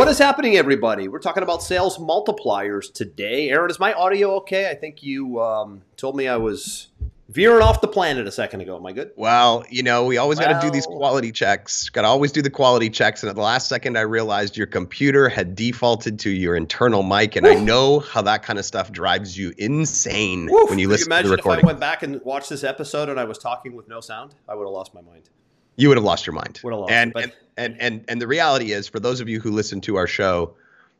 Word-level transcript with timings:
What 0.00 0.08
is 0.08 0.16
happening, 0.16 0.56
everybody? 0.56 1.08
We're 1.08 1.18
talking 1.18 1.42
about 1.42 1.62
sales 1.62 1.98
multipliers 1.98 2.90
today. 2.90 3.50
Aaron, 3.50 3.70
is 3.70 3.78
my 3.78 3.92
audio 3.92 4.36
okay? 4.36 4.70
I 4.70 4.74
think 4.74 5.02
you 5.02 5.42
um, 5.42 5.82
told 5.98 6.16
me 6.16 6.26
I 6.26 6.38
was 6.38 6.88
veering 7.28 7.60
off 7.60 7.82
the 7.82 7.86
planet 7.86 8.26
a 8.26 8.32
second 8.32 8.62
ago. 8.62 8.76
Am 8.76 8.86
I 8.86 8.92
good? 8.92 9.10
Well, 9.14 9.62
you 9.68 9.82
know, 9.82 10.06
we 10.06 10.16
always 10.16 10.38
got 10.38 10.58
to 10.58 10.66
do 10.66 10.72
these 10.72 10.86
quality 10.86 11.32
checks. 11.32 11.90
Got 11.90 12.02
to 12.02 12.08
always 12.08 12.32
do 12.32 12.40
the 12.40 12.48
quality 12.48 12.88
checks. 12.88 13.22
And 13.22 13.28
at 13.28 13.36
the 13.36 13.42
last 13.42 13.68
second, 13.68 13.98
I 13.98 14.00
realized 14.00 14.56
your 14.56 14.66
computer 14.66 15.28
had 15.28 15.54
defaulted 15.54 16.18
to 16.20 16.30
your 16.30 16.56
internal 16.56 17.02
mic, 17.02 17.36
and 17.36 17.46
I 17.46 17.56
know 17.56 17.98
how 18.00 18.22
that 18.22 18.42
kind 18.42 18.58
of 18.58 18.64
stuff 18.64 18.90
drives 18.90 19.36
you 19.36 19.52
insane 19.58 20.48
when 20.48 20.78
you 20.78 20.86
Could 20.86 20.92
listen 20.92 21.10
to 21.10 21.14
imagine 21.14 21.30
the 21.32 21.36
if 21.36 21.46
I 21.46 21.60
went 21.60 21.78
back 21.78 22.02
and 22.02 22.22
watched 22.24 22.48
this 22.48 22.64
episode 22.64 23.10
and 23.10 23.20
I 23.20 23.24
was 23.24 23.36
talking 23.36 23.76
with 23.76 23.86
no 23.86 24.00
sound? 24.00 24.34
I 24.48 24.54
would 24.54 24.64
have 24.64 24.72
lost 24.72 24.94
my 24.94 25.02
mind. 25.02 25.28
you 25.76 25.88
would 25.88 25.98
have 25.98 26.04
lost 26.04 26.26
your 26.26 26.32
mind. 26.32 26.58
Would 26.64 26.72
have 26.72 26.80
lost 26.80 26.90
and, 26.90 27.10
it, 27.10 27.12
but- 27.12 27.22
and 27.24 27.32
and 27.60 27.80
and 27.80 28.04
and 28.08 28.20
the 28.20 28.26
reality 28.26 28.72
is, 28.72 28.88
for 28.88 28.98
those 29.00 29.20
of 29.20 29.28
you 29.28 29.40
who 29.40 29.50
listened 29.50 29.82
to 29.84 29.96
our 29.96 30.06
show 30.06 30.54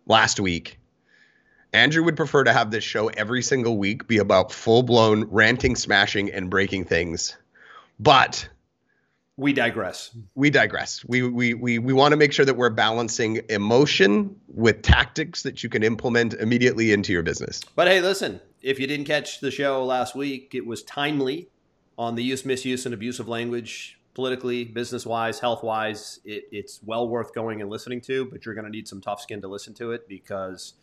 last 0.07 0.39
week, 0.39 0.79
Andrew 1.73 2.03
would 2.05 2.17
prefer 2.17 2.45
to 2.45 2.53
have 2.53 2.71
this 2.71 2.85
show 2.85 3.09
every 3.09 3.43
single 3.43 3.79
week 3.79 4.07
be 4.07 4.19
about 4.19 4.53
full 4.53 4.83
blown 4.83 5.25
ranting, 5.25 5.77
smashing, 5.77 6.31
and 6.31 6.51
breaking 6.51 6.85
things. 6.85 7.37
But 7.99 8.49
We 9.37 9.53
digress. 9.53 10.11
we 10.35 10.51
digress. 10.51 11.05
We 11.07 11.23
we 11.23 11.55
we 11.55 11.79
we 11.79 11.93
want 11.93 12.13
to 12.13 12.17
make 12.17 12.33
sure 12.33 12.45
that 12.45 12.57
we're 12.57 12.71
balancing 12.71 13.41
emotion 13.49 14.37
with 14.49 14.83
tactics 14.83 15.43
that 15.45 15.63
you 15.63 15.69
can 15.71 15.83
implement 15.83 16.35
immediately 16.35 16.93
into 16.93 17.13
your 17.13 17.23
business. 17.23 17.61
But 17.75 17.89
hey, 17.89 18.01
listen, 18.01 18.41
if 18.63 18.79
you 18.79 18.87
didn't 18.87 19.07
catch 19.07 19.41
the 19.41 19.51
show 19.51 19.85
last 19.85 20.15
week, 20.15 20.55
it 20.55 20.67
was 20.67 20.83
timely 20.83 21.49
on 21.97 22.15
the 22.17 22.23
use, 22.23 22.45
misuse, 22.45 22.85
and 22.87 22.95
abuse 22.95 23.19
of 23.21 23.29
language, 23.29 23.99
politically, 24.21 24.65
business 24.65 25.07
wise, 25.07 25.41
health 25.41 25.63
wise. 25.63 26.21
It, 26.27 26.45
it's 26.53 26.79
well 26.85 27.09
worth 27.09 27.33
going 27.33 27.63
and 27.63 27.71
listening 27.71 28.03
to, 28.03 28.27
but 28.27 28.45
you're 28.45 28.55
going 28.55 28.67
to 28.67 28.71
need 28.71 28.87
some 28.87 29.01
tough 29.01 29.23
skin 29.23 29.41
to 29.41 29.49
listen 29.49 29.73
to 29.75 29.93
it 29.93 30.07
because 30.09 30.75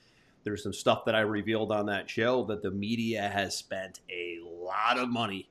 there's 0.44 0.64
some 0.64 0.74
stuff 0.74 1.06
that 1.06 1.14
I 1.14 1.20
revealed 1.20 1.72
on 1.72 1.86
that 1.86 2.10
show 2.10 2.46
that 2.46 2.64
the 2.64 2.72
media 2.72 3.30
has 3.30 3.56
spent 3.56 4.00
a 4.10 4.40
lot 4.44 4.98
of 4.98 5.10
money 5.10 5.50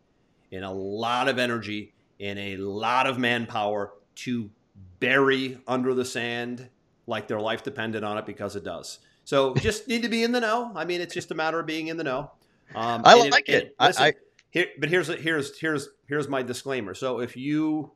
and 0.51 0.65
a 0.65 0.71
lot 0.71 1.29
of 1.29 1.39
energy 1.39 1.95
and 2.19 2.41
a 2.41 2.57
lot 2.57 3.07
of 3.07 3.19
manpower 3.19 3.93
to 4.17 4.51
bury 4.99 5.61
under 5.69 5.95
the 5.95 6.05
sand 6.05 6.69
like 7.07 7.29
their 7.29 7.41
life 7.41 7.63
depended 7.63 8.03
on 8.03 8.19
it 8.19 8.27
because 8.27 8.57
it 8.57 8.65
does. 8.65 8.99
So 9.23 9.55
just 9.55 9.87
need 9.89 10.03
to 10.03 10.09
be 10.09 10.25
in 10.25 10.33
the 10.33 10.41
know. 10.41 10.73
I 10.75 10.85
mean, 10.85 11.01
it's 11.01 11.15
just 11.15 11.31
a 11.31 11.37
matter 11.37 11.61
of 11.61 11.67
being 11.67 11.87
in 11.87 11.99
the 11.99 12.05
know. 12.05 12.33
Um, 12.75 13.03
I 13.05 13.29
like 13.29 13.49
it. 13.49 13.77
I- 13.79 13.87
listen, 13.87 14.03
I- 14.03 14.15
here, 14.51 14.67
but 14.79 14.89
here's 14.89 15.09
here's 15.09 15.59
here's 15.59 15.89
here's 16.07 16.29
my 16.29 16.43
disclaimer. 16.43 16.95
So 16.95 17.21
if 17.21 17.37
you 17.37 17.93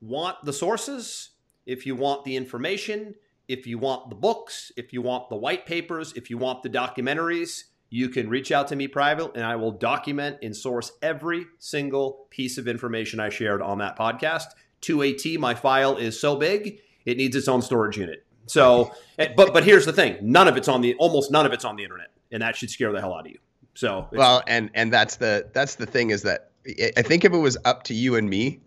want 0.00 0.44
the 0.44 0.52
sources, 0.52 1.30
if 1.66 1.86
you 1.86 1.94
want 1.96 2.24
the 2.24 2.36
information, 2.36 3.14
if 3.48 3.66
you 3.66 3.78
want 3.78 4.10
the 4.10 4.16
books, 4.16 4.70
if 4.76 4.92
you 4.92 5.02
want 5.02 5.28
the 5.30 5.36
white 5.36 5.66
papers, 5.66 6.12
if 6.14 6.30
you 6.30 6.38
want 6.38 6.62
the 6.62 6.70
documentaries, 6.70 7.64
you 7.90 8.08
can 8.08 8.28
reach 8.28 8.52
out 8.52 8.68
to 8.68 8.76
me 8.76 8.86
private 8.86 9.32
and 9.34 9.44
I 9.44 9.56
will 9.56 9.72
document 9.72 10.38
and 10.42 10.54
source 10.54 10.92
every 11.02 11.46
single 11.58 12.26
piece 12.30 12.58
of 12.58 12.68
information 12.68 13.20
I 13.20 13.30
shared 13.30 13.62
on 13.62 13.78
that 13.78 13.98
podcast. 13.98 14.46
To 14.82 15.02
a 15.02 15.12
T, 15.12 15.38
my 15.38 15.54
file 15.54 15.96
is 15.96 16.20
so 16.20 16.36
big, 16.36 16.80
it 17.04 17.16
needs 17.16 17.34
its 17.34 17.48
own 17.48 17.62
storage 17.62 17.96
unit. 17.96 18.24
So, 18.46 18.92
but 19.16 19.52
but 19.52 19.64
here's 19.64 19.86
the 19.86 19.92
thing: 19.92 20.18
none 20.22 20.48
of 20.48 20.56
it's 20.56 20.68
on 20.68 20.80
the 20.80 20.94
almost 20.94 21.30
none 21.30 21.46
of 21.46 21.52
it's 21.52 21.64
on 21.64 21.76
the 21.76 21.82
internet, 21.82 22.08
and 22.30 22.42
that 22.42 22.56
should 22.56 22.70
scare 22.70 22.92
the 22.92 23.00
hell 23.00 23.14
out 23.14 23.26
of 23.26 23.32
you. 23.32 23.38
So, 23.78 24.08
Well, 24.10 24.42
and 24.48 24.70
and 24.74 24.92
that's 24.92 25.16
the 25.18 25.48
that's 25.52 25.76
the 25.76 25.86
thing 25.86 26.10
is 26.10 26.22
that 26.22 26.50
I- 26.66 26.90
I 26.96 27.02
think 27.02 27.24
if 27.24 27.32
it 27.32 27.36
was 27.38 27.56
up 27.64 27.84
to 27.84 27.94
you 27.94 28.16
and 28.16 28.28
me, 28.28 28.58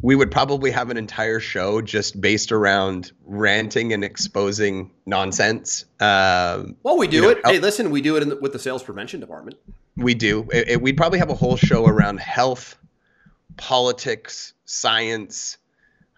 we 0.00 0.14
would 0.14 0.30
probably 0.30 0.70
have 0.70 0.90
an 0.90 0.96
entire 0.96 1.40
show 1.40 1.82
just 1.82 2.20
based 2.20 2.52
around 2.52 3.10
ranting 3.24 3.92
and 3.92 4.04
exposing 4.04 4.92
nonsense. 5.06 5.86
Um, 5.98 6.76
well, 6.84 6.96
we 6.98 7.08
do 7.08 7.16
you 7.16 7.22
know, 7.22 7.28
it. 7.30 7.40
Hey, 7.44 7.58
listen, 7.58 7.90
we 7.90 8.00
do 8.00 8.14
it 8.16 8.22
in 8.22 8.28
the, 8.28 8.36
with 8.36 8.52
the 8.52 8.60
sales 8.60 8.84
prevention 8.84 9.18
department. 9.18 9.56
We 9.96 10.14
do. 10.14 10.46
It, 10.52 10.68
it- 10.68 10.82
we'd 10.82 10.96
probably 10.96 11.18
have 11.18 11.30
a 11.30 11.34
whole 11.34 11.56
show 11.56 11.84
around 11.86 12.20
health, 12.20 12.76
politics, 13.56 14.52
science, 14.66 15.58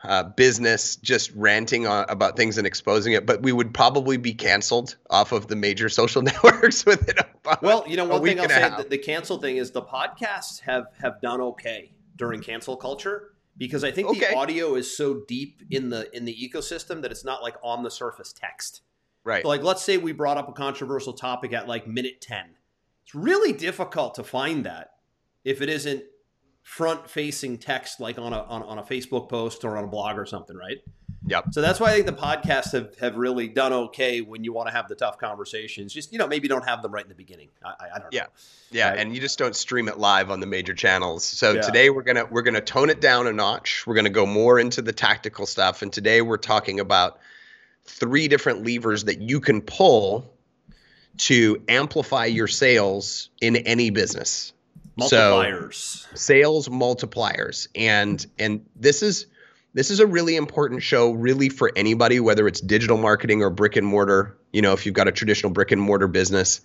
uh, 0.04 0.22
business, 0.25 0.97
just 0.97 1.32
ranting 1.34 1.87
on, 1.87 2.04
about 2.09 2.37
things 2.37 2.59
and 2.59 2.66
exposing 2.66 3.15
it. 3.15 3.25
But 3.26 3.42
we 3.42 3.53
would 3.53 3.72
probably 3.72 4.16
be 4.16 4.34
canceled 4.34 4.97
off 5.10 5.32
of 5.32 5.48
the 5.48 5.56
major 5.56 5.88
social 6.00 6.22
networks 6.22 6.84
within 6.84 7.16
about 7.19 7.62
Well, 7.62 7.84
you 7.88 7.97
know, 7.97 8.04
one 8.04 8.22
thing 8.22 8.38
I'll 8.38 8.48
say 8.48 8.69
the, 8.76 8.87
the 8.91 8.98
cancel 8.98 9.38
thing 9.38 9.56
is 9.56 9.70
the 9.70 9.82
podcasts 9.82 10.60
have 10.60 10.87
have 11.00 11.20
done 11.20 11.41
okay 11.41 11.93
during 12.16 12.41
cancel 12.41 12.76
culture 12.76 13.32
because 13.56 13.84
I 13.84 13.91
think 13.91 14.09
Okay. 14.09 14.31
the 14.31 14.37
audio 14.37 14.75
is 14.75 14.94
so 14.97 15.22
deep 15.26 15.62
in 15.70 15.88
the 15.88 16.14
in 16.16 16.25
the 16.25 16.34
ecosystem 16.34 17.03
that 17.03 17.10
it's 17.10 17.25
not 17.25 17.43
like 17.43 17.56
on 17.62 17.82
the 17.82 17.91
surface 17.91 18.32
text. 18.32 18.82
right. 19.25 19.43
So 19.43 19.48
like, 19.48 19.62
let's 19.62 19.82
say 19.82 19.97
we 19.97 20.12
brought 20.12 20.37
up 20.37 20.48
a 20.48 20.53
controversial 20.53 21.12
topic 21.12 21.53
at 21.53 21.66
like 21.66 21.87
minute 21.87 22.20
ten. 22.20 22.56
It's 23.04 23.14
really 23.14 23.53
difficult 23.53 24.14
to 24.16 24.25
find 24.25 24.64
that 24.64 24.91
if 25.44 25.60
it 25.60 25.69
isn't 25.69 26.04
front 26.64 27.08
facing 27.08 27.58
text 27.58 28.00
like 28.00 28.19
on 28.19 28.32
a 28.32 28.38
on, 28.38 28.62
on 28.62 28.78
a 28.78 28.82
Facebook 28.82 29.28
post 29.28 29.64
or 29.64 29.76
on 29.76 29.84
a 29.84 29.86
blog 29.86 30.19
or 30.19 30.26
something, 30.26 30.56
right? 30.56 30.78
Yep. 31.26 31.52
So 31.52 31.60
that's 31.62 31.78
why 31.78 31.91
I 31.91 31.94
think 31.94 32.06
the 32.06 32.12
podcasts 32.12 32.72
have, 32.72 32.94
have 32.98 33.16
really 33.16 33.48
done 33.48 33.72
okay 33.72 34.20
when 34.20 34.44
you 34.44 34.52
want 34.52 34.69
to 34.69 34.75
have 34.75 34.88
the 34.88 34.94
tough 34.94 35.19
conversations. 35.19 35.92
Just 35.92 36.10
you 36.12 36.19
know, 36.19 36.26
maybe 36.26 36.48
don't 36.48 36.66
have 36.66 36.82
them 36.82 36.92
right 36.92 37.04
in 37.04 37.08
the 37.08 37.14
beginning. 37.14 37.48
I, 37.64 37.69
I, 37.94 37.98
don't 37.98 38.04
know. 38.04 38.08
Yeah. 38.12 38.26
Yeah, 38.70 38.91
Right. 38.91 38.98
and 38.98 39.14
you 39.14 39.20
just 39.20 39.38
don't 39.38 39.54
stream 39.54 39.88
it 39.88 39.98
live 39.98 40.30
on 40.30 40.41
the 40.41 40.47
major 40.47 40.75
channels. 40.75 41.22
So 41.22 41.52
Yeah. 41.52 41.60
today 41.60 41.91
we're 41.91 42.02
gonna 42.02 42.25
we're 42.26 42.42
gonna 42.42 42.60
tone 42.62 42.91
it 42.91 43.00
down 43.00 43.26
a 43.26 43.32
notch. 43.32 43.86
We're 43.86 43.94
gonna 43.94 44.10
go 44.10 44.25
more 44.26 44.58
into 44.58 44.81
the 44.82 44.92
tactical 44.92 45.44
stuff, 45.46 45.82
and 45.82 45.92
today 45.92 46.22
we're 46.22 46.38
talking 46.38 46.81
about 46.81 47.19
three 47.84 48.26
different 48.28 48.66
levers 48.66 49.04
that 49.04 49.20
you 49.20 49.41
can 49.41 49.60
pull 49.60 50.31
to 51.19 51.62
amplify 51.69 52.25
your 52.25 52.48
sales 52.48 53.28
in 53.42 53.56
any 53.56 53.91
business. 53.91 54.53
So- 55.09 55.41
sales 56.15 56.69
multipliers. 56.69 57.69
And 57.75 58.25
and 58.38 58.65
this 58.77 59.03
is 59.03 59.27
this 59.75 59.91
is 59.91 60.00
a 60.00 60.06
really 60.06 60.37
important 60.37 60.82
show 60.82 61.10
really 61.10 61.49
for 61.49 61.72
anybody 61.75 62.21
whether 62.21 62.47
it's 62.47 62.60
digital 62.60 62.97
marketing 62.97 63.43
or 63.43 63.50
brick 63.50 63.75
and 63.75 63.84
mortar 63.84 64.37
you 64.53 64.62
know 64.62 64.72
if 64.72 64.87
you've 64.87 64.94
got 64.94 65.09
a 65.09 65.12
traditional 65.12 65.50
brick 65.50 65.72
and 65.72 65.81
mortar 65.81 66.06
business 66.06 66.60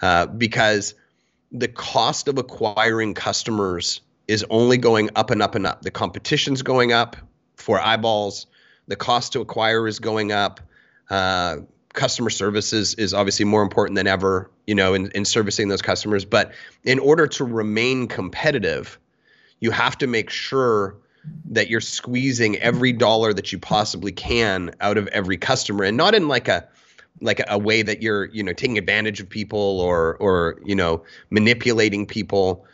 uh, 0.00 0.26
because 0.26 0.94
the 1.52 1.68
cost 1.68 2.26
of 2.26 2.38
acquiring 2.38 3.14
customers 3.14 4.00
is 4.26 4.44
only 4.50 4.76
going 4.76 5.10
up 5.16 5.30
and 5.30 5.40
up 5.40 5.54
and 5.54 5.66
up. 5.66 5.82
The 5.82 5.90
competition's 5.90 6.62
going 6.62 6.92
up 6.92 7.16
for 7.56 7.80
eyeballs. 7.80 8.46
The 8.88 8.96
cost 8.96 9.32
to 9.34 9.40
acquire 9.40 9.86
is 9.86 10.00
going 10.00 10.32
up. 10.32 10.60
Uh, 11.08 11.58
customer 11.94 12.30
services 12.30 12.94
is 12.94 13.14
obviously 13.14 13.46
more 13.46 13.62
important 13.62 13.96
than 13.96 14.06
ever 14.06 14.50
you 14.66 14.74
know 14.74 14.92
in, 14.94 15.10
in 15.12 15.24
servicing 15.24 15.68
those 15.68 15.82
customers. 15.82 16.24
But 16.24 16.52
in 16.84 16.98
order 16.98 17.26
to 17.26 17.44
remain 17.44 18.06
competitive 18.06 18.98
you 19.60 19.70
have 19.70 19.96
to 19.96 20.06
make 20.06 20.28
sure 20.28 20.96
that 21.46 21.70
you're 21.70 21.80
squeezing 21.80 22.56
every 22.58 22.92
dollar 22.92 23.32
that 23.32 23.50
you 23.50 23.58
possibly 23.58 24.12
can 24.12 24.74
out 24.80 24.98
of 24.98 25.06
every 25.08 25.38
customer 25.38 25.84
and 25.84 25.96
not 25.96 26.14
in 26.14 26.28
like 26.28 26.48
a 26.48 26.68
like 27.20 27.40
a, 27.48 27.58
way 27.58 27.80
that 27.80 28.02
you're 28.02 28.26
you 28.26 28.42
know 28.42 28.52
taking 28.52 28.76
advantage 28.76 29.20
of 29.20 29.28
people 29.28 29.80
or 29.80 30.16
or 30.16 30.60
you 30.64 30.74
know 30.74 31.02
manipulating 31.30 32.04
people. 32.06 32.66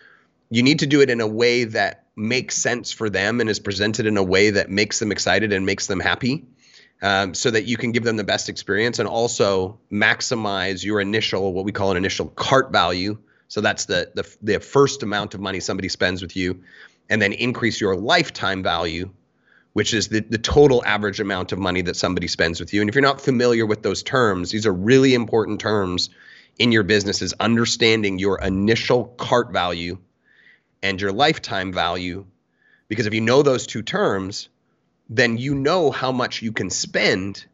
You 0.50 0.64
need 0.64 0.80
to 0.80 0.86
do 0.86 1.00
it 1.00 1.10
in 1.10 1.20
a 1.20 1.28
way 1.28 1.62
that 1.62 2.04
makes 2.16 2.56
sense 2.56 2.90
for 2.90 3.08
them 3.08 3.40
and 3.40 3.48
is 3.48 3.60
presented 3.60 4.06
in 4.06 4.16
a 4.16 4.22
way 4.22 4.50
that 4.50 4.68
makes 4.68 4.98
them 4.98 5.12
excited 5.12 5.52
and 5.52 5.64
makes 5.64 5.86
them 5.86 6.00
happy 6.00 6.44
um, 7.02 7.34
so 7.34 7.50
that 7.50 7.64
you 7.64 7.76
can 7.76 7.92
give 7.92 8.04
them 8.04 8.16
the 8.16 8.24
best 8.24 8.48
experience 8.48 8.98
and 8.98 9.08
also 9.08 9.78
maximize 9.90 10.84
your 10.84 11.00
initial 11.00 11.52
what 11.52 11.64
we 11.64 11.72
call 11.72 11.90
an 11.90 11.96
initial 11.96 12.28
cart 12.28 12.72
value. 12.72 13.18
So 13.48 13.60
that's 13.60 13.86
the 13.86 14.10
the, 14.14 14.36
the 14.42 14.60
first 14.60 15.02
amount 15.02 15.34
of 15.34 15.40
money 15.40 15.60
somebody 15.60 15.88
spends 15.88 16.22
with 16.22 16.36
you 16.36 16.62
and 17.08 17.20
then 17.20 17.32
increase 17.32 17.80
your 17.80 17.96
lifetime 17.96 18.62
value 18.62 19.10
which 19.72 19.94
is 19.94 20.08
the, 20.08 20.20
the 20.20 20.36
total 20.36 20.84
average 20.84 21.20
amount 21.20 21.52
of 21.52 21.58
money 21.58 21.80
that 21.80 21.94
somebody 21.94 22.26
spends 22.26 22.58
with 22.58 22.74
you. 22.74 22.80
And 22.80 22.90
if 22.90 22.96
you're 22.96 23.02
not 23.02 23.20
familiar 23.20 23.64
with 23.64 23.82
those 23.82 24.02
terms 24.02 24.50
these 24.50 24.66
are 24.66 24.72
really 24.72 25.14
important 25.14 25.60
terms 25.60 26.10
in 26.60 26.72
your 26.72 26.82
business 26.82 27.22
is 27.22 27.32
understanding 27.40 28.18
your 28.18 28.38
initial 28.38 29.06
cart 29.16 29.50
value 29.50 29.96
and 30.82 31.00
your 31.00 31.10
lifetime 31.10 31.72
value. 31.72 32.26
Because 32.88 33.06
if 33.06 33.14
you 33.14 33.22
know 33.22 33.42
those 33.42 33.66
two 33.66 33.80
terms 33.80 34.49
then 35.10 35.36
you 35.36 35.54
know 35.54 35.90
how 35.90 36.12
much 36.12 36.40
you 36.40 36.52
can 36.52 36.70
spend 36.70 37.44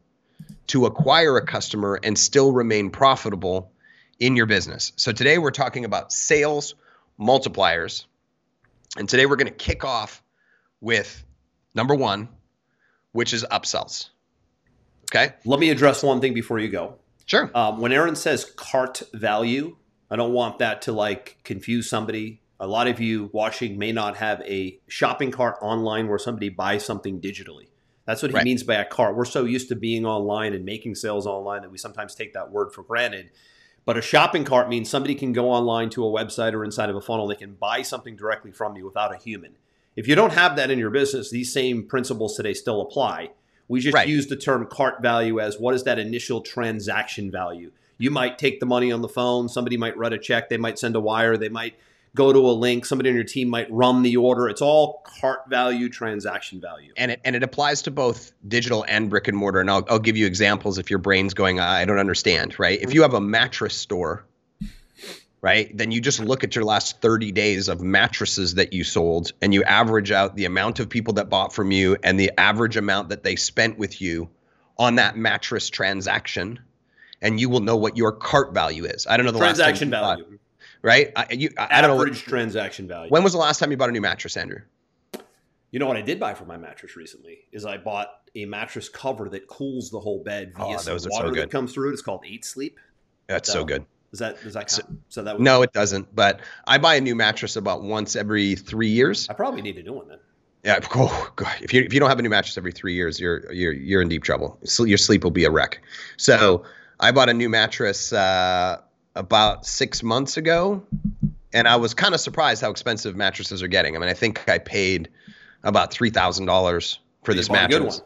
to 0.67 0.85
acquire 0.85 1.37
a 1.37 1.45
customer 1.45 1.99
and 2.03 2.17
still 2.17 2.51
remain 2.51 2.91
profitable 2.91 3.71
in 4.19 4.35
your 4.35 4.45
business. 4.45 4.93
So 4.95 5.11
today 5.11 5.39
we're 5.39 5.51
talking 5.51 5.83
about 5.83 6.13
sales 6.13 6.75
multipliers. 7.19 8.05
And 8.95 9.09
today 9.09 9.25
we're 9.25 9.35
going 9.37 9.47
to 9.47 9.53
kick 9.53 9.83
off 9.83 10.21
with 10.81 11.23
number 11.73 11.95
one, 11.95 12.29
which 13.11 13.33
is 13.33 13.43
upsells. 13.51 14.09
Okay. 15.11 15.33
Let 15.43 15.59
me 15.59 15.69
address 15.69 16.03
one 16.03 16.21
thing 16.21 16.33
before 16.33 16.59
you 16.59 16.69
go. 16.69 16.95
Sure. 17.25 17.49
Um, 17.55 17.81
when 17.81 17.91
Aaron 17.91 18.15
says 18.15 18.45
cart 18.45 19.01
value, 19.13 19.77
I 20.11 20.15
don't 20.15 20.33
want 20.33 20.59
that 20.59 20.83
to 20.83 20.91
like 20.91 21.37
confuse 21.43 21.89
somebody. 21.89 22.41
A 22.59 22.67
lot 22.67 22.87
of 22.87 22.99
you 22.99 23.29
watching 23.33 23.77
may 23.77 23.91
not 23.91 24.17
have 24.17 24.41
a 24.41 24.79
shopping 24.87 25.31
cart 25.31 25.57
online 25.61 26.07
where 26.07 26.17
somebody 26.17 26.49
buys 26.49 26.83
something 26.83 27.21
digitally. 27.21 27.67
That's 28.05 28.21
what 28.21 28.31
he 28.31 28.35
Right. 28.35 28.45
means 28.45 28.63
by 28.63 28.75
a 28.75 28.85
cart. 28.85 29.15
We're 29.15 29.25
so 29.25 29.43
used 29.45 29.69
to 29.69 29.75
being 29.75 30.05
online 30.05 30.53
and 30.53 30.65
making 30.65 30.95
sales 30.95 31.27
online 31.27 31.61
that 31.61 31.71
we 31.71 31.77
sometimes 31.77 32.15
take 32.15 32.33
that 32.33 32.51
word 32.51 32.71
for 32.71 32.81
granted. 32.81 33.29
But 33.85 33.97
a 33.97 34.01
shopping 34.01 34.43
cart 34.43 34.69
means 34.69 34.89
somebody 34.89 35.13
can 35.13 35.33
go 35.33 35.51
online 35.51 35.89
to 35.91 36.05
a 36.05 36.09
website 36.09 36.53
or 36.53 36.63
inside 36.63 36.89
of 36.89 36.95
a 36.95 37.01
funnel. 37.01 37.27
They 37.27 37.35
can 37.35 37.53
buy 37.53 37.83
something 37.83 38.15
directly 38.15 38.51
from 38.51 38.75
you 38.75 38.85
without 38.85 39.13
a 39.13 39.17
human. 39.17 39.57
If 39.95 40.07
you 40.07 40.15
don't 40.15 40.33
have 40.33 40.55
that 40.55 40.71
in 40.71 40.79
your 40.79 40.89
business, 40.89 41.29
these 41.29 41.51
same 41.51 41.83
principles 41.83 42.35
today 42.35 42.53
still 42.53 42.81
apply. 42.81 43.31
We 43.67 43.81
just 43.81 43.93
Right. 43.95 44.07
use 44.07 44.27
the 44.27 44.35
term 44.35 44.65
cart 44.67 45.01
value 45.01 45.39
as 45.39 45.59
what 45.59 45.75
is 45.75 45.83
that 45.83 45.99
initial 45.99 46.41
transaction 46.41 47.29
value? 47.29 47.71
You 47.97 48.11
might 48.11 48.37
take 48.37 48.59
the 48.59 48.65
money 48.65 48.91
on 48.91 49.01
the 49.01 49.09
phone. 49.09 49.49
Somebody 49.49 49.75
might 49.77 49.97
write 49.97 50.13
a 50.13 50.17
check. 50.17 50.49
They 50.49 50.57
might 50.57 50.79
send 50.79 50.95
a 50.95 50.99
wire. 51.01 51.35
They 51.35 51.49
might 51.49 51.75
go 52.17 52.33
to 52.33 52.39
a 52.39 52.51
link. 52.51 52.85
Somebody 52.85 53.09
on 53.09 53.15
your 53.15 53.23
team 53.23 53.47
might 53.47 53.71
run 53.71 54.01
the 54.01 54.17
order. 54.17 54.49
It's 54.49 54.61
all 54.61 55.03
cart 55.05 55.41
value, 55.47 55.87
transaction 55.87 56.59
value. 56.59 56.91
and 56.97 57.11
it 57.11 57.21
and 57.23 57.35
it 57.35 57.43
applies 57.43 57.83
to 57.83 57.91
both 57.91 58.33
digital 58.47 58.83
and 58.87 59.09
brick 59.09 59.27
and 59.27 59.37
mortar. 59.37 59.61
And 59.61 59.69
I'll 59.69 59.85
I'll 59.89 59.99
give 59.99 60.17
you 60.17 60.25
examples 60.25 60.77
if 60.77 60.89
your 60.89 60.99
brain's 60.99 61.33
going, 61.33 61.59
I 61.59 61.85
don't 61.85 61.99
understand, 61.99 62.59
right? 62.59 62.81
If 62.81 62.93
you 62.93 63.03
have 63.03 63.13
a 63.13 63.21
mattress 63.21 63.75
store, 63.75 64.25
right, 65.41 65.75
then 65.77 65.91
you 65.91 66.01
just 66.01 66.19
look 66.19 66.43
at 66.43 66.55
your 66.55 66.65
last 66.65 67.01
30 67.01 67.31
days 67.31 67.69
of 67.69 67.81
mattresses 67.81 68.55
that 68.55 68.73
you 68.73 68.83
sold 68.83 69.31
and 69.41 69.53
you 69.53 69.63
average 69.63 70.11
out 70.11 70.35
the 70.35 70.45
amount 70.45 70.79
of 70.79 70.89
people 70.89 71.13
that 71.13 71.29
bought 71.29 71.53
from 71.53 71.71
you 71.71 71.95
and 72.03 72.19
the 72.19 72.31
average 72.37 72.75
amount 72.75 73.09
that 73.09 73.23
they 73.23 73.35
spent 73.35 73.77
with 73.77 74.01
you 74.01 74.29
on 74.77 74.95
that 74.95 75.15
mattress 75.15 75.69
transaction. 75.69 76.59
And 77.19 77.39
you 77.39 77.49
will 77.49 77.61
know 77.61 77.75
what 77.75 77.97
your 77.97 78.11
cart 78.11 78.53
value 78.53 78.85
is. 78.85 79.07
I 79.07 79.17
don't 79.17 79.25
know 79.25 79.31
the 79.31 79.39
transaction 79.39 79.89
last 79.89 80.01
time 80.01 80.19
you 80.19 80.25
bought, 80.25 80.29
value. 80.29 80.39
Right? 80.87 81.11
I, 81.15 81.27
you, 81.31 81.49
I, 81.57 81.67
I 81.69 81.81
don't 81.81 81.95
know. 81.95 82.01
Average 82.01 82.23
transaction 82.23 82.87
value. 82.87 83.09
when 83.11 83.21
was 83.23 83.33
the 83.33 83.39
last 83.39 83.59
time 83.59 83.69
you 83.71 83.77
bought 83.77 83.89
a 83.89 83.91
new 83.91 84.01
mattress, 84.01 84.37
Andrew? 84.37 84.59
You 85.71 85.79
know 85.79 85.85
what 85.85 85.97
I 85.97 86.01
did 86.01 86.17
buy 86.17 86.33
for 86.33 86.45
my 86.45 86.55
mattress 86.55 86.95
recently 86.95 87.39
is 87.51 87.65
I 87.65 87.77
bought 87.77 88.07
a 88.35 88.45
mattress 88.45 88.87
cover 88.87 89.27
that 89.29 89.47
cools 89.47 89.91
the 89.91 89.99
whole 89.99 90.23
bed 90.23 90.53
via 90.55 90.75
Oh, 90.75 90.77
some 90.77 90.93
those 90.93 91.05
are 91.05 91.11
so 91.11 91.17
water 91.25 91.35
that 91.35 91.51
comes 91.51 91.73
through 91.73 91.89
it. 91.89 91.93
It's 91.93 92.01
called 92.01 92.23
Eight 92.25 92.45
Sleep. 92.45 92.79
That's 93.27 93.51
so 93.51 93.59
No. 93.59 93.65
good. 93.65 93.85
Does 94.11 94.19
that 94.19 94.41
does 94.41 94.53
that 94.53 94.71
So- 94.71 94.83
count? 94.83 94.99
So 95.09 95.23
that 95.23 95.35
would, 95.35 95.43
No, 95.43 95.61
it 95.63 95.73
doesn't. 95.73 96.15
But 96.15 96.39
I 96.65 96.77
buy 96.77 96.95
a 96.95 97.01
new 97.01 97.15
mattress 97.15 97.57
about 97.57 97.83
once 97.83 98.15
every 98.15 98.55
three 98.55 98.87
years. 98.87 99.27
I 99.29 99.33
probably 99.33 99.61
need 99.61 99.77
a 99.77 99.83
new 99.83 99.91
one 99.93 100.07
then. 100.07 100.19
Yeah, 100.63 100.79
oh, 100.95 101.31
God. 101.35 101.53
if 101.61 101.73
you 101.73 101.81
if 101.81 101.93
you 101.93 101.99
don't 101.99 102.09
have 102.09 102.19
a 102.19 102.21
new 102.21 102.29
mattress 102.29 102.57
every 102.57 102.71
three 102.71 102.93
years, 102.93 103.19
you're 103.19 103.51
you're 103.51 103.73
you're 103.73 104.01
in 104.01 104.07
deep 104.07 104.23
trouble. 104.23 104.57
So 104.63 104.85
your 104.85 104.97
sleep 104.97 105.25
will 105.25 105.31
be 105.31 105.43
a 105.43 105.51
wreck. 105.51 105.81
So 106.15 106.63
I 107.01 107.11
bought 107.11 107.27
a 107.27 107.33
new 107.33 107.49
mattress 107.49 108.13
uh, 108.13 108.77
about 109.17 109.65
six 109.65 110.03
months 110.03 110.37
ago, 110.37 110.83
and 111.53 111.67
I 111.67 111.75
was 111.77 111.93
kind 111.93 112.13
of 112.13 112.19
surprised 112.21 112.61
how 112.61 112.69
expensive 112.69 113.15
mattresses 113.15 113.61
are 113.63 113.67
getting. 113.67 113.95
I 113.95 113.99
mean, 113.99 114.09
I 114.09 114.13
think 114.13 114.47
I 114.47 114.57
paid 114.59 115.09
about 115.63 115.91
three 115.91 116.09
thousand 116.09 116.45
dollars 116.45 116.99
for 117.23 117.31
You 117.31 117.37
this 117.37 117.47
bought 117.47 117.65
a 117.65 117.67
good 117.67 117.79
mattress. 117.83 118.01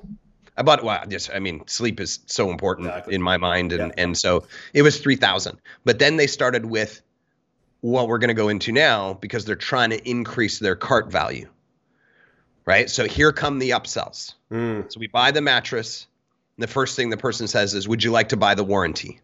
I 0.57 0.63
bought 0.63 0.83
well, 0.83 1.03
just 1.07 1.31
I 1.33 1.39
mean, 1.39 1.63
sleep 1.67 1.99
is 1.99 2.19
so 2.25 2.49
important 2.51 2.87
Exactly. 2.87 3.15
in 3.15 3.21
my 3.21 3.37
mind, 3.37 3.71
and 3.73 3.93
Yeah. 3.95 4.03
and 4.03 4.17
so 4.17 4.45
it 4.73 4.81
was 4.81 4.99
three 4.99 5.15
thousand. 5.15 5.57
But 5.85 5.99
then 5.99 6.17
they 6.17 6.27
started 6.27 6.65
with 6.65 7.01
what 7.81 8.07
we're 8.07 8.19
going 8.19 8.27
to 8.27 8.33
go 8.35 8.49
into 8.49 8.71
now 8.71 9.13
because 9.13 9.43
they're 9.45 9.55
trying 9.55 9.89
to 9.89 10.09
increase 10.09 10.59
their 10.59 10.75
cart 10.75 11.11
value, 11.11 11.49
right? 12.65 12.89
So 12.89 13.05
here 13.07 13.31
come 13.31 13.59
the 13.59 13.71
upsells. 13.71 14.33
Mm. 14.51 14.91
So 14.91 14.99
we 14.99 15.07
buy 15.07 15.31
the 15.31 15.41
mattress. 15.41 16.05
And 16.57 16.63
the 16.63 16.67
first 16.67 16.95
thing 16.95 17.09
the 17.09 17.17
person 17.17 17.47
says 17.47 17.73
is, 17.73 17.87
"Would 17.87 18.03
you 18.03 18.11
like 18.11 18.29
to 18.29 18.37
buy 18.37 18.55
the 18.55 18.63
warranty?" 18.63 19.19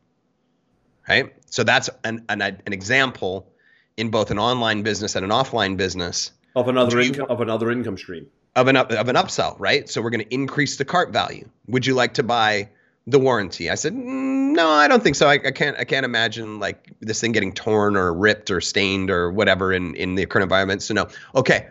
Right. 1.07 1.33
So 1.49 1.63
that's 1.63 1.89
an 2.03 2.25
an, 2.29 2.41
an 2.41 2.73
example 2.73 3.51
in 3.95 4.09
both 4.11 4.31
an 4.31 4.39
online 4.39 4.83
business 4.83 5.15
and 5.15 5.23
an 5.25 5.31
offline 5.31 5.77
business 5.77 6.31
Of 6.55 6.67
another 6.67 6.99
income 6.99 7.27
of 7.29 7.41
another 7.41 7.71
income 7.71 7.97
stream. 7.97 8.27
of 8.55 8.67
an 8.67 8.75
up, 8.75 8.91
of 8.91 9.07
an 9.09 9.15
upsell, 9.15 9.55
right? 9.59 9.89
So 9.89 10.01
we're 10.01 10.09
going 10.09 10.23
to 10.25 10.33
increase 10.33 10.77
the 10.77 10.85
cart 10.85 11.11
value. 11.13 11.47
Would 11.67 11.85
you 11.85 11.93
like 11.95 12.15
to 12.15 12.23
buy 12.23 12.69
the 13.07 13.19
warranty? 13.19 13.69
I 13.69 13.75
said, 13.75 13.93
mm, 13.93 14.53
no, 14.53 14.67
I 14.69 14.87
don't 14.87 15.01
think 15.01 15.15
so. 15.15 15.27
I, 15.29 15.33
I 15.33 15.51
can't 15.51 15.77
I 15.79 15.85
can't 15.85 16.05
imagine 16.05 16.59
like 16.59 16.91
this 16.99 17.21
thing 17.21 17.31
getting 17.31 17.53
torn 17.53 17.95
or 17.95 18.13
ripped 18.13 18.51
or 18.51 18.59
stained 18.59 19.09
or 19.09 19.31
whatever 19.31 19.71
in 19.71 19.95
in 19.95 20.15
the 20.15 20.25
current 20.25 20.43
environment. 20.43 20.81
So 20.83 20.93
no. 20.93 21.07
Okay. 21.35 21.67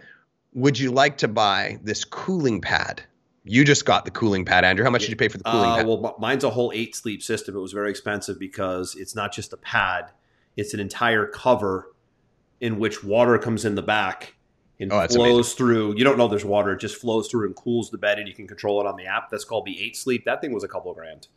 Would 0.54 0.78
you 0.78 0.90
like 0.90 1.18
to 1.18 1.28
buy 1.28 1.78
this 1.82 2.04
cooling 2.06 2.62
pad? 2.62 3.02
You 3.48 3.64
just 3.64 3.84
got 3.84 4.04
the 4.04 4.10
cooling 4.10 4.44
pad, 4.44 4.64
Andrew. 4.64 4.84
How 4.84 4.90
much 4.90 5.02
did 5.02 5.10
you 5.10 5.16
pay 5.16 5.28
for 5.28 5.38
the 5.38 5.44
cooling 5.44 5.70
Uh, 5.70 5.76
pad? 5.76 5.86
well, 5.86 6.16
mine's 6.18 6.44
a 6.44 6.50
whole 6.50 6.72
eight 6.74 6.96
sleep 6.96 7.22
system. 7.22 7.56
It 7.56 7.60
was 7.60 7.72
very 7.72 7.90
expensive 7.90 8.38
because 8.38 8.94
it's 8.96 9.14
not 9.14 9.32
just 9.32 9.52
a 9.52 9.56
pad; 9.56 10.10
it's 10.56 10.74
an 10.74 10.80
entire 10.80 11.26
cover 11.26 11.92
in 12.60 12.78
which 12.78 13.04
water 13.04 13.38
comes 13.38 13.64
in 13.64 13.74
the 13.76 13.82
back 13.82 14.34
and 14.80 14.92
Oh, 14.92 15.06
flows 15.06 15.54
through. 15.54 15.96
You 15.96 16.04
don't 16.04 16.18
know 16.18 16.26
there's 16.28 16.44
water; 16.44 16.72
it 16.72 16.80
just 16.80 16.96
flows 16.96 17.28
through 17.28 17.46
and 17.46 17.54
cools 17.56 17.90
the 17.90 17.98
bed, 17.98 18.18
and 18.18 18.26
you 18.26 18.34
can 18.34 18.48
control 18.48 18.80
it 18.80 18.86
on 18.86 18.96
the 18.96 19.06
app. 19.06 19.30
That's 19.30 19.44
called 19.44 19.64
the 19.64 19.80
Eight 19.80 19.96
Sleep. 19.96 20.24
That 20.24 20.40
thing 20.40 20.52
was 20.52 20.64
a 20.64 20.68
couple 20.68 20.90
of 20.90 20.96
grand. 20.96 21.28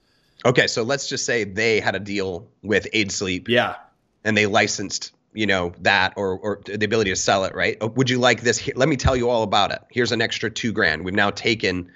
Okay, 0.46 0.68
so 0.68 0.84
let's 0.84 1.08
just 1.08 1.26
say 1.26 1.44
they 1.44 1.80
had 1.80 1.96
a 1.96 2.00
deal 2.00 2.48
with 2.64 2.88
Eight 2.94 3.12
Sleep 3.12 3.48
Yeah, 3.50 3.76
and 4.24 4.36
they 4.36 4.46
licensed, 4.46 5.12
you 5.34 5.46
know, 5.46 5.74
that 5.82 6.14
or 6.16 6.38
or 6.40 6.62
the 6.66 6.86
ability 6.86 7.12
to 7.12 7.16
sell 7.16 7.46
it, 7.46 7.54
right? 7.56 7.78
Uh, 7.82 7.88
Would 7.88 8.10
you 8.10 8.20
like 8.20 8.42
this? 8.42 8.68
Let 8.76 8.90
me 8.90 8.98
tell 8.98 9.16
you 9.16 9.30
all 9.30 9.44
about 9.44 9.72
it. 9.72 9.82
Here's 9.92 10.12
an 10.12 10.22
extra 10.22 10.50
two 10.50 10.72
grand. 10.72 11.04
We've 11.06 11.14
now 11.14 11.30
taken 11.30 11.92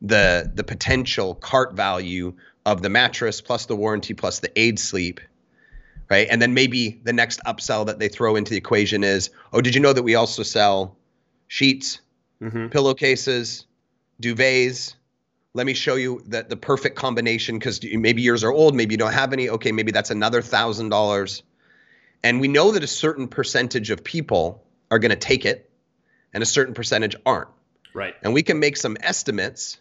the 0.00 0.50
the 0.54 0.64
potential 0.64 1.34
cart 1.34 1.74
value 1.74 2.34
of 2.64 2.82
the 2.82 2.88
mattress 2.88 3.40
plus 3.40 3.66
the 3.66 3.76
warranty 3.76 4.14
plus 4.14 4.40
the 4.40 4.50
Eight 4.58 4.78
Sleep, 4.78 5.20
right? 6.10 6.28
And 6.30 6.40
then 6.40 6.54
maybe 6.54 7.00
the 7.04 7.12
next 7.12 7.40
upsell 7.46 7.86
that 7.86 7.98
they 7.98 8.08
throw 8.08 8.36
into 8.36 8.50
the 8.50 8.56
equation 8.56 9.04
is, 9.04 9.30
oh, 9.52 9.60
did 9.60 9.74
you 9.74 9.80
know 9.80 9.92
that 9.92 10.02
we 10.02 10.14
also 10.14 10.42
sell 10.42 10.96
sheets, 11.48 12.00
hmm 12.40 12.68
pillowcases, 12.68 13.64
duvets. 14.22 14.94
Let 15.54 15.66
me 15.66 15.74
show 15.74 15.96
you 15.96 16.22
that 16.26 16.50
the 16.50 16.56
perfect 16.56 16.94
combination 16.96 17.58
because 17.58 17.82
maybe 17.82 18.22
yours 18.22 18.44
are 18.44 18.52
old, 18.52 18.74
maybe 18.74 18.92
you 18.94 18.98
don't 18.98 19.12
have 19.12 19.32
any. 19.32 19.48
Okay, 19.48 19.72
maybe 19.72 19.90
that's 19.92 20.10
another 20.10 20.40
thousand 20.42 20.90
dollars. 20.90 21.42
And 22.22 22.40
we 22.40 22.48
know 22.48 22.72
that 22.72 22.82
a 22.82 22.88
certain 22.88 23.28
percentage 23.28 23.90
of 23.90 24.02
people 24.02 24.64
are 24.90 24.98
going 24.98 25.10
to 25.10 25.16
take 25.16 25.44
it, 25.44 25.70
and 26.32 26.42
a 26.42 26.46
certain 26.46 26.74
percentage 26.74 27.16
aren't. 27.24 27.48
right. 27.94 28.14
And 28.22 28.32
we 28.34 28.42
can 28.42 28.58
make 28.58 28.76
some 28.76 28.96
estimates. 29.00 29.78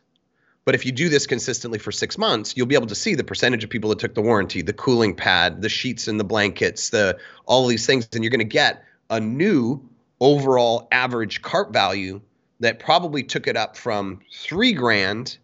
But 0.65 0.75
if 0.75 0.85
you 0.85 0.91
do 0.91 1.07
this 1.07 1.27
consistently 1.27 1.79
for 1.79 1.93
six 1.93 2.17
months, 2.17 2.55
you'll 2.57 2.67
be 2.67 2.75
able 2.75 2.87
to 2.87 2.95
see 2.95 3.15
the 3.15 3.23
percentage 3.23 3.63
of 3.63 3.69
people 3.69 3.89
that 3.91 3.99
took 3.99 4.13
the 4.13 4.21
warranty, 4.21 4.61
the 4.61 4.73
cooling 4.73 5.15
pad, 5.15 5.61
the 5.61 5.69
sheets 5.69 6.07
and 6.09 6.19
the 6.19 6.25
blankets, 6.25 6.89
the 6.89 7.17
all 7.45 7.67
these 7.67 7.85
things, 7.85 8.07
and 8.13 8.23
you're 8.23 8.31
going 8.31 8.39
to 8.39 8.45
get 8.45 8.83
a 9.09 9.19
new 9.19 9.87
overall 10.19 10.87
average 10.91 11.41
cart 11.41 11.71
value 11.71 12.19
that 12.59 12.79
probably 12.79 13.23
took 13.23 13.47
it 13.47 13.55
up 13.55 13.77
from 13.77 14.19
three 14.33 14.73
grand 14.73 15.37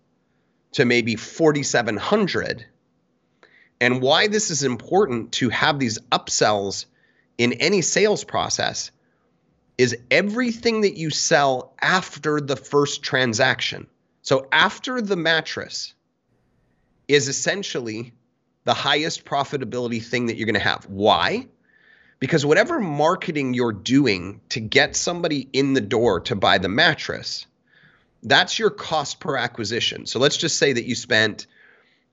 to 0.73 0.85
maybe 0.85 1.15
4,700. 1.15 2.65
And 3.79 4.01
why 4.01 4.27
this 4.27 4.49
is 4.51 4.63
important 4.63 5.33
to 5.33 5.49
have 5.49 5.79
these 5.79 5.99
upsells 6.11 6.85
in 7.37 7.53
any 7.53 7.81
sales 7.81 8.23
process 8.23 8.91
is 9.77 9.97
everything 10.11 10.81
that 10.81 10.97
you 10.97 11.09
sell 11.09 11.73
after 11.81 12.39
the 12.39 12.55
first 12.55 13.03
transaction. 13.03 13.87
So 14.21 14.47
after 14.51 15.01
the 15.01 15.17
mattress 15.17 15.93
is 17.07 17.27
essentially 17.27 18.13
the 18.63 18.73
highest 18.73 19.25
profitability 19.25 20.01
thing 20.01 20.27
that 20.27 20.37
you're 20.37 20.45
going 20.45 20.53
to 20.53 20.59
have. 20.59 20.85
Why? 20.85 21.47
Because 22.19 22.45
whatever 22.45 22.79
marketing 22.79 23.53
you're 23.53 23.73
doing 23.73 24.39
to 24.49 24.61
get 24.61 24.95
somebody 24.95 25.49
in 25.51 25.73
the 25.73 25.81
door 25.81 26.21
to 26.21 26.35
buy 26.35 26.57
the 26.57 26.69
mattress, 26.69 27.45
that's 28.21 28.57
your 28.57 28.69
cost 28.69 29.19
per 29.19 29.35
acquisition. 29.35 30.05
So 30.05 30.19
let's 30.19 30.37
just 30.37 30.57
say 30.57 30.71
that 30.71 30.85
you 30.85 30.95
spent 30.95 31.47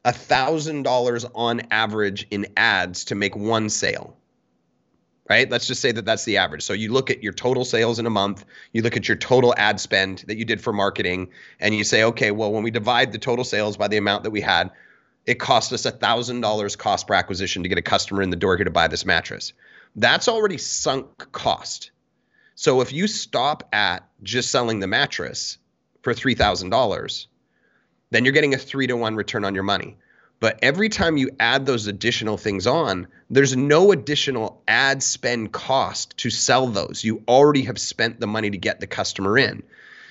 $1,000 0.05 1.31
on 1.35 1.63
average 1.71 2.27
in 2.31 2.47
ads 2.57 3.05
to 3.07 3.15
make 3.15 3.37
one 3.37 3.69
sale 3.69 4.17
right? 5.31 5.49
Let's 5.49 5.69
just 5.69 5.81
say 5.81 5.93
that 5.93 6.05
that's 6.05 6.25
the 6.25 6.39
average. 6.39 6.65
So 6.65 6.73
you 6.73 6.93
look 6.93 7.09
at 7.09 7.23
your 7.23 7.33
total 7.33 7.65
sales 7.65 8.01
in 8.01 8.07
a 8.07 8.11
month, 8.11 8.45
you 8.73 8.83
look 8.83 8.97
at 8.97 9.07
your 9.07 9.17
total 9.17 9.55
ad 9.57 9.79
spend 9.79 10.25
that 10.27 10.37
you 10.37 10.45
did 10.45 10.61
for 10.61 10.73
marketing, 10.73 11.29
and 11.61 11.73
you 11.73 11.85
say, 11.85 12.03
okay, 12.03 12.33
well, 12.33 12.51
when 12.51 12.65
we 12.65 12.73
divide 12.73 13.13
the 13.13 13.19
total 13.19 13.45
sales 13.45 13.77
by 13.77 13.87
the 13.87 13.97
amount 13.97 14.25
that 14.25 14.33
we 14.33 14.41
had, 14.41 14.73
it 15.27 15.37
cost 15.37 15.73
us 15.73 15.87
$1,000 15.87 16.79
cost 16.79 17.07
per 17.07 17.15
acquisition 17.15 17.63
to 17.63 17.69
get 17.69 17.79
a 17.79 17.83
customer 17.83 18.23
in 18.23 18.31
the 18.31 18.37
door 18.37 18.57
here 18.57 18.65
to 18.65 18.73
buy 18.73 18.89
this 18.89 19.07
mattress. 19.07 19.53
That's 19.95 20.27
already 20.27 20.59
sunk 20.59 21.31
cost. 21.31 21.93
So 22.57 22.81
if 22.81 22.93
you 22.93 23.07
stop 23.07 23.69
at 23.73 24.09
just 24.25 24.51
selling 24.51 24.81
the 24.81 24.89
mattress 24.89 25.59
for 26.03 26.13
$3,000, 26.13 27.27
then 28.11 28.25
you're 28.25 28.33
getting 28.33 28.55
a 28.55 28.59
three 28.59 28.87
to 28.87 28.97
one 28.97 29.17
return 29.17 29.45
on 29.45 29.55
your 29.55 29.65
money. 29.65 29.97
But 30.41 30.59
every 30.63 30.89
time 30.89 31.19
you 31.19 31.31
add 31.39 31.67
those 31.67 31.87
additional 31.87 32.39
things 32.39 32.67
on, 32.67 33.07
there's 33.29 33.57
no 33.57 33.93
additional 33.93 34.63
ad 34.67 35.03
spend 35.03 35.53
cost 35.53 36.17
to 36.19 36.31
sell 36.31 36.67
those. 36.67 37.05
You 37.05 37.23
already 37.29 37.63
have 37.63 37.79
spent 37.79 38.21
the 38.21 38.27
money 38.27 38.51
to 38.51 38.57
get 38.57 38.81
the 38.81 38.87
customer 38.87 39.37
in. 39.37 39.63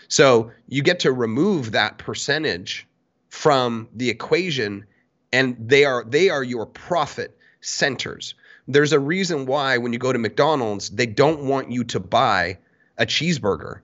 So 0.08 0.52
you 0.68 0.84
get 0.84 1.02
to 1.02 1.12
remove 1.12 1.72
that 1.72 1.98
percentage 1.98 2.88
from 3.30 3.90
the 3.96 4.10
equation 4.10 4.86
and 5.32 5.56
they 5.60 5.86
are 5.86 6.04
they 6.04 6.30
are 6.30 6.44
your 6.44 6.66
profit 6.66 7.38
centers. 7.62 8.36
There's 8.68 8.94
a 8.94 9.00
reason 9.00 9.46
why 9.46 9.78
when 9.78 9.94
you 9.94 10.00
go 10.00 10.14
to 10.14 10.20
McDonald's, 10.20 10.90
they 10.90 11.06
don't 11.06 11.44
want 11.44 11.72
you 11.72 11.84
to 11.86 12.00
buy 12.00 12.60
a 12.98 13.06
cheeseburger 13.06 13.82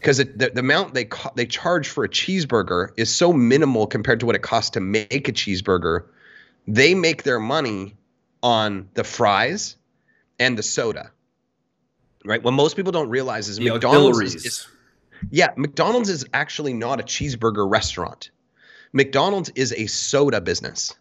because 0.00 0.16
the, 0.16 0.24
the 0.54 0.60
amount 0.60 0.94
they 0.94 1.08
they 1.34 1.46
charge 1.46 1.88
for 1.88 2.04
a 2.04 2.08
cheeseburger 2.08 2.88
is 2.96 3.14
so 3.14 3.32
minimal 3.32 3.86
compared 3.86 4.20
to 4.20 4.26
what 4.26 4.34
it 4.34 4.42
costs 4.42 4.70
to 4.70 4.80
make 4.80 5.28
a 5.28 5.32
cheeseburger. 5.32 6.06
They 6.66 6.94
make 6.94 7.22
their 7.22 7.38
money 7.38 7.96
on 8.42 8.88
the 8.94 9.04
fries 9.04 9.76
and 10.38 10.56
the 10.56 10.62
soda. 10.62 11.10
Right? 12.24 12.42
What 12.42 12.52
most 12.52 12.76
people 12.76 12.92
don't 12.92 13.10
realize 13.10 13.48
is 13.48 13.58
the 13.58 13.70
McDonald's 13.70 14.20
is, 14.20 14.46
is, 14.46 14.68
yeah, 15.30 15.48
McDonald's 15.56 16.08
is 16.08 16.24
actually 16.32 16.72
not 16.72 17.00
a 17.00 17.02
cheeseburger 17.02 17.70
restaurant. 17.70 18.30
McDonald's 18.92 19.50
is 19.54 19.72
a 19.72 19.86
soda 19.86 20.40
business. 20.40 20.94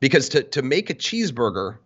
Because 0.00 0.28
to 0.30 0.42
to 0.42 0.62
make 0.62 0.90
a 0.90 0.94
cheeseburger, 0.94 1.78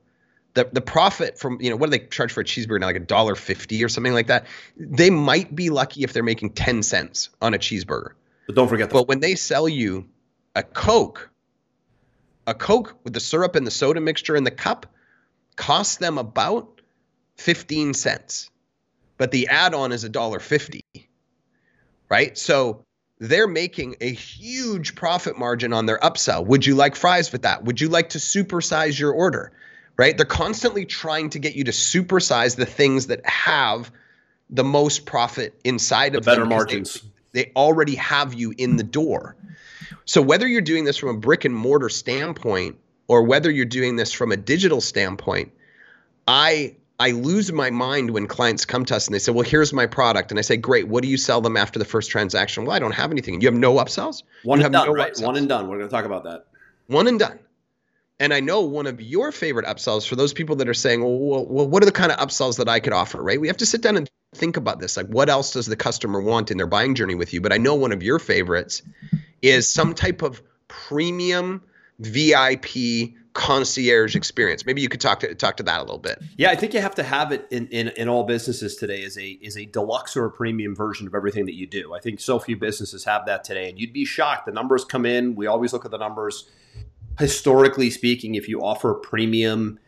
the 0.56 0.68
the 0.72 0.80
profit 0.80 1.38
from 1.38 1.58
you 1.60 1.70
know 1.70 1.76
what 1.76 1.90
do 1.90 1.98
they 1.98 2.06
charge 2.06 2.32
for 2.32 2.40
a 2.40 2.44
cheeseburger 2.44 2.80
now? 2.80 2.86
Like 2.86 2.96
a 2.96 3.00
dollar 3.00 3.36
fifty 3.36 3.84
or 3.84 3.88
something 3.88 4.14
like 4.14 4.26
that? 4.26 4.46
They 4.76 5.10
might 5.10 5.54
be 5.54 5.70
lucky 5.70 6.02
if 6.02 6.12
they're 6.12 6.24
making 6.24 6.54
10 6.54 6.82
cents 6.82 7.28
on 7.40 7.54
a 7.54 7.58
cheeseburger. 7.58 8.12
But 8.46 8.56
don't 8.56 8.66
forget 8.68 8.88
That. 8.88 8.94
but 8.94 9.06
when 9.06 9.20
they 9.20 9.34
sell 9.36 9.68
you 9.68 10.08
a 10.56 10.62
coke 10.62 11.30
a 12.46 12.54
coke 12.54 12.96
with 13.04 13.12
the 13.12 13.20
syrup 13.20 13.54
and 13.54 13.66
the 13.66 13.70
soda 13.70 14.00
mixture 14.00 14.34
in 14.34 14.44
the 14.44 14.50
cup 14.50 14.86
costs 15.56 15.96
them 15.96 16.16
about 16.16 16.80
15 17.36 17.92
cents. 17.94 18.50
But 19.18 19.30
the 19.30 19.48
add-on 19.48 19.92
is 19.92 20.04
a 20.04 20.08
dollar 20.08 20.40
50 20.40 20.80
right? 22.08 22.38
So 22.38 22.84
they're 23.18 23.48
making 23.48 23.96
a 24.00 24.12
huge 24.12 24.94
profit 24.94 25.36
margin 25.38 25.72
on 25.72 25.86
their 25.86 25.98
upsell. 25.98 26.46
Would 26.46 26.64
you 26.64 26.76
like 26.76 26.94
fries 26.94 27.32
with 27.32 27.42
that? 27.42 27.64
Would 27.64 27.80
you 27.80 27.88
like 27.88 28.10
to 28.10 28.18
supersize 28.18 28.98
your 28.98 29.12
order 29.12 29.52
right? 29.96 30.16
They're 30.16 30.26
constantly 30.26 30.84
trying 30.84 31.30
to 31.30 31.38
get 31.38 31.54
you 31.54 31.64
to 31.64 31.70
supersize 31.70 32.56
the 32.56 32.66
things 32.66 33.08
that 33.08 33.26
have 33.26 33.90
the 34.50 34.64
most 34.64 35.06
profit 35.06 35.58
inside 35.64 36.12
the 36.12 36.18
of 36.18 36.24
better 36.24 36.46
margins. 36.46 37.02
They, 37.32 37.44
they 37.44 37.52
already 37.56 37.96
have 37.96 38.34
you 38.34 38.54
in 38.56 38.76
the 38.76 38.84
door. 38.84 39.36
So 40.04 40.22
whether 40.22 40.46
you're 40.46 40.60
doing 40.60 40.84
this 40.84 40.96
from 40.96 41.10
a 41.10 41.18
brick 41.18 41.44
and 41.44 41.54
mortar 41.54 41.88
standpoint 41.88 42.78
or 43.08 43.22
whether 43.22 43.50
you're 43.50 43.64
doing 43.64 43.96
this 43.96 44.12
from 44.12 44.32
a 44.32 44.36
digital 44.36 44.80
standpoint, 44.80 45.52
I 46.28 46.76
I 46.98 47.10
lose 47.10 47.52
my 47.52 47.70
mind 47.70 48.10
when 48.10 48.26
clients 48.26 48.64
come 48.64 48.84
to 48.86 48.96
us 48.96 49.06
and 49.06 49.14
they 49.14 49.18
say, 49.18 49.30
"Well, 49.30 49.44
here's 49.44 49.72
my 49.72 49.86
product," 49.86 50.30
and 50.30 50.38
I 50.38 50.42
say, 50.42 50.56
"Great. 50.56 50.88
What 50.88 51.02
do 51.02 51.08
you 51.08 51.18
sell 51.18 51.40
them 51.40 51.56
after 51.56 51.78
the 51.78 51.84
first 51.84 52.10
transaction?" 52.10 52.64
Well, 52.64 52.74
I 52.74 52.78
don't 52.78 52.94
have 52.94 53.10
anything. 53.10 53.40
You 53.40 53.48
have 53.48 53.54
no 53.54 53.74
upsells. 53.74 54.22
One 54.44 54.60
you 54.60 54.66
and 54.66 54.72
done, 54.72 54.86
no 54.86 54.94
right? 54.94 55.12
Upsells. 55.12 55.24
One 55.26 55.36
and 55.36 55.48
done. 55.48 55.68
We're 55.68 55.76
going 55.78 55.90
to 55.90 55.94
talk 55.94 56.06
about 56.06 56.24
that. 56.24 56.46
One 56.86 57.06
and 57.06 57.18
done. 57.18 57.38
And 58.18 58.32
I 58.32 58.40
know 58.40 58.62
one 58.62 58.86
of 58.86 59.00
your 59.00 59.30
favorite 59.30 59.66
upsells 59.66 60.08
for 60.08 60.16
those 60.16 60.32
people 60.32 60.56
that 60.56 60.68
are 60.68 60.74
saying, 60.74 61.02
well, 61.02 61.46
well, 61.46 61.68
what 61.68 61.82
are 61.82 61.86
the 61.86 61.92
kind 61.92 62.10
of 62.10 62.18
upsells 62.18 62.56
that 62.56 62.68
I 62.68 62.80
could 62.80 62.94
offer, 62.94 63.22
right? 63.22 63.40
We 63.40 63.46
have 63.48 63.58
to 63.58 63.66
sit 63.66 63.82
down 63.82 63.96
and 63.96 64.08
think 64.34 64.56
about 64.56 64.80
this. 64.80 64.96
Like, 64.96 65.06
what 65.06 65.28
else 65.28 65.52
does 65.52 65.66
the 65.66 65.76
customer 65.76 66.20
want 66.20 66.50
in 66.50 66.56
their 66.56 66.66
buying 66.66 66.94
journey 66.94 67.14
with 67.14 67.34
you? 67.34 67.40
But 67.42 67.52
I 67.52 67.58
know 67.58 67.74
one 67.74 67.92
of 67.92 68.02
your 68.02 68.18
favorites 68.18 68.82
is 69.42 69.70
some 69.70 69.94
type 69.94 70.22
of 70.22 70.42
premium 70.68 71.62
VIP 71.98 73.12
concierge 73.34 74.16
experience. 74.16 74.64
Maybe 74.64 74.80
you 74.80 74.88
could 74.88 75.00
talk 75.00 75.20
to 75.20 75.34
talk 75.34 75.58
to 75.58 75.62
that 75.64 75.80
a 75.80 75.82
little 75.82 75.98
bit. 75.98 76.18
Yeah, 76.38 76.50
I 76.50 76.56
think 76.56 76.72
you 76.72 76.80
have 76.80 76.94
to 76.94 77.02
have 77.02 77.32
it 77.32 77.46
in, 77.50 77.68
in, 77.68 77.88
in 77.88 78.08
all 78.08 78.24
businesses 78.24 78.76
today 78.76 79.02
is 79.02 79.18
a 79.18 79.26
is 79.26 79.58
a 79.58 79.66
deluxe 79.66 80.16
or 80.16 80.24
a 80.24 80.30
premium 80.30 80.74
version 80.74 81.06
of 81.06 81.14
everything 81.14 81.44
that 81.46 81.54
you 81.54 81.66
do. 81.66 81.94
I 81.94 82.00
think 82.00 82.20
so 82.20 82.38
few 82.38 82.56
businesses 82.56 83.04
have 83.04 83.26
that 83.26 83.44
today, 83.44 83.68
and 83.68 83.78
you'd 83.78 83.92
be 83.92 84.06
shocked. 84.06 84.46
The 84.46 84.52
numbers 84.52 84.86
come 84.86 85.04
in. 85.04 85.34
We 85.34 85.46
always 85.46 85.74
look 85.74 85.84
at 85.84 85.90
the 85.90 85.98
numbers 85.98 86.48
historically 87.18 87.90
speaking, 87.90 88.34
if 88.34 88.48
you 88.48 88.62
offer 88.62 88.90
a 88.90 88.94
premium 88.94 89.78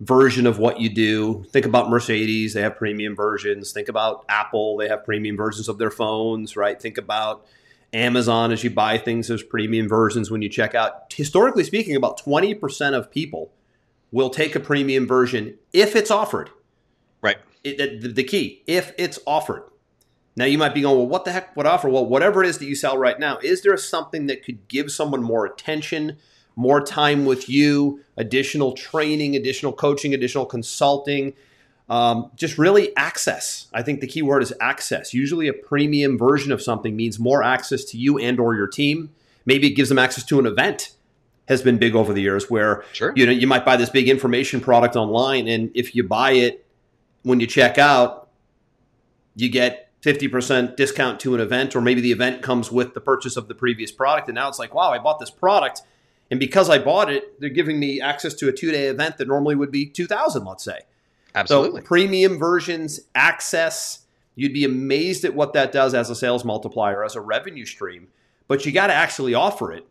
version 0.00 0.46
of 0.46 0.58
what 0.58 0.80
you 0.80 0.88
do, 0.88 1.44
think 1.50 1.66
about 1.66 1.90
Mercedes, 1.90 2.54
they 2.54 2.62
have 2.62 2.76
premium 2.76 3.16
versions. 3.16 3.72
Think 3.72 3.88
about 3.88 4.24
Apple, 4.28 4.76
they 4.76 4.88
have 4.88 5.04
premium 5.04 5.36
versions 5.36 5.68
of 5.68 5.78
their 5.78 5.90
phones, 5.90 6.56
right? 6.56 6.80
Think 6.80 6.98
about 6.98 7.46
Amazon 7.92 8.52
as 8.52 8.62
you 8.62 8.70
buy 8.70 8.98
things, 8.98 9.28
there's 9.28 9.42
premium 9.42 9.88
versions 9.88 10.30
when 10.30 10.42
you 10.42 10.48
check 10.48 10.74
out. 10.74 11.12
Historically 11.12 11.64
speaking, 11.64 11.96
about 11.96 12.22
20% 12.22 12.94
of 12.94 13.10
people 13.10 13.52
will 14.10 14.30
take 14.30 14.54
a 14.54 14.60
premium 14.60 15.06
version 15.06 15.58
if 15.72 15.96
it's 15.96 16.10
offered. 16.10 16.50
Right. 17.22 17.38
It, 17.64 18.00
the, 18.00 18.08
the 18.08 18.24
key, 18.24 18.62
if 18.66 18.92
it's 18.98 19.18
offered. 19.26 19.64
Now 20.36 20.44
you 20.44 20.58
might 20.58 20.74
be 20.74 20.82
going, 20.82 20.96
well, 20.96 21.08
what 21.08 21.24
the 21.24 21.32
heck? 21.32 21.56
What 21.56 21.66
offer? 21.66 21.88
Well, 21.88 22.06
whatever 22.06 22.44
it 22.44 22.48
is 22.48 22.58
that 22.58 22.66
you 22.66 22.76
sell 22.76 22.96
right 22.96 23.18
now, 23.18 23.38
is 23.42 23.62
there 23.62 23.76
something 23.76 24.26
that 24.26 24.44
could 24.44 24.68
give 24.68 24.92
someone 24.92 25.22
more 25.22 25.44
attention, 25.44 26.16
more 26.58 26.80
time 26.80 27.24
with 27.24 27.48
you, 27.48 28.00
additional 28.16 28.72
training, 28.72 29.36
additional 29.36 29.72
coaching, 29.72 30.12
additional 30.12 30.44
consulting. 30.44 31.32
Um, 31.88 32.32
just 32.34 32.58
really 32.58 32.94
access. 32.96 33.68
I 33.72 33.82
think 33.82 34.00
the 34.00 34.08
key 34.08 34.22
word 34.22 34.42
is 34.42 34.52
access. 34.60 35.14
Usually, 35.14 35.46
a 35.46 35.52
premium 35.52 36.18
version 36.18 36.50
of 36.50 36.60
something 36.60 36.96
means 36.96 37.18
more 37.18 37.44
access 37.44 37.84
to 37.84 37.96
you 37.96 38.18
and 38.18 38.40
or 38.40 38.56
your 38.56 38.66
team. 38.66 39.10
Maybe 39.46 39.68
it 39.68 39.74
gives 39.74 39.88
them 39.88 40.00
access 40.00 40.24
to 40.24 40.40
an 40.40 40.46
event. 40.46 40.94
Has 41.46 41.62
been 41.62 41.78
big 41.78 41.94
over 41.94 42.12
the 42.12 42.20
years 42.20 42.50
where 42.50 42.84
sure. 42.92 43.14
you 43.16 43.24
know 43.24 43.32
you 43.32 43.46
might 43.46 43.64
buy 43.64 43.76
this 43.76 43.88
big 43.88 44.08
information 44.08 44.60
product 44.60 44.96
online, 44.96 45.46
and 45.46 45.70
if 45.74 45.94
you 45.94 46.02
buy 46.02 46.32
it 46.32 46.66
when 47.22 47.40
you 47.40 47.46
check 47.46 47.78
out, 47.78 48.28
you 49.36 49.48
get 49.48 49.90
50% 50.02 50.76
discount 50.76 51.20
to 51.20 51.34
an 51.34 51.40
event, 51.40 51.74
or 51.74 51.80
maybe 51.80 52.00
the 52.00 52.12
event 52.12 52.42
comes 52.42 52.70
with 52.70 52.94
the 52.94 53.00
purchase 53.00 53.36
of 53.36 53.48
the 53.48 53.54
previous 53.54 53.90
product. 53.90 54.28
And 54.28 54.34
now 54.34 54.48
it's 54.48 54.58
like, 54.58 54.74
wow, 54.74 54.90
I 54.90 54.98
bought 54.98 55.18
this 55.18 55.30
product 55.30 55.82
and 56.30 56.38
because 56.38 56.68
I 56.68 56.78
bought 56.78 57.10
it, 57.10 57.40
they're 57.40 57.48
giving 57.48 57.80
me 57.80 58.00
access 58.00 58.34
to 58.34 58.48
a 58.48 58.52
two 58.52 58.70
day 58.70 58.86
event 58.86 59.18
that 59.18 59.28
normally 59.28 59.54
would 59.54 59.70
be 59.70 59.86
2000 59.86 60.44
let's 60.44 60.64
say. 60.64 60.80
Absolutely. 61.34 61.80
So 61.82 61.86
premium 61.86 62.38
versions, 62.38 63.00
access, 63.14 64.00
you'd 64.34 64.54
be 64.54 64.64
amazed 64.64 65.24
at 65.24 65.34
what 65.34 65.52
that 65.52 65.72
does 65.72 65.94
as 65.94 66.10
a 66.10 66.14
sales 66.14 66.44
multiplier, 66.44 67.04
as 67.04 67.16
a 67.16 67.20
revenue 67.20 67.64
stream. 67.64 68.08
But 68.46 68.64
you 68.64 68.72
got 68.72 68.86
to 68.86 68.94
actually 68.94 69.34
offer 69.34 69.72
it 69.72 69.86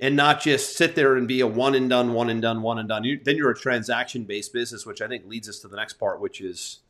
and 0.00 0.16
not 0.16 0.40
just 0.40 0.76
sit 0.76 0.94
there 0.94 1.16
and 1.16 1.28
be 1.28 1.40
a 1.40 1.46
one 1.46 1.74
and 1.74 1.88
done, 1.88 2.12
one 2.12 2.28
and 2.28 2.42
done, 2.42 2.62
one 2.62 2.78
and 2.78 2.88
done. 2.88 3.04
You, 3.04 3.20
then 3.22 3.36
you're 3.36 3.50
a 3.50 3.58
transaction 3.58 4.24
based 4.24 4.52
business, 4.52 4.84
which 4.84 5.00
I 5.00 5.08
think 5.08 5.26
leads 5.26 5.48
us 5.48 5.60
to 5.60 5.68
the 5.68 5.76
next 5.76 5.94
part, 5.94 6.20
which 6.20 6.40
is 6.40 6.80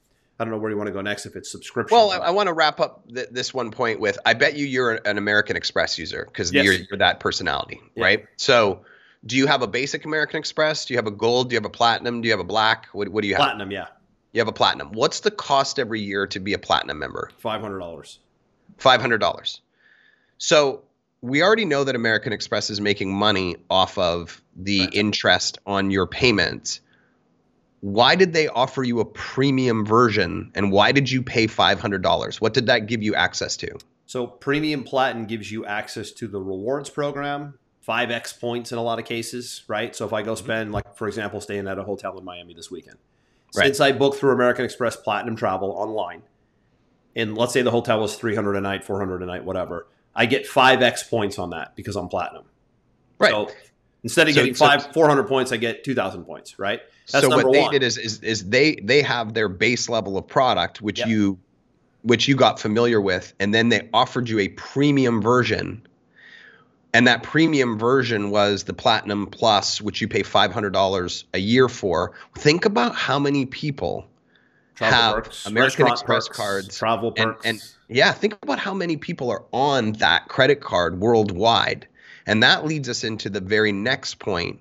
I 0.42 0.44
don't 0.44 0.50
know 0.50 0.58
where 0.58 0.72
you 0.72 0.76
want 0.76 0.88
to 0.88 0.92
go 0.92 1.00
next 1.00 1.24
if 1.24 1.36
it's 1.36 1.48
subscription. 1.48 1.96
Well, 1.96 2.10
I, 2.10 2.16
I 2.16 2.30
want 2.30 2.48
to 2.48 2.52
wrap 2.52 2.80
up 2.80 3.06
th- 3.14 3.28
this 3.30 3.54
one 3.54 3.70
point 3.70 4.00
with 4.00 4.18
I 4.26 4.34
bet 4.34 4.56
you 4.56 4.66
you're 4.66 4.94
an 5.04 5.16
American 5.16 5.54
Express 5.54 5.96
user 6.00 6.24
because 6.24 6.52
yes. 6.52 6.64
you're, 6.64 6.74
you're, 6.74 6.98
that 6.98 7.20
personality, 7.20 7.80
yeah. 7.94 8.02
right? 8.02 8.26
So, 8.36 8.80
do 9.24 9.36
you 9.36 9.46
have 9.46 9.62
a 9.62 9.68
basic 9.68 10.04
American 10.04 10.38
Express? 10.40 10.86
Do 10.86 10.94
you 10.94 10.98
have 10.98 11.06
a 11.06 11.12
gold? 11.12 11.50
Do 11.50 11.54
you 11.54 11.58
have 11.58 11.64
a 11.64 11.70
platinum? 11.70 12.22
Do 12.22 12.26
you 12.26 12.32
have 12.32 12.40
a 12.40 12.44
black? 12.44 12.88
What, 12.92 13.08
what 13.10 13.22
do 13.22 13.28
you 13.28 13.34
have? 13.34 13.42
Platinum, 13.42 13.70
yeah. 13.70 13.86
You 14.32 14.40
have 14.40 14.48
a 14.48 14.52
platinum. 14.52 14.90
What's 14.90 15.20
the 15.20 15.30
cost 15.30 15.78
every 15.78 16.00
year 16.00 16.26
to 16.26 16.40
be 16.40 16.54
a 16.54 16.58
platinum 16.58 16.98
member? 16.98 17.30
Five 17.38 17.60
hundred 17.60 17.78
dollars. 17.78 18.18
Five 18.78 19.00
hundred 19.00 19.18
dollars. 19.18 19.60
So 20.38 20.82
we 21.20 21.40
already 21.40 21.66
know 21.66 21.84
that 21.84 21.94
American 21.94 22.32
Express 22.32 22.68
is 22.68 22.80
making 22.80 23.14
money 23.14 23.54
off 23.70 23.96
of 23.96 24.42
the 24.56 24.80
right. 24.80 24.94
interest 24.94 25.60
on 25.66 25.92
your 25.92 26.08
payments 26.08 26.80
why 27.82 28.14
did 28.14 28.32
they 28.32 28.46
offer 28.46 28.84
you 28.84 29.00
a 29.00 29.04
premium 29.04 29.84
version 29.84 30.52
and 30.54 30.70
why 30.70 30.92
did 30.92 31.10
you 31.10 31.20
pay 31.20 31.48
$500? 31.48 32.40
What 32.40 32.54
did 32.54 32.66
that 32.66 32.86
give 32.86 33.02
you 33.02 33.16
access 33.16 33.56
to? 33.56 33.76
So, 34.06 34.26
Premium 34.26 34.84
Platinum 34.84 35.26
gives 35.26 35.50
you 35.50 35.66
access 35.66 36.12
to 36.12 36.28
the 36.28 36.40
rewards 36.40 36.90
program, 36.90 37.58
5x 37.86 38.38
points 38.38 38.70
in 38.70 38.78
a 38.78 38.82
lot 38.82 39.00
of 39.00 39.04
cases, 39.04 39.64
right? 39.66 39.96
So, 39.96 40.06
if 40.06 40.12
I 40.12 40.22
go 40.22 40.34
mm-hmm. 40.34 40.44
spend, 40.44 40.72
like, 40.72 40.96
for 40.96 41.08
example, 41.08 41.40
staying 41.40 41.66
at 41.66 41.76
a 41.76 41.82
hotel 41.82 42.16
in 42.16 42.24
Miami 42.24 42.54
this 42.54 42.70
weekend, 42.70 42.98
right. 43.56 43.66
since 43.66 43.80
I 43.80 43.90
booked 43.90 44.18
through 44.18 44.30
American 44.30 44.64
Express 44.64 44.94
Platinum 44.94 45.34
Travel 45.34 45.70
online, 45.72 46.22
and 47.16 47.36
let's 47.36 47.52
say 47.52 47.62
the 47.62 47.72
hotel 47.72 48.00
was 48.00 48.14
300 48.14 48.54
a 48.54 48.60
night, 48.60 48.84
400 48.84 49.22
a 49.22 49.26
night, 49.26 49.44
whatever, 49.44 49.88
I 50.14 50.26
get 50.26 50.46
5x 50.46 51.10
points 51.10 51.38
on 51.38 51.50
that 51.50 51.74
because 51.74 51.96
I'm 51.96 52.08
platinum. 52.08 52.44
Right. 53.18 53.32
So, 53.32 53.50
instead 54.02 54.28
of 54.28 54.34
so, 54.34 54.40
getting 54.40 54.54
five, 54.54 54.82
so, 54.82 54.92
400 54.92 55.24
points, 55.24 55.52
I 55.52 55.56
get 55.56 55.84
2,000 55.84 56.24
points, 56.24 56.58
right? 56.58 56.80
That's 57.10 57.26
so 57.26 57.30
what 57.30 57.52
they 57.52 57.60
one. 57.60 57.72
did 57.72 57.82
is, 57.82 57.98
is 57.98 58.20
is 58.20 58.48
they 58.48 58.76
they 58.76 59.02
have 59.02 59.34
their 59.34 59.48
base 59.48 59.88
level 59.88 60.16
of 60.16 60.26
product 60.26 60.80
which 60.80 61.00
yep. 61.00 61.08
you 61.08 61.38
which 62.02 62.28
you 62.28 62.36
got 62.36 62.60
familiar 62.60 63.00
with 63.00 63.34
and 63.40 63.52
then 63.52 63.68
they 63.68 63.88
offered 63.92 64.28
you 64.28 64.38
a 64.38 64.48
premium 64.48 65.20
version 65.20 65.84
and 66.94 67.06
that 67.06 67.22
premium 67.22 67.78
version 67.78 68.30
was 68.30 68.64
the 68.64 68.72
platinum 68.72 69.26
plus 69.26 69.80
which 69.80 70.00
you 70.00 70.08
pay 70.08 70.22
$500 70.22 71.24
a 71.34 71.38
year 71.38 71.68
for 71.68 72.12
think 72.36 72.64
about 72.64 72.94
how 72.94 73.18
many 73.18 73.46
people 73.46 74.06
travel 74.74 74.98
have 74.98 75.14
perks, 75.24 75.46
american 75.46 75.88
express 75.88 76.28
perks, 76.28 76.36
cards 76.36 76.78
travel 76.78 77.12
perks. 77.12 77.44
And, 77.44 77.60
and 77.60 77.74
yeah 77.88 78.12
think 78.12 78.38
about 78.42 78.60
how 78.60 78.74
many 78.74 78.96
people 78.96 79.30
are 79.30 79.44
on 79.52 79.92
that 79.94 80.28
credit 80.28 80.60
card 80.60 81.00
worldwide 81.00 81.88
And 82.26 82.42
that 82.42 82.64
leads 82.64 82.88
us 82.88 83.04
into 83.04 83.28
the 83.28 83.40
very 83.40 83.72
next 83.72 84.18
point, 84.18 84.60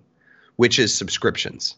which 0.55 0.79
is 0.79 0.95
subscriptions. 0.95 1.75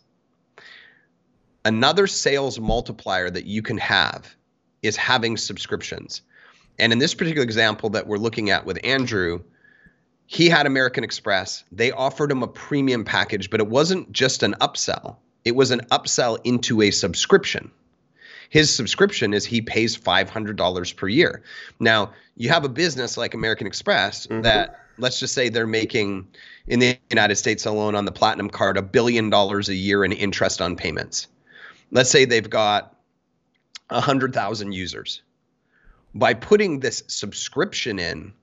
Another 1.65 2.07
sales 2.07 2.59
multiplier 2.59 3.29
that 3.29 3.45
you 3.45 3.61
can 3.61 3.77
have 3.77 4.35
is 4.81 4.97
having 4.97 5.37
subscriptions. 5.37 6.21
And 6.79 6.91
in 6.91 6.99
this 6.99 7.13
particular 7.13 7.43
example 7.43 7.89
that 7.91 8.07
we're 8.07 8.17
looking 8.17 8.49
at 8.49 8.65
with 8.65 8.79
Andrew, 8.83 9.41
he 10.25 10.49
had 10.49 10.65
American 10.65 11.03
Express. 11.03 11.63
They 11.71 11.91
offered 11.91 12.31
him 12.31 12.43
a 12.43 12.47
premium 12.47 13.05
package, 13.05 13.49
but 13.49 13.59
it 13.59 13.67
wasn't 13.67 14.11
just 14.11 14.43
an 14.43 14.55
upsell, 14.59 15.17
it 15.45 15.55
was 15.55 15.71
an 15.71 15.81
upsell 15.91 16.39
into 16.43 16.81
a 16.81 16.91
subscription. 16.91 17.71
His 18.49 18.73
subscription 18.73 19.33
is 19.33 19.45
he 19.45 19.61
pays 19.61 19.97
$500 19.97 20.95
per 20.95 21.07
year. 21.07 21.41
Now, 21.79 22.13
you 22.37 22.49
have 22.49 22.63
a 22.63 22.69
business 22.69 23.17
like 23.17 23.33
American 23.33 23.65
Express 23.65 24.27
mm-hmm. 24.27 24.43
that, 24.43 24.82
let's 24.97 25.19
just 25.19 25.33
say, 25.33 25.49
they're 25.49 25.67
making 25.67 26.27
in 26.67 26.79
the 26.79 26.97
United 27.09 27.35
States 27.35 27.65
alone 27.65 27.95
on 27.95 28.05
the 28.05 28.11
Platinum 28.11 28.49
card 28.49 28.77
a 28.77 28.81
billion 28.81 29.29
dollars 29.29 29.69
a 29.69 29.75
year 29.75 30.03
in 30.05 30.11
interest 30.11 30.61
on 30.61 30.75
payments. 30.75 31.27
Let's 31.91 32.09
say 32.09 32.25
they've 32.25 32.49
got 32.49 32.95
100,000 33.89 34.71
users. 34.71 35.21
By 36.15 36.33
putting 36.33 36.79
this 36.79 37.03
subscription 37.07 37.99
in, 37.99 38.33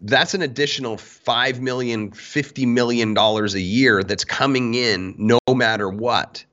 that's 0.00 0.34
an 0.34 0.42
additional 0.42 0.96
five 0.96 1.60
million, 1.60 2.12
fifty 2.12 2.66
million 2.66 3.14
dollars 3.14 3.54
a 3.54 3.60
year 3.60 4.02
that's 4.02 4.24
coming 4.24 4.74
in 4.74 5.14
no 5.16 5.38
matter 5.48 5.88
what, 5.88 6.44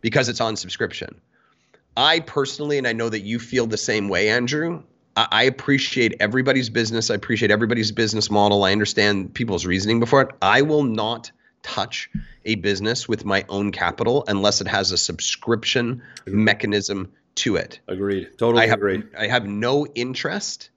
because 0.00 0.28
it's 0.28 0.40
on 0.40 0.56
subscription. 0.56 1.20
I 1.96 2.20
personally, 2.20 2.78
and 2.78 2.86
I 2.86 2.92
know 2.92 3.08
that 3.08 3.20
you 3.20 3.38
feel 3.38 3.66
the 3.66 3.76
same 3.76 4.08
way, 4.08 4.28
Andrew. 4.28 4.82
I 5.30 5.44
appreciate 5.44 6.14
everybody's 6.20 6.70
business. 6.70 7.10
I 7.10 7.14
appreciate 7.14 7.50
everybody's 7.50 7.90
business 7.90 8.30
model. 8.30 8.62
I 8.64 8.72
understand 8.72 9.34
people's 9.34 9.66
reasoning 9.66 9.98
before 9.98 10.22
it. 10.22 10.28
I 10.40 10.62
will 10.62 10.84
not 10.84 11.32
touch 11.62 12.08
a 12.44 12.54
business 12.56 13.08
with 13.08 13.24
my 13.24 13.44
own 13.48 13.72
capital 13.72 14.24
unless 14.28 14.60
it 14.60 14.68
has 14.68 14.92
a 14.92 14.98
subscription 14.98 16.02
mechanism 16.26 17.12
to 17.36 17.56
it. 17.56 17.80
Agreed. 17.88 18.28
Totally 18.38 18.64
I 18.64 18.66
have, 18.68 18.78
agreed. 18.78 19.08
I 19.18 19.26
have 19.26 19.46
no 19.46 19.86
interest 19.86 20.70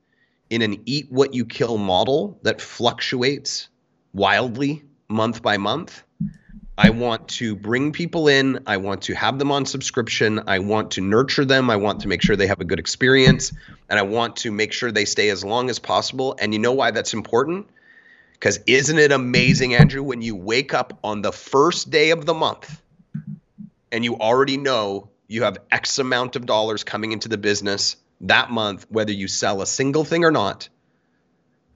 in 0.49 0.61
an 0.61 0.81
eat 0.85 1.11
what 1.11 1.33
you 1.33 1.45
kill 1.45 1.77
model 1.77 2.39
that 2.41 2.61
fluctuates 2.61 3.69
wildly 4.13 4.83
month 5.07 5.41
by 5.41 5.57
month. 5.57 6.03
I 6.81 6.89
want 6.89 7.27
to 7.27 7.55
bring 7.55 7.91
people 7.91 8.27
in. 8.27 8.63
I 8.65 8.77
want 8.77 9.03
to 9.03 9.13
have 9.13 9.37
them 9.37 9.51
on 9.51 9.67
subscription. 9.67 10.41
I 10.47 10.57
want 10.57 10.89
to 10.91 11.01
nurture 11.01 11.45
them. 11.45 11.69
I 11.69 11.75
want 11.75 11.99
to 11.99 12.07
make 12.07 12.23
sure 12.23 12.35
they 12.35 12.47
have 12.47 12.59
a 12.59 12.65
good 12.65 12.79
experience. 12.79 13.53
And 13.87 13.99
I 13.99 14.01
want 14.01 14.37
to 14.37 14.51
make 14.51 14.73
sure 14.73 14.91
they 14.91 15.05
stay 15.05 15.29
as 15.29 15.43
long 15.43 15.69
as 15.69 15.77
possible. 15.77 16.35
And 16.39 16.53
you 16.53 16.59
know 16.59 16.71
why 16.71 16.89
that's 16.89 17.13
important? 17.13 17.69
Because 18.33 18.61
isn't 18.65 18.97
it 18.97 19.11
amazing, 19.11 19.75
Andrew, 19.75 20.01
when 20.01 20.23
you 20.23 20.35
wake 20.35 20.73
up 20.73 20.97
on 21.03 21.21
the 21.21 21.31
first 21.31 21.91
day 21.91 22.09
of 22.09 22.25
the 22.25 22.33
month 22.33 22.81
and 23.91 24.03
you 24.03 24.17
already 24.17 24.57
know 24.57 25.11
you 25.27 25.43
have 25.43 25.59
X 25.71 25.99
amount 25.99 26.35
of 26.35 26.47
dollars 26.47 26.83
coming 26.83 27.11
into 27.11 27.29
the 27.29 27.37
business 27.37 27.95
that 28.21 28.49
month, 28.49 28.87
whether 28.89 29.11
you 29.11 29.27
sell 29.27 29.61
a 29.61 29.67
single 29.67 30.03
thing 30.03 30.25
or 30.25 30.31
not. 30.31 30.67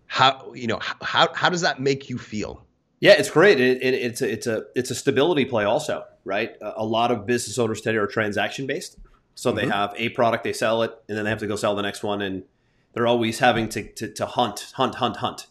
How 0.07 0.51
you 0.55 0.65
know 0.65 0.79
how 0.81 1.31
how 1.31 1.49
does 1.49 1.61
that 1.61 1.79
make 1.79 2.09
you 2.09 2.17
feel? 2.17 2.64
Yeah, 3.05 3.11
it's 3.19 3.29
great. 3.29 3.59
It, 3.59 3.83
it, 3.83 3.93
it's 3.93 4.23
a 4.23 4.31
it's 4.31 4.47
a 4.47 4.65
it's 4.73 4.89
a 4.89 4.95
stability 4.95 5.45
play 5.45 5.63
also, 5.63 6.05
right? 6.23 6.55
A, 6.59 6.83
lot 6.83 7.11
of 7.11 7.27
business 7.27 7.59
owners 7.59 7.79
today 7.79 7.97
are 7.97 8.07
transaction 8.07 8.65
based, 8.65 8.97
so 9.35 9.51
mm-hmm. 9.51 9.59
they 9.59 9.67
have 9.67 9.93
a 9.95 10.09
product, 10.09 10.43
they 10.43 10.53
sell 10.53 10.81
it, 10.81 10.91
and 11.07 11.15
then 11.15 11.23
they 11.23 11.29
have 11.29 11.37
to 11.37 11.45
go 11.45 11.55
sell 11.55 11.75
the 11.75 11.83
next 11.83 12.01
one, 12.01 12.23
and 12.23 12.45
they're 12.93 13.05
always 13.05 13.37
having 13.37 13.69
to, 13.69 13.83
to, 13.93 14.11
to 14.11 14.25
hunt, 14.25 14.71
hunt, 14.73 14.95
hunt, 14.95 15.17
hunt, 15.17 15.45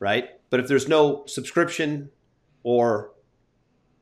right? 0.00 0.30
But 0.50 0.58
if 0.58 0.66
there's 0.66 0.88
no 0.88 1.22
subscription 1.26 2.10
or 2.64 3.12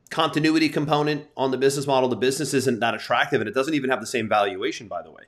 continuity 0.09 0.67
component 0.67 1.27
on 1.37 1.51
the 1.51 1.57
business 1.59 1.85
model, 1.85 2.09
the 2.09 2.15
business 2.15 2.51
isn't 2.51 2.79
that 2.79 2.95
attractive, 2.95 3.41
and 3.41 3.47
it 3.47 3.53
doesn't 3.53 3.75
even 3.75 3.91
have 3.91 4.01
the 4.01 4.07
same 4.07 4.27
valuation, 4.27 4.87
by 4.87 5.03
the 5.03 5.11
way. 5.11 5.25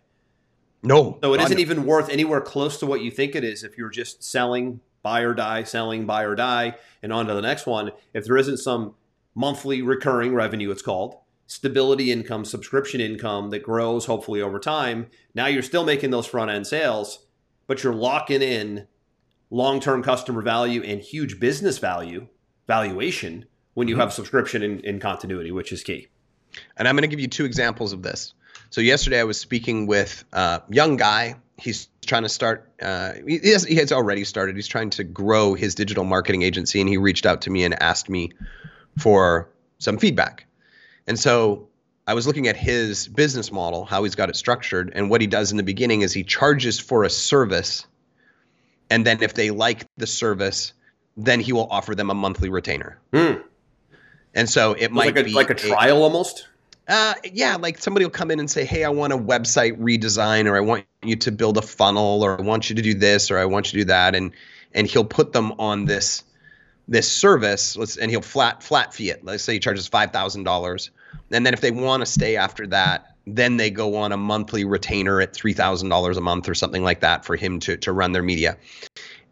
No. 0.81 1.19
So 1.21 1.35
it 1.35 1.41
isn't 1.41 1.59
even 1.59 1.85
worth 1.85 2.09
anywhere 2.09 2.41
close 2.41 2.79
to 2.79 2.87
what 2.87 3.01
you 3.01 3.11
think 3.11 3.35
it 3.35 3.43
is 3.43 3.63
if 3.63 3.77
you're 3.77 3.91
just 3.91 4.23
selling 4.23 4.79
buy 5.03 5.21
or 5.21 5.33
die, 5.33 5.63
selling 5.63 6.05
buy 6.05 6.23
or 6.23 6.35
die, 6.35 6.75
and 7.01 7.13
on 7.13 7.27
to 7.27 7.33
the 7.33 7.41
next 7.41 7.67
one. 7.67 7.91
If 8.13 8.25
there 8.25 8.37
isn't 8.37 8.57
some 8.57 8.95
monthly 9.35 9.81
recurring 9.81 10.33
revenue, 10.33 10.71
it's 10.71 10.81
called 10.81 11.17
stability 11.45 12.11
income, 12.11 12.45
subscription 12.45 13.01
income 13.01 13.49
that 13.51 13.63
grows 13.63 14.05
hopefully 14.05 14.41
over 14.41 14.59
time. 14.59 15.07
Now 15.35 15.47
you're 15.47 15.61
still 15.61 15.85
making 15.85 16.09
those 16.09 16.25
front 16.25 16.49
end 16.49 16.65
sales, 16.65 17.27
but 17.67 17.83
you're 17.83 17.93
locking 17.93 18.41
in 18.41 18.87
long 19.49 19.79
term 19.79 20.01
customer 20.01 20.41
value 20.41 20.81
and 20.83 21.01
huge 21.01 21.39
business 21.39 21.77
value, 21.77 22.27
valuation 22.67 23.45
when 23.73 23.87
you 23.87 23.95
mm-hmm. 23.95 24.01
have 24.01 24.13
subscription 24.13 24.63
in, 24.63 24.79
in 24.81 24.99
continuity, 24.99 25.51
which 25.51 25.71
is 25.71 25.83
key. 25.83 26.07
And 26.77 26.87
I'm 26.87 26.95
going 26.95 27.03
to 27.03 27.07
give 27.07 27.19
you 27.19 27.27
two 27.27 27.45
examples 27.45 27.93
of 27.93 28.03
this. 28.03 28.33
So 28.69 28.81
yesterday 28.81 29.19
I 29.19 29.23
was 29.23 29.39
speaking 29.39 29.87
with 29.87 30.23
a 30.33 30.61
young 30.69 30.97
guy. 30.97 31.35
He's 31.57 31.87
trying 32.05 32.23
to 32.23 32.29
start. 32.29 32.69
Uh, 32.81 33.13
he, 33.27 33.51
has, 33.51 33.63
he 33.63 33.75
has 33.75 33.91
already 33.91 34.23
started. 34.23 34.55
He's 34.55 34.67
trying 34.67 34.89
to 34.91 35.03
grow 35.03 35.53
his 35.53 35.75
digital 35.75 36.03
marketing 36.03 36.41
agency, 36.41 36.81
and 36.81 36.89
he 36.89 36.97
reached 36.97 37.25
out 37.25 37.41
to 37.43 37.49
me 37.49 37.63
and 37.63 37.81
asked 37.81 38.09
me 38.09 38.31
for 38.97 39.49
some 39.77 39.97
feedback. 39.97 40.45
And 41.07 41.19
so 41.19 41.67
I 42.07 42.13
was 42.13 42.27
looking 42.27 42.47
at 42.47 42.57
his 42.57 43.07
business 43.07 43.51
model, 43.51 43.85
how 43.85 44.03
he's 44.03 44.15
got 44.15 44.29
it 44.29 44.35
structured, 44.35 44.91
and 44.95 45.09
what 45.09 45.21
he 45.21 45.27
does 45.27 45.51
in 45.51 45.57
the 45.57 45.63
beginning 45.63 46.01
is 46.01 46.11
he 46.13 46.23
charges 46.23 46.79
for 46.79 47.03
a 47.03 47.09
service, 47.09 47.85
and 48.89 49.05
then 49.05 49.21
if 49.21 49.33
they 49.33 49.51
like 49.51 49.85
the 49.97 50.07
service, 50.07 50.73
then 51.15 51.39
he 51.39 51.53
will 51.53 51.67
offer 51.69 51.95
them 51.95 52.09
a 52.09 52.13
monthly 52.13 52.49
retainer. 52.49 52.99
Mm. 53.11 53.43
And 54.33 54.49
so 54.49 54.73
it 54.73 54.91
might 54.91 55.15
like 55.15 55.19
a, 55.19 55.23
be 55.23 55.33
like 55.33 55.49
a 55.49 55.55
trial 55.55 55.97
a, 55.97 56.01
almost. 56.01 56.47
Uh, 56.87 57.13
yeah, 57.31 57.55
like 57.55 57.77
somebody 57.77 58.05
will 58.05 58.11
come 58.11 58.29
in 58.29 58.39
and 58.39 58.51
say, 58.51 58.65
"Hey, 58.65 58.83
I 58.83 58.89
want 58.89 59.13
a 59.13 59.17
website 59.17 59.79
redesign, 59.79 60.47
or 60.47 60.57
I 60.57 60.59
want 60.59 60.85
you 61.01 61.15
to 61.15 61.31
build 61.31 61.57
a 61.57 61.61
funnel, 61.61 62.23
or 62.23 62.37
I 62.37 62.41
want 62.41 62.69
you 62.69 62.75
to 62.75 62.81
do 62.81 62.93
this, 62.93 63.31
or 63.31 63.37
I 63.37 63.45
want 63.45 63.67
you 63.67 63.79
to 63.79 63.85
do 63.85 63.87
that," 63.89 64.15
and 64.15 64.31
and 64.73 64.87
he'll 64.87 65.05
put 65.05 65.31
them 65.31 65.53
on 65.59 65.85
this 65.85 66.23
this 66.87 67.09
service. 67.09 67.77
Let's 67.77 67.95
and 67.95 68.11
he'll 68.11 68.21
flat 68.21 68.61
flat 68.61 68.93
fee 68.93 69.11
it. 69.11 69.23
Let's 69.23 69.43
say 69.43 69.53
he 69.53 69.59
charges 69.59 69.87
five 69.87 70.11
thousand 70.11 70.43
dollars, 70.43 70.91
and 71.31 71.45
then 71.45 71.53
if 71.53 71.61
they 71.61 71.71
want 71.71 72.01
to 72.01 72.05
stay 72.05 72.35
after 72.35 72.67
that, 72.67 73.15
then 73.25 73.55
they 73.55 73.69
go 73.69 73.95
on 73.95 74.11
a 74.11 74.17
monthly 74.17 74.65
retainer 74.65 75.21
at 75.21 75.33
three 75.33 75.53
thousand 75.53 75.87
dollars 75.87 76.17
a 76.17 76.21
month 76.21 76.49
or 76.49 76.55
something 76.55 76.83
like 76.83 76.99
that 76.99 77.23
for 77.23 77.37
him 77.37 77.59
to 77.61 77.77
to 77.77 77.93
run 77.93 78.11
their 78.11 78.23
media. 78.23 78.57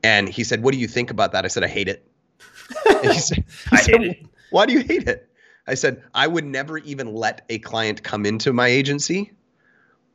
And 0.04 0.30
he 0.30 0.46
said, 0.46 0.64
"What 0.64 0.74
do 0.74 0.80
you 0.80 0.88
think 0.88 1.12
about 1.12 1.34
that?" 1.34 1.44
I 1.44 1.50
said, 1.50 1.66
"I 1.66 1.68
hate 1.68 1.90
it." 1.90 2.08
he 3.02 3.20
said, 3.20 3.44
"I 3.72 3.78
hate 3.78 4.02
it." 4.02 4.26
Why 4.52 4.66
do 4.66 4.74
you 4.74 4.80
hate 4.80 5.08
it? 5.08 5.31
I 5.68 5.76
said, 5.76 6.04
I 6.14 6.28
would 6.28 6.46
never 6.46 6.78
even 6.78 7.14
let 7.14 7.46
a 7.50 7.60
client 7.60 8.04
come 8.04 8.26
into 8.26 8.54
my 8.54 8.68
agency 8.68 9.32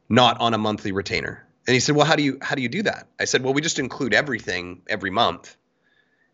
not 0.08 0.40
on 0.40 0.54
a 0.54 0.58
monthly 0.58 0.92
retainer. 0.92 1.46
And 1.66 1.74
he 1.74 1.80
said, 1.80 1.96
Well, 1.96 2.06
how 2.06 2.16
do 2.16 2.22
you 2.22 2.38
how 2.40 2.54
do 2.54 2.62
you 2.62 2.68
do 2.68 2.82
that? 2.82 3.08
I 3.18 3.24
said, 3.24 3.42
Well, 3.42 3.54
we 3.54 3.60
just 3.60 3.78
include 3.78 4.14
everything 4.14 4.82
every 4.88 5.10
month. 5.10 5.56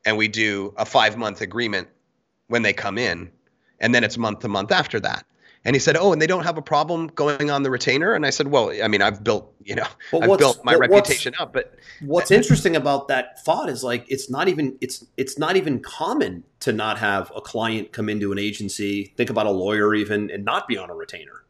And 0.04 0.16
we 0.16 0.28
do 0.28 0.74
a 0.76 0.84
five 0.84 1.16
month 1.16 1.40
agreement 1.40 1.88
when 2.48 2.62
they 2.62 2.72
come 2.72 2.98
in. 2.98 3.30
And 3.80 3.94
then 3.94 4.04
it's 4.04 4.18
month 4.18 4.40
to 4.40 4.48
month 4.48 4.72
after 4.72 5.00
that. 5.00 5.24
And 5.64 5.76
he 5.76 5.80
said, 5.80 5.96
"Oh, 5.96 6.12
and 6.12 6.20
they 6.20 6.26
don't 6.26 6.42
have 6.42 6.58
a 6.58 6.62
problem 6.62 7.06
going 7.08 7.50
on 7.50 7.62
the 7.62 7.70
retainer." 7.70 8.14
And 8.14 8.26
I 8.26 8.30
said, 8.30 8.48
"Well, 8.48 8.72
I 8.82 8.88
mean, 8.88 9.00
I've 9.00 9.22
built, 9.22 9.54
you 9.62 9.76
know, 9.76 9.86
I've 10.12 10.38
built 10.38 10.64
my 10.64 10.74
reputation 10.74 11.34
up." 11.38 11.52
But 11.52 11.76
what's 12.00 12.32
interesting 12.32 12.74
about 12.74 13.08
that 13.08 13.44
thought 13.44 13.68
is 13.68 13.84
like 13.84 14.04
it's 14.08 14.28
not 14.28 14.48
even 14.48 14.76
it's 14.80 15.04
it's 15.16 15.38
not 15.38 15.56
even 15.56 15.80
common 15.80 16.42
to 16.60 16.72
not 16.72 16.98
have 16.98 17.30
a 17.36 17.40
client 17.40 17.92
come 17.92 18.08
into 18.08 18.32
an 18.32 18.38
agency, 18.38 19.12
think 19.16 19.30
about 19.30 19.46
a 19.46 19.50
lawyer 19.50 19.94
even, 19.94 20.30
and 20.30 20.44
not 20.44 20.66
be 20.66 20.76
on 20.76 20.90
a 20.90 20.94
retainer. 20.94 21.42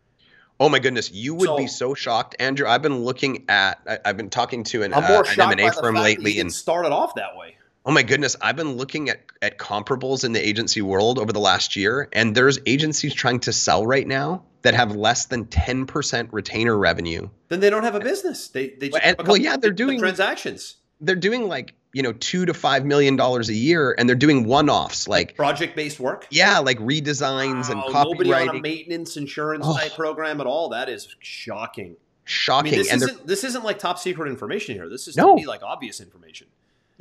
Oh 0.61 0.69
my 0.69 0.79
goodness, 0.79 1.11
you 1.11 1.35
would 1.35 1.47
so, 1.47 1.57
be 1.57 1.67
so 1.67 1.95
shocked, 1.95 2.37
Andrew. 2.39 2.69
I've 2.69 2.83
been 2.83 3.03
looking 3.03 3.47
at, 3.49 3.81
I, 3.85 3.99
have 4.05 4.17
been 4.17 4.31
talking 4.31 4.63
to 4.65 4.85
an, 4.85 4.95
I'm 4.95 5.03
more 5.05 5.27
uh, 5.27 5.33
an 5.33 5.59
M&A 5.59 5.73
firm 5.73 5.97
lately, 5.97 6.39
and 6.39 6.53
started 6.53 6.93
off 6.93 7.17
that 7.17 7.37
way. 7.37 7.57
Oh 7.85 7.91
my 7.91 8.03
goodness, 8.03 8.37
I've 8.41 8.57
been 8.57 8.77
looking 8.77 9.09
at 9.09 9.21
at 9.41 9.59
comparables 9.59 10.25
in 10.25 10.33
the 10.33 10.47
agency 10.47 10.83
world 10.83 11.19
over 11.19 11.33
the 11.33 11.41
last 11.41 11.75
year, 11.75 12.09
and 12.13 12.35
there's 12.35 12.59
agencies 12.65 13.13
trying 13.13 13.41
to 13.41 13.53
sell 13.53 13.85
right 13.85 14.07
now 14.07 14.45
that 14.63 14.75
have 14.75 14.95
less 14.95 15.27
than 15.27 15.47
10% 15.47 16.29
retainer 16.31 16.79
revenue. 16.79 17.29
Then 17.49 17.59
they 17.59 17.71
don't 17.71 17.83
have 17.83 17.97
a 17.97 18.01
business. 18.01 18.49
They 18.49 18.69
they 18.71 18.89
just 18.91 19.05
and, 19.05 19.17
well, 19.27 19.37
yeah, 19.37 19.57
they're 19.57 19.73
doing 19.73 19.99
transactions. 19.99 20.77
They're 21.01 21.17
doing 21.17 21.49
like 21.49 21.75
you 21.93 22.03
know 22.03 22.13
two 22.13 22.47
to 22.47 22.55
five 22.55 22.85
million 22.85 23.17
dollars 23.17 23.49
a 23.49 23.55
year, 23.55 23.95
and 23.99 24.09
they're 24.09 24.17
doing 24.17 24.47
one-offs 24.47 25.09
like, 25.09 25.29
like 25.31 25.37
project-based 25.37 25.99
work. 25.99 26.29
Yeah, 26.31 26.61
like 26.61 26.79
redesigns 26.79 27.69
wow, 27.69 27.85
and 27.85 27.95
copywriting. 27.95 28.27
Nobody 28.27 28.33
on 28.33 28.57
a 28.57 28.61
maintenance 28.61 29.17
insurance 29.17 29.67
oh. 29.69 29.77
type 29.77 29.95
program 29.95 30.41
at 30.41 30.47
all. 30.47 30.69
That 30.69 30.89
is 30.89 31.15
shocking. 31.19 31.97
Shocking. 32.25 32.75
I 32.75 32.77
mean, 32.77 32.79
this 32.85 32.93
and 32.93 33.03
isn't 33.03 33.27
this 33.27 33.45
isn't 33.45 33.65
like 33.65 33.81
top 33.81 33.99
secret 33.99 34.29
information 34.29 34.77
here. 34.77 34.89
This 34.89 35.09
is 35.09 35.17
no. 35.17 35.35
like 35.35 35.65
obvious 35.65 36.01
information. 36.01 36.47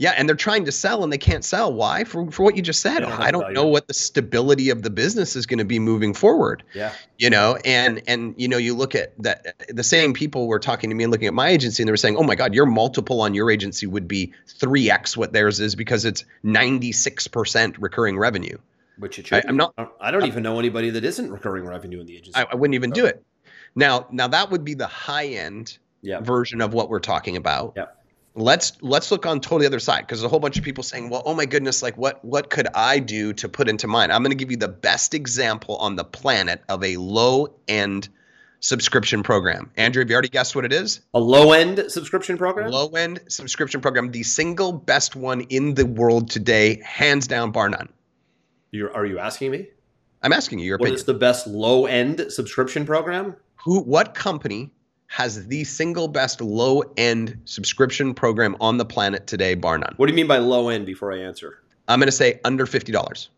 Yeah, 0.01 0.15
and 0.17 0.27
they're 0.27 0.35
trying 0.35 0.65
to 0.65 0.71
sell 0.71 1.03
and 1.03 1.13
they 1.13 1.19
can't 1.19 1.45
sell. 1.45 1.71
Why? 1.71 2.05
For 2.05 2.31
for 2.31 2.41
what 2.41 2.55
you 2.55 2.63
just 2.63 2.81
said. 2.81 3.03
I 3.03 3.29
don't 3.29 3.41
value. 3.41 3.53
know 3.53 3.67
what 3.67 3.87
the 3.87 3.93
stability 3.93 4.71
of 4.71 4.81
the 4.81 4.89
business 4.89 5.35
is 5.35 5.45
going 5.45 5.59
to 5.59 5.63
be 5.65 5.77
moving 5.77 6.15
forward. 6.15 6.63
Yeah. 6.73 6.91
You 7.19 7.29
know, 7.29 7.59
and 7.63 8.01
and 8.07 8.33
you 8.35 8.47
know, 8.47 8.57
you 8.57 8.73
look 8.73 8.95
at 8.95 9.13
that 9.21 9.63
the 9.69 9.83
same 9.83 10.15
people 10.15 10.47
were 10.47 10.57
talking 10.57 10.89
to 10.89 10.95
me 10.95 11.03
and 11.03 11.11
looking 11.11 11.27
at 11.27 11.35
my 11.35 11.49
agency 11.49 11.83
and 11.83 11.87
they 11.87 11.91
were 11.91 11.97
saying, 11.97 12.17
"Oh 12.17 12.23
my 12.23 12.33
god, 12.33 12.55
your 12.55 12.65
multiple 12.65 13.21
on 13.21 13.35
your 13.35 13.51
agency 13.51 13.85
would 13.85 14.07
be 14.07 14.33
3x 14.59 15.15
what 15.15 15.33
theirs 15.33 15.59
is 15.59 15.75
because 15.75 16.03
it's 16.03 16.25
96% 16.43 17.75
recurring 17.79 18.17
revenue." 18.17 18.57
Which 18.97 19.19
it 19.19 19.27
should. 19.27 19.45
I- 19.45 19.49
I'm 19.49 19.57
not- 19.57 19.75
I 20.01 20.09
don't- 20.09 20.25
even 20.25 20.41
know 20.41 20.57
anybody 20.57 20.89
that 20.89 21.05
isn't 21.05 21.31
recurring 21.31 21.65
revenue 21.65 21.99
in 21.99 22.07
the 22.07 22.17
agency. 22.17 22.35
I, 22.35 22.47
I 22.51 22.55
wouldn't 22.55 22.73
even 22.73 22.89
do 22.89 23.05
it. 23.05 23.23
Now, 23.75 24.07
now 24.11 24.27
that 24.29 24.49
would 24.49 24.63
be 24.63 24.73
the 24.73 24.87
high 24.87 25.27
end 25.27 25.77
yeah. 26.01 26.21
version 26.21 26.59
of 26.59 26.73
what 26.73 26.89
we're 26.89 26.99
talking 26.99 27.37
about. 27.37 27.73
Yeah. 27.77 27.85
Let's 28.33 28.73
let's 28.81 29.11
look 29.11 29.25
on 29.25 29.41
totally 29.41 29.65
other 29.65 29.79
side 29.79 30.01
because 30.01 30.19
there's 30.19 30.25
a 30.25 30.29
whole 30.29 30.39
bunch 30.39 30.57
of 30.57 30.63
people 30.63 30.83
saying, 30.83 31.09
"Well, 31.09 31.21
oh 31.25 31.33
my 31.33 31.45
goodness, 31.45 31.83
like 31.83 31.97
what 31.97 32.23
what 32.23 32.49
could 32.49 32.67
I 32.73 32.99
do 32.99 33.33
to 33.33 33.49
put 33.49 33.67
into 33.67 33.87
mine?" 33.87 34.09
I'm 34.09 34.23
going 34.23 34.31
to 34.31 34.37
give 34.37 34.51
you 34.51 34.57
the 34.57 34.69
best 34.69 35.13
example 35.13 35.75
on 35.77 35.97
the 35.97 36.05
planet 36.05 36.61
of 36.69 36.83
a 36.83 36.95
low 36.97 37.53
end 37.67 38.07
subscription 38.61 39.23
program. 39.23 39.69
Andrew, 39.75 40.01
have 40.01 40.09
you 40.09 40.13
already 40.13 40.29
guessed 40.29 40.55
what 40.55 40.63
it 40.63 40.71
is? 40.71 41.01
A 41.13 41.19
low 41.19 41.51
end 41.51 41.83
subscription 41.89 42.37
program. 42.37 42.71
Low 42.71 42.87
end 42.89 43.19
subscription 43.27 43.81
program, 43.81 44.11
the 44.11 44.23
single 44.23 44.71
best 44.71 45.15
one 45.15 45.41
in 45.41 45.73
the 45.73 45.85
world 45.85 46.29
today, 46.29 46.81
hands 46.85 47.27
down, 47.27 47.51
bar 47.51 47.69
none. 47.69 47.89
You're, 48.71 48.95
are 48.95 49.05
you 49.05 49.19
asking 49.19 49.51
me? 49.51 49.67
I'm 50.21 50.31
asking 50.31 50.59
you 50.59 50.65
your 50.65 50.77
What 50.77 50.85
opinion. 50.85 50.99
is 50.99 51.05
the 51.05 51.15
best 51.15 51.47
low 51.47 51.85
end 51.85 52.27
subscription 52.29 52.85
program? 52.85 53.35
Who 53.65 53.81
what 53.81 54.13
company 54.13 54.71
has 55.11 55.45
the 55.47 55.61
single 55.65 56.07
best 56.07 56.39
low 56.39 56.81
end 56.95 57.37
subscription 57.43 58.13
program 58.13 58.55
on 58.61 58.77
the 58.77 58.85
planet 58.85 59.27
today, 59.27 59.55
bar 59.55 59.77
none? 59.77 59.93
What 59.97 60.05
do 60.05 60.13
you 60.13 60.15
mean 60.15 60.25
by 60.25 60.37
low 60.37 60.69
end? 60.69 60.85
Before 60.85 61.11
I 61.11 61.17
answer, 61.19 61.59
I'm 61.89 61.99
going 61.99 62.07
to 62.07 62.13
say 62.13 62.39
under 62.45 62.65
fifty 62.65 62.93
dollars. 62.93 63.29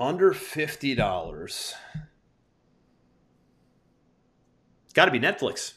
under 0.00 0.32
fifty 0.32 0.96
dollars. 0.96 1.72
It's 4.84 4.92
got 4.92 5.04
to 5.04 5.12
be 5.12 5.20
Netflix. 5.20 5.74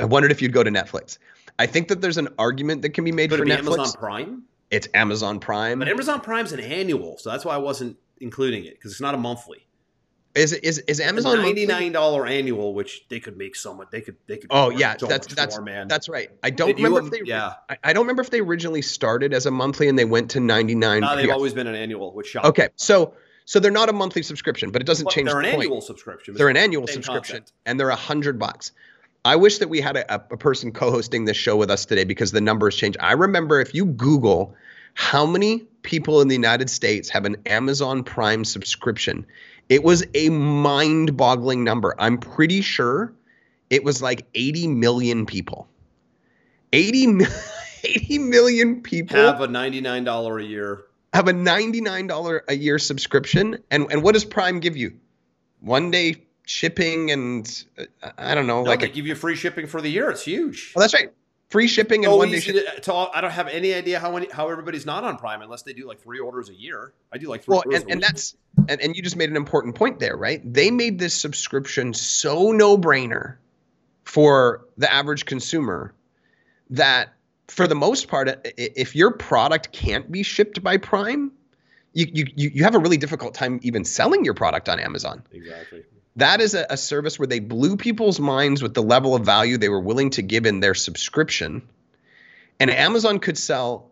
I 0.00 0.06
wondered 0.06 0.32
if 0.32 0.40
you'd 0.40 0.54
go 0.54 0.62
to 0.62 0.70
Netflix. 0.70 1.18
I 1.58 1.66
think 1.66 1.88
that 1.88 2.00
there's 2.00 2.16
an 2.16 2.28
argument 2.38 2.80
that 2.82 2.90
can 2.90 3.04
be 3.04 3.12
made 3.12 3.28
Could 3.28 3.40
for 3.40 3.42
it 3.42 3.48
be 3.48 3.52
Netflix. 3.52 3.78
Amazon 3.78 3.92
Prime? 3.98 4.42
It's 4.70 4.88
Amazon 4.94 5.40
Prime. 5.40 5.78
But 5.78 5.88
Amazon 5.88 6.22
Prime's 6.22 6.52
an 6.52 6.60
annual, 6.60 7.18
so 7.18 7.30
that's 7.30 7.44
why 7.44 7.54
I 7.54 7.58
wasn't 7.58 7.98
including 8.18 8.64
it 8.64 8.76
because 8.76 8.92
it's 8.92 9.00
not 9.02 9.14
a 9.14 9.18
monthly. 9.18 9.66
Is 10.34 10.52
is 10.52 10.78
is 10.80 11.00
Amazon 11.00 11.38
ninety 11.38 11.66
nine 11.66 11.90
dollar 11.92 12.26
annual, 12.26 12.74
which 12.74 13.04
they 13.08 13.18
could 13.18 13.36
make 13.36 13.56
so 13.56 13.74
much. 13.74 13.88
They 13.90 14.00
could 14.02 14.16
they 14.26 14.36
could. 14.36 14.48
Oh 14.50 14.70
yeah, 14.70 14.96
so 14.96 15.06
that's 15.06 15.34
that's 15.34 15.56
more, 15.56 15.64
man. 15.64 15.88
that's 15.88 16.08
right. 16.08 16.30
I 16.42 16.50
don't 16.50 16.68
Did 16.68 16.78
you 16.78 16.84
remember 16.84 16.98
if 17.08 17.12
um, 17.20 17.24
they 17.24 17.28
yeah. 17.28 17.54
I, 17.68 17.76
I 17.82 17.92
don't 17.92 18.04
remember 18.04 18.22
if 18.22 18.30
they 18.30 18.40
originally 18.40 18.82
started 18.82 19.32
as 19.32 19.46
a 19.46 19.50
monthly 19.50 19.88
and 19.88 19.98
they 19.98 20.04
went 20.04 20.30
to 20.32 20.40
99. 20.40 21.00
No, 21.00 21.16
they've 21.16 21.26
Yeah. 21.26 21.32
always 21.32 21.54
been 21.54 21.66
an 21.66 21.74
annual, 21.74 22.12
which 22.14 22.28
shocked. 22.28 22.46
Okay, 22.46 22.68
so 22.76 23.14
so 23.46 23.58
they're 23.58 23.70
not 23.72 23.88
a 23.88 23.92
monthly 23.94 24.22
subscription, 24.22 24.70
but 24.70 24.82
it 24.82 24.84
doesn't 24.84 25.06
But 25.06 25.14
change 25.14 25.26
they're 25.28 25.40
the 25.42 25.48
an 25.48 25.54
point. 25.54 25.64
annual 25.64 25.80
subscription. 25.80 26.34
They're 26.34 26.50
an 26.50 26.56
annual 26.58 26.86
subscription, 26.86 27.38
concept. 27.38 27.52
and 27.66 27.80
they're 27.80 27.88
a 27.90 27.96
hundred 27.96 28.38
bucks. 28.38 28.72
I 29.24 29.36
wish 29.36 29.58
that 29.58 29.68
we 29.68 29.80
had 29.80 29.96
a, 29.96 30.14
a 30.14 30.36
person 30.36 30.70
co-hosting 30.72 31.24
this 31.24 31.36
show 31.36 31.56
with 31.56 31.70
us 31.70 31.84
today 31.86 32.04
because 32.04 32.30
the 32.32 32.40
numbers 32.42 32.76
change. 32.76 32.96
I 33.00 33.12
remember 33.12 33.60
if 33.60 33.74
you 33.74 33.86
Google 33.86 34.54
how 34.94 35.26
many 35.26 35.60
people 35.82 36.20
in 36.20 36.28
the 36.28 36.34
United 36.34 36.68
States 36.70 37.08
have 37.08 37.24
an 37.24 37.36
Amazon 37.46 38.02
Prime 38.04 38.44
subscription, 38.44 39.26
it 39.68 39.82
was 39.84 40.04
a 40.14 40.28
mind-boggling 40.30 41.64
number. 41.64 41.94
I'm 41.98 42.18
pretty 42.18 42.60
sure 42.62 43.12
it 43.70 43.84
was 43.84 44.00
like 44.02 44.26
80 44.34 44.68
million 44.68 45.26
people. 45.26 45.68
80, 46.72 47.18
80 47.84 48.18
million 48.18 48.82
people 48.82 49.16
Have 49.16 49.40
a 49.40 49.48
ninety 49.48 49.80
nine 49.80 50.04
dollar 50.04 50.38
a 50.38 50.44
year. 50.44 50.82
have 51.14 51.28
a 51.28 51.32
$99 51.32 52.40
a 52.48 52.54
year 52.56 52.78
subscription 52.78 53.58
and 53.70 53.90
and 53.90 54.02
what 54.02 54.12
does 54.12 54.24
prime 54.24 54.60
give 54.60 54.76
you 54.76 54.92
one 55.60 55.90
day 55.90 56.16
shipping 56.44 57.10
and 57.10 57.64
uh, 57.78 58.10
i 58.18 58.34
don't 58.34 58.46
know 58.46 58.62
No, 58.62 58.70
like 58.70 58.80
they 58.80 58.86
a, 58.86 58.90
give 58.90 59.06
you 59.06 59.14
free 59.14 59.36
shipping 59.36 59.66
for 59.66 59.80
the 59.80 59.88
year. 59.90 60.10
It's 60.10 60.22
huge. 60.24 60.72
well 60.74 60.82
that's 60.82 60.94
right 60.94 61.10
free 61.48 61.66
shipping 61.66 62.04
and 62.04 62.12
so 62.12 62.16
one 62.16 62.30
day 62.30 62.40
shipping 62.40 62.62
I 62.86 63.20
don't 63.20 63.30
have 63.30 63.48
any 63.48 63.74
idea 63.74 63.98
how 63.98 64.12
many 64.12 64.28
how 64.30 64.48
everybody's 64.48 64.86
not 64.86 65.04
on 65.04 65.16
Prime 65.16 65.42
unless 65.42 65.62
they 65.62 65.72
do 65.72 65.86
like 65.86 66.00
three 66.00 66.18
orders 66.18 66.48
a 66.50 66.54
year. 66.54 66.92
I 67.12 67.18
do 67.18 67.28
like 67.28 67.44
three 67.44 67.52
well 67.52 67.62
orders 67.64 67.82
and, 67.82 67.90
a 67.90 67.92
and 67.92 68.02
that's 68.02 68.36
and, 68.68 68.80
and 68.80 68.96
you 68.96 69.02
just 69.02 69.16
made 69.16 69.30
an 69.30 69.36
important 69.36 69.74
point 69.74 69.98
there 69.98 70.16
right 70.16 70.40
they 70.52 70.70
made 70.70 70.98
this 70.98 71.14
subscription 71.14 71.94
so 71.94 72.52
no 72.52 72.76
brainer 72.76 73.36
for 74.04 74.66
the 74.76 74.92
average 74.92 75.26
consumer 75.26 75.94
that 76.70 77.14
for 77.48 77.66
the 77.66 77.74
most 77.74 78.08
part 78.08 78.28
if 78.56 78.94
your 78.94 79.10
product 79.10 79.72
can't 79.72 80.10
be 80.10 80.22
shipped 80.22 80.62
by 80.62 80.76
prime 80.76 81.32
you, 81.94 82.06
you 82.12 82.50
you 82.54 82.64
have 82.64 82.74
a 82.74 82.78
really 82.78 82.96
difficult 82.96 83.34
time 83.34 83.58
even 83.62 83.84
selling 83.84 84.24
your 84.24 84.34
product 84.34 84.68
on 84.68 84.78
amazon 84.78 85.22
exactly. 85.32 85.84
That 86.18 86.40
is 86.40 86.54
a, 86.54 86.66
a 86.70 86.76
service 86.76 87.18
where 87.18 87.26
they 87.26 87.40
blew 87.40 87.76
people's 87.76 88.20
minds 88.20 88.62
with 88.62 88.74
the 88.74 88.82
level 88.82 89.14
of 89.14 89.24
value 89.24 89.56
they 89.58 89.68
were 89.68 89.80
willing 89.80 90.10
to 90.10 90.22
give 90.22 90.46
in 90.46 90.60
their 90.60 90.74
subscription 90.74 91.62
and 92.60 92.70
amazon 92.70 93.18
could 93.18 93.38
sell 93.38 93.90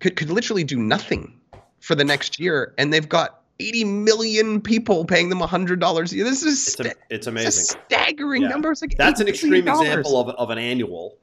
could, 0.00 0.16
could 0.16 0.30
literally 0.30 0.64
do 0.64 0.78
nothing 0.78 1.38
for 1.80 1.94
the 1.94 2.04
next 2.04 2.38
year 2.40 2.74
and 2.78 2.92
they've 2.92 3.08
got 3.08 3.42
80 3.58 3.84
million 3.84 4.60
people 4.60 5.04
paying 5.06 5.30
them 5.30 5.38
$100 5.40 6.12
a 6.12 6.14
year 6.14 6.24
this 6.24 6.42
is 6.42 6.68
It's, 6.68 6.80
a, 6.80 6.84
it's 6.84 6.96
it's 7.10 7.26
a 7.26 7.30
amazing. 7.30 7.78
staggering 7.88 8.42
Yeah. 8.42 8.48
number 8.48 8.70
it's 8.70 8.82
like 8.82 8.96
That's 8.98 9.20
an 9.20 9.28
extreme 9.28 9.66
example 9.66 10.20
of, 10.20 10.28
of 10.36 10.50
an 10.50 10.58
annual. 10.58 11.16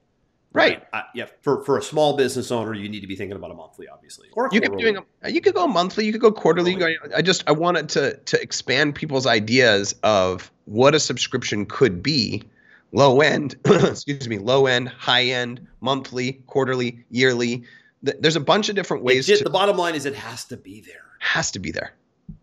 Right. 0.54 0.84
I, 0.94 1.04
yeah. 1.16 1.26
For 1.42 1.64
for 1.64 1.78
a 1.78 1.82
small 1.82 2.16
business 2.16 2.52
owner, 2.52 2.74
you 2.74 2.88
need 2.88 3.00
to 3.00 3.08
be 3.08 3.16
thinking 3.16 3.36
about 3.36 3.52
a 3.52 3.56
monthly, 3.56 3.88
obviously. 3.88 4.30
Or 4.34 4.50
you 4.52 4.62
could 4.62 4.78
doing 4.78 4.98
a, 5.24 5.32
you 5.32 5.42
could 5.42 5.56
go 5.56 5.66
monthly, 5.68 6.06
you 6.06 6.12
could 6.12 6.22
go 6.22 6.32
quarterly. 6.32 6.76
Go, 6.76 6.88
I 7.16 7.22
just 7.24 7.44
I 7.48 7.52
wanted 7.54 7.90
to 7.90 8.18
to 8.18 8.42
expand 8.42 8.94
people's 8.96 9.26
ideas 9.26 9.96
of 10.04 10.52
what 10.66 10.94
a 10.94 11.00
subscription 11.00 11.66
could 11.66 12.04
be, 12.04 12.44
low 12.92 13.22
end, 13.22 13.56
excuse 13.66 14.30
me, 14.30 14.38
low 14.38 14.68
end, 14.68 14.90
high 14.90 15.24
end, 15.26 15.66
monthly, 15.82 16.34
quarterly, 16.46 17.04
yearly. 17.10 17.64
There's 18.04 18.36
a 18.36 18.42
bunch 18.42 18.70
of 18.70 18.76
different 18.76 19.04
ways 19.04 19.28
It's- 19.30 19.40
to 19.40 19.44
the 19.46 19.50
bottom 19.50 19.78
line 19.78 19.96
is 19.96 20.06
it 20.06 20.16
has 20.16 20.46
to 20.46 20.58
be 20.58 20.82
there. 20.82 21.02
has 21.20 21.50
to 21.52 21.60
be 21.60 21.72
there. 21.72 21.94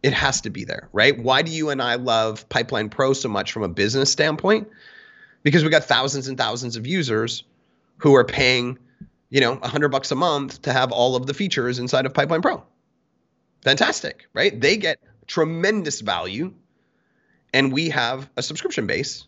It 0.03 0.13
has 0.15 0.41
to 0.43 0.51
be 0.51 0.65
there, 0.65 0.89
right? 0.93 1.19
Why 1.23 1.43
do 1.43 1.51
you 1.53 1.71
and 1.71 1.81
I 1.83 1.95
love 1.95 2.49
Pipeline 2.49 2.89
Pro 2.89 3.13
so 3.13 3.29
much 3.29 3.53
from 3.53 3.63
a 3.63 3.69
business 3.69 4.11
standpoint? 4.11 4.69
Because 5.43 5.63
we 5.65 5.71
got 5.71 5.85
thousands 5.85 6.29
and 6.29 6.37
thousands 6.37 6.77
of 6.77 6.87
users 6.87 7.45
who 8.01 8.15
are 8.17 8.25
paying, 8.25 8.79
you 9.29 9.41
know, 9.41 9.55
100 9.55 9.89
bucks 9.91 10.11
a 10.11 10.15
month 10.15 10.63
to 10.63 10.73
have 10.73 10.91
all 10.91 11.17
of 11.17 11.27
the 11.27 11.35
features 11.35 11.79
inside 11.79 12.07
of 12.07 12.15
Pipeline 12.15 12.43
Pro. 12.43 12.63
Fantastic, 13.63 14.27
right? 14.33 14.59
They 14.59 14.77
get 14.77 14.99
tremendous 15.27 16.01
value 16.01 16.55
and 17.53 17.73
we 17.73 17.91
have 17.91 18.29
a 18.37 18.43
subscription 18.43 18.87
base 18.87 19.27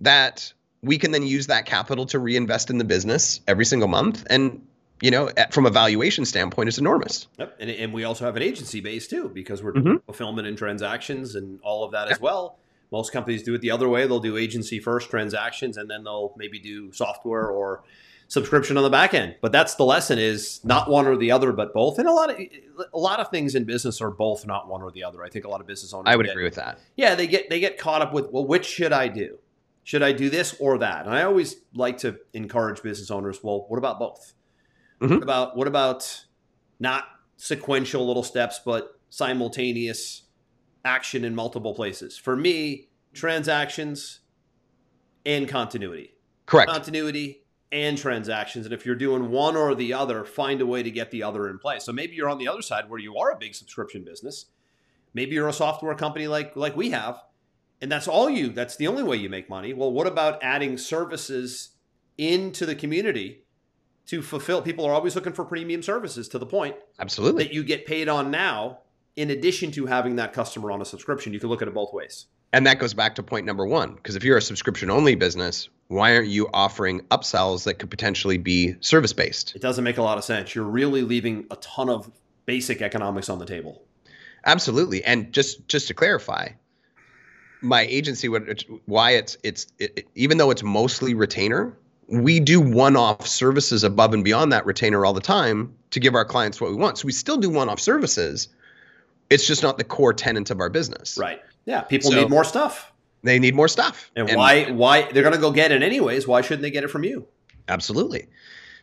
that 0.00 0.52
we 0.82 0.98
can 0.98 1.12
then 1.12 1.22
use 1.22 1.46
that 1.46 1.66
capital 1.66 2.06
to 2.06 2.18
reinvest 2.18 2.68
in 2.70 2.78
the 2.78 2.84
business 2.84 3.40
every 3.48 3.64
single 3.64 3.88
month 3.88 4.26
and 4.28 4.66
you 5.00 5.10
know, 5.10 5.28
from 5.50 5.66
a 5.66 5.70
valuation 5.70 6.24
standpoint, 6.24 6.68
it's 6.68 6.78
enormous. 6.78 7.26
Yep. 7.38 7.56
And, 7.60 7.68
and 7.68 7.92
we 7.92 8.04
also 8.04 8.24
have 8.24 8.36
an 8.36 8.42
agency 8.42 8.80
base 8.80 9.06
too, 9.08 9.28
because 9.28 9.62
we're 9.62 9.72
Mhm. 9.72 9.84
doing 9.84 9.98
fulfillment 10.06 10.46
and 10.46 10.56
transactions 10.56 11.34
and 11.34 11.58
all 11.62 11.84
of 11.84 11.92
that 11.92 12.10
as 12.10 12.20
well. 12.20 12.58
Most 12.94 13.12
companies 13.12 13.42
do 13.42 13.52
it 13.54 13.60
the 13.60 13.72
other 13.72 13.88
way. 13.88 14.06
They'll 14.06 14.20
do 14.20 14.36
agency 14.36 14.78
first 14.78 15.10
transactions 15.10 15.76
and 15.76 15.90
then 15.90 16.04
they'll 16.04 16.32
maybe 16.38 16.60
do 16.60 16.92
software 16.92 17.48
or 17.48 17.82
subscription 18.28 18.76
on 18.76 18.84
the 18.84 18.90
back 18.90 19.14
end. 19.14 19.34
But 19.42 19.50
that's 19.52 19.74
the 19.74 19.84
lesson 19.84 20.18
is 20.18 20.60
not 20.64 20.88
one 20.88 21.06
or 21.08 21.16
the 21.16 21.30
other, 21.32 21.50
but 21.52 21.74
both. 21.74 21.98
And 21.98 22.06
a 22.08 22.12
lot 22.12 22.30
of 22.30 22.36
a 22.92 22.98
lot 22.98 23.18
of 23.20 23.28
things 23.30 23.54
in 23.56 23.64
business 23.64 24.00
are 24.00 24.10
both 24.10 24.46
not 24.46 24.68
one 24.68 24.80
or 24.80 24.90
the 24.92 25.02
other. 25.04 25.24
I 25.24 25.28
think 25.28 25.44
a 25.44 25.48
lot 25.48 25.60
of 25.60 25.66
business 25.66 25.92
owners 25.92 26.04
I 26.06 26.14
would 26.16 26.26
get- 26.26 26.32
agree 26.32 26.44
with 26.44 26.54
that. 26.54 26.78
yeah, 26.96 27.14
they 27.16 27.26
get 27.26 27.50
they 27.50 27.58
get 27.60 27.78
caught 27.78 28.00
up 28.00 28.12
with 28.14 28.30
well, 28.30 28.46
which 28.46 28.64
should 28.64 28.92
I 28.92 29.08
do? 29.08 29.38
Should 29.82 30.02
I 30.02 30.12
do 30.12 30.30
this 30.30 30.54
or 30.60 30.78
that? 30.78 31.04
And 31.04 31.14
I 31.14 31.22
always 31.24 31.56
like 31.74 31.98
to 31.98 32.16
encourage 32.32 32.80
business 32.82 33.10
owners. 33.10 33.40
Well, 33.42 33.66
what 33.68 33.76
about 33.78 33.98
both? 33.98 34.32
Mhm. 35.02 35.10
What 35.10 35.22
about 35.22 35.56
what 35.56 35.66
about 35.68 36.24
not 36.80 37.04
sequential 37.36 38.06
little 38.06 38.22
steps, 38.22 38.60
but 38.64 38.98
simultaneous 39.10 40.22
action 40.84 41.24
in 41.24 41.34
multiple 41.34 41.74
places? 41.74 42.16
For 42.16 42.36
me, 42.36 42.88
transactions 43.12 44.20
and 45.24 45.48
continuity, 45.48 46.14
Correct. 46.46 46.70
continuity 46.70 47.44
and 47.72 47.98
transactions. 47.98 48.66
And 48.66 48.72
if 48.72 48.86
you're 48.86 48.94
doing 48.94 49.30
one 49.30 49.56
or 49.56 49.74
the 49.74 49.92
other, 49.92 50.24
find 50.24 50.60
a 50.60 50.66
way 50.66 50.82
to 50.82 50.90
get 50.90 51.10
the 51.10 51.22
other 51.22 51.48
in 51.48 51.58
place. 51.58 51.84
So 51.84 51.92
maybe 51.92 52.14
you're 52.14 52.28
on 52.28 52.38
the 52.38 52.48
other 52.48 52.62
side 52.62 52.88
where 52.88 53.00
you 53.00 53.16
are 53.16 53.32
a 53.32 53.36
big 53.36 53.54
subscription 53.54 54.04
business. 54.04 54.46
Maybe 55.12 55.34
you're 55.34 55.48
a 55.48 55.52
software 55.52 55.94
company 55.94 56.26
like 56.26 56.56
like 56.56 56.76
we 56.76 56.90
have, 56.90 57.22
and 57.80 57.90
that's 57.90 58.08
all 58.08 58.28
you. 58.28 58.50
That's 58.50 58.76
the 58.76 58.86
only 58.86 59.02
way 59.02 59.16
you 59.16 59.28
make 59.28 59.48
money. 59.48 59.72
Well, 59.72 59.92
what 59.92 60.06
about 60.06 60.42
adding 60.42 60.76
services 60.76 61.70
into 62.18 62.66
the 62.66 62.74
community 62.74 63.44
to 64.06 64.22
fulfill? 64.22 64.60
People 64.62 64.84
are 64.84 64.92
always 64.92 65.14
looking 65.14 65.32
for 65.32 65.44
premium 65.44 65.82
services. 65.82 66.28
To 66.28 66.38
the 66.38 66.46
point 66.46 66.76
Absolutely. 66.98 67.44
that 67.44 67.52
you 67.52 67.62
get 67.62 67.86
paid 67.86 68.08
on 68.08 68.30
now, 68.30 68.78
in 69.16 69.30
addition 69.30 69.70
to 69.72 69.86
having 69.86 70.16
that 70.16 70.32
customer 70.32 70.70
on 70.70 70.80
a 70.82 70.84
subscription. 70.84 71.32
You 71.32 71.40
can 71.40 71.48
look 71.48 71.62
at 71.62 71.68
it 71.68 71.74
both 71.74 71.92
ways. 71.92 72.26
And 72.52 72.66
that 72.66 72.78
goes 72.78 72.94
back 72.94 73.16
to 73.16 73.22
point 73.22 73.46
number 73.46 73.66
one. 73.66 73.94
Because 73.94 74.16
if 74.16 74.24
you're 74.24 74.36
a 74.36 74.42
subscription 74.42 74.90
only 74.90 75.14
business, 75.14 75.68
why 75.88 76.14
aren't 76.14 76.28
you 76.28 76.48
offering 76.54 77.00
upsells 77.10 77.64
that 77.64 77.74
could 77.74 77.90
potentially 77.90 78.38
be 78.38 78.76
service 78.80 79.12
based? 79.12 79.56
It 79.56 79.62
doesn't 79.62 79.84
make 79.84 79.98
a 79.98 80.02
lot 80.02 80.18
of 80.18 80.24
sense. 80.24 80.54
You're 80.54 80.64
really 80.64 81.02
leaving 81.02 81.46
a 81.50 81.56
ton 81.56 81.88
of 81.88 82.10
basic 82.46 82.80
economics 82.80 83.28
on 83.28 83.38
the 83.38 83.46
table. 83.46 83.82
Absolutely. 84.46 85.02
And 85.04 85.32
just 85.32 85.66
just 85.68 85.88
to 85.88 85.94
clarify, 85.94 86.48
my 87.60 87.82
agency 87.82 88.28
why 88.28 89.12
it's 89.12 89.36
it's 89.42 89.66
it, 89.78 90.06
even 90.14 90.38
though 90.38 90.50
it's 90.50 90.62
mostly 90.62 91.14
retainer, 91.14 91.76
we 92.08 92.38
do 92.38 92.60
one-off 92.60 93.26
services 93.26 93.82
above 93.82 94.12
and 94.12 94.22
beyond 94.22 94.52
that 94.52 94.66
retainer 94.66 95.06
all 95.06 95.14
the 95.14 95.20
time 95.20 95.74
to 95.90 95.98
give 95.98 96.14
our 96.14 96.24
clients 96.24 96.60
what 96.60 96.70
we 96.70 96.76
want. 96.76 96.98
So 96.98 97.06
we 97.06 97.12
still 97.12 97.38
do 97.38 97.48
one-off 97.48 97.80
services. 97.80 98.48
It's 99.30 99.46
just 99.46 99.62
not 99.62 99.78
the 99.78 99.84
core 99.84 100.12
tenant 100.12 100.50
of 100.50 100.60
our 100.60 100.70
business. 100.70 101.16
Right. 101.18 101.40
Yeah, 101.64 101.82
people 101.82 102.10
so, 102.10 102.20
need 102.20 102.30
more 102.30 102.44
stuff. 102.44 102.92
They 103.22 103.38
need 103.38 103.54
more 103.54 103.68
stuff. 103.68 104.10
And, 104.14 104.28
and 104.28 104.36
why 104.36 104.70
why 104.70 105.10
they're 105.10 105.22
going 105.22 105.34
to 105.34 105.40
go 105.40 105.50
get 105.50 105.72
it 105.72 105.82
anyways? 105.82 106.28
Why 106.28 106.42
shouldn't 106.42 106.62
they 106.62 106.70
get 106.70 106.84
it 106.84 106.88
from 106.88 107.04
you? 107.04 107.26
Absolutely. 107.68 108.28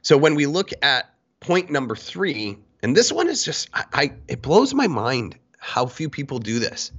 So 0.01 0.17
when 0.17 0.33
we 0.33 0.47
look 0.47 0.71
at 0.81 1.13
point 1.39 1.69
number 1.69 1.95
3, 1.95 2.57
and 2.81 2.97
this 2.97 3.11
one 3.11 3.29
is 3.29 3.45
just 3.45 3.69
I, 3.73 3.85
I 3.93 4.13
it 4.27 4.41
blows 4.41 4.73
my 4.73 4.87
mind 4.87 5.37
how 5.59 5.85
few 5.85 6.09
people 6.09 6.39
do 6.39 6.59
this. 6.59 6.91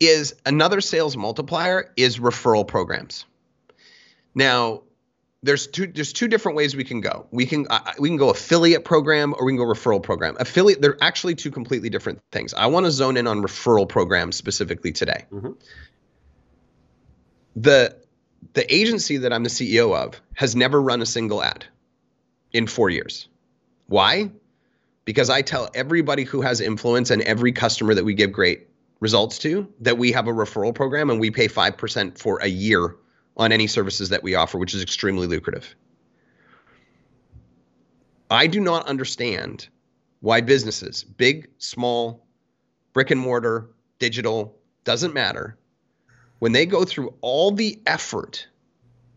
Is 0.00 0.34
another 0.44 0.80
sales 0.80 1.16
multiplier 1.16 1.92
is 1.96 2.18
referral 2.18 2.66
programs. 2.66 3.24
Now, 4.34 4.82
there's 5.42 5.66
two 5.66 5.86
there's 5.86 6.12
two 6.12 6.28
different 6.28 6.56
ways 6.56 6.76
we 6.76 6.84
can 6.84 7.00
go. 7.00 7.26
We 7.30 7.46
can 7.46 7.66
uh, 7.68 7.80
we 7.98 8.08
can 8.08 8.16
go 8.16 8.30
affiliate 8.30 8.84
program 8.84 9.34
or 9.38 9.46
we 9.46 9.52
can 9.52 9.58
go 9.58 9.64
referral 9.64 10.02
program. 10.02 10.36
Affiliate 10.38 10.80
they're 10.80 10.98
actually 11.00 11.34
two 11.34 11.50
completely 11.50 11.90
different 11.90 12.20
things. 12.30 12.54
I 12.54 12.66
want 12.66 12.86
to 12.86 12.92
zone 12.92 13.16
in 13.16 13.26
on 13.26 13.42
referral 13.42 13.88
programs 13.88 14.36
specifically 14.36 14.92
today. 14.92 15.26
Mm-hmm 15.32 15.52
the 17.56 17.96
the 18.54 18.74
agency 18.74 19.18
that 19.18 19.32
I'm 19.32 19.44
the 19.44 19.50
CEO 19.50 19.96
of 19.96 20.20
has 20.34 20.56
never 20.56 20.80
run 20.80 21.00
a 21.00 21.06
single 21.06 21.42
ad 21.42 21.64
in 22.52 22.66
4 22.66 22.90
years. 22.90 23.28
Why? 23.86 24.30
Because 25.04 25.30
I 25.30 25.42
tell 25.42 25.68
everybody 25.74 26.24
who 26.24 26.42
has 26.42 26.60
influence 26.60 27.10
and 27.10 27.22
every 27.22 27.52
customer 27.52 27.94
that 27.94 28.04
we 28.04 28.14
give 28.14 28.32
great 28.32 28.68
results 29.00 29.38
to 29.38 29.66
that 29.80 29.98
we 29.98 30.12
have 30.12 30.28
a 30.28 30.32
referral 30.32 30.74
program 30.74 31.10
and 31.10 31.18
we 31.18 31.30
pay 31.30 31.48
5% 31.48 32.18
for 32.18 32.38
a 32.38 32.46
year 32.46 32.96
on 33.36 33.52
any 33.52 33.66
services 33.66 34.10
that 34.10 34.22
we 34.22 34.34
offer, 34.34 34.58
which 34.58 34.74
is 34.74 34.82
extremely 34.82 35.26
lucrative. 35.26 35.74
I 38.30 38.46
do 38.46 38.60
not 38.60 38.86
understand 38.88 39.68
why 40.20 40.40
businesses, 40.40 41.04
big, 41.04 41.48
small, 41.58 42.26
brick 42.92 43.10
and 43.10 43.20
mortar, 43.20 43.70
digital, 43.98 44.56
doesn't 44.84 45.14
matter, 45.14 45.58
when 46.38 46.52
they 46.52 46.66
go 46.66 46.84
through 46.84 47.14
all 47.20 47.50
the 47.50 47.80
effort 47.86 48.46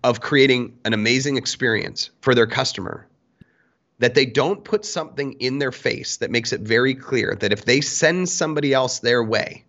of 0.03 0.21
creating 0.21 0.77
an 0.85 0.93
amazing 0.93 1.37
experience 1.37 2.11
for 2.21 2.35
their 2.35 2.45
customer, 2.45 3.07
that 3.99 4.13
they 4.13 4.25
don't 4.25 4.63
put 4.63 4.85
something 4.85 5.33
in 5.33 5.57
their 5.57 5.71
face 5.71 6.17
that 6.17 6.29
makes 6.29 6.51
it 6.53 6.61
very 6.61 6.93
clear 6.93 7.35
that 7.39 7.53
if 7.53 7.65
they 7.65 7.81
send 7.81 8.27
somebody 8.27 8.73
else 8.73 8.99
their 8.99 9.23
way, 9.23 9.63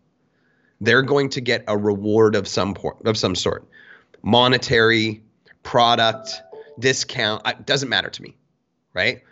they're 0.81 1.03
going 1.03 1.31
to 1.31 1.41
get 1.41 1.65
a 1.69 1.79
reward 1.79 2.35
of 2.35 2.47
some 2.47 2.75
por- 2.75 2.97
of 3.05 3.17
some 3.17 3.35
sort, 3.35 3.67
monetary, 4.27 5.23
product, 5.63 6.43
discount. 6.81 7.47
It 7.47 7.65
doesn't 7.65 7.89
matter 7.89 8.11
to 8.11 8.23
me, 8.23 8.37
right? 8.93 9.23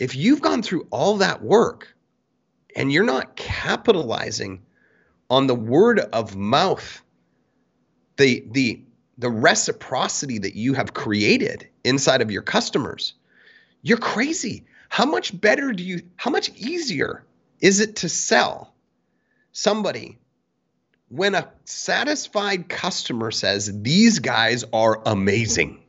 If 0.00 0.16
you've 0.16 0.42
gone 0.42 0.62
through 0.62 0.88
all 0.90 1.18
that 1.18 1.42
work 1.42 1.94
and 2.74 2.92
you're 2.92 3.04
not 3.04 3.36
capitalizing 3.36 4.62
on 5.30 5.46
the 5.46 5.54
word 5.54 6.00
of 6.00 6.34
mouth 6.36 7.02
the 8.16 8.44
the 8.50 8.82
the 9.18 9.30
reciprocity 9.30 10.38
that 10.38 10.54
you 10.54 10.74
have 10.74 10.92
created 10.92 11.68
inside 11.84 12.22
of 12.22 12.30
your 12.30 12.42
customers 12.42 13.14
you're 13.82 13.98
crazy 13.98 14.64
how 14.88 15.04
much 15.04 15.38
better 15.38 15.72
do 15.72 15.82
you 15.82 16.00
how 16.16 16.30
much 16.30 16.50
easier 16.50 17.24
is 17.60 17.80
it 17.80 17.96
to 17.96 18.08
sell 18.08 18.72
somebody 19.52 20.18
when 21.08 21.34
a 21.34 21.48
satisfied 21.64 22.68
customer 22.68 23.30
says 23.30 23.70
these 23.82 24.18
guys 24.18 24.64
are 24.72 25.00
amazing 25.06 25.82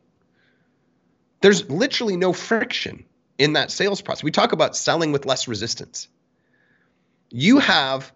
there's 1.42 1.70
literally 1.70 2.18
no 2.18 2.34
friction 2.34 3.06
in 3.38 3.54
that 3.54 3.72
sales 3.72 4.02
process. 4.02 4.24
We 4.24 4.32
talk 4.32 4.52
about 4.52 4.76
selling 4.76 5.12
with 5.12 5.26
less 5.26 5.48
resistance. 5.48 6.08
You 7.30 7.60
have 7.60 8.12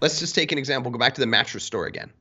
let's 0.00 0.20
just 0.20 0.34
take 0.34 0.52
an 0.52 0.58
example 0.58 0.90
go 0.90 0.98
back 0.98 1.14
to 1.14 1.20
the 1.20 1.26
mattress 1.26 1.64
store 1.64 1.86
again. 1.86 2.12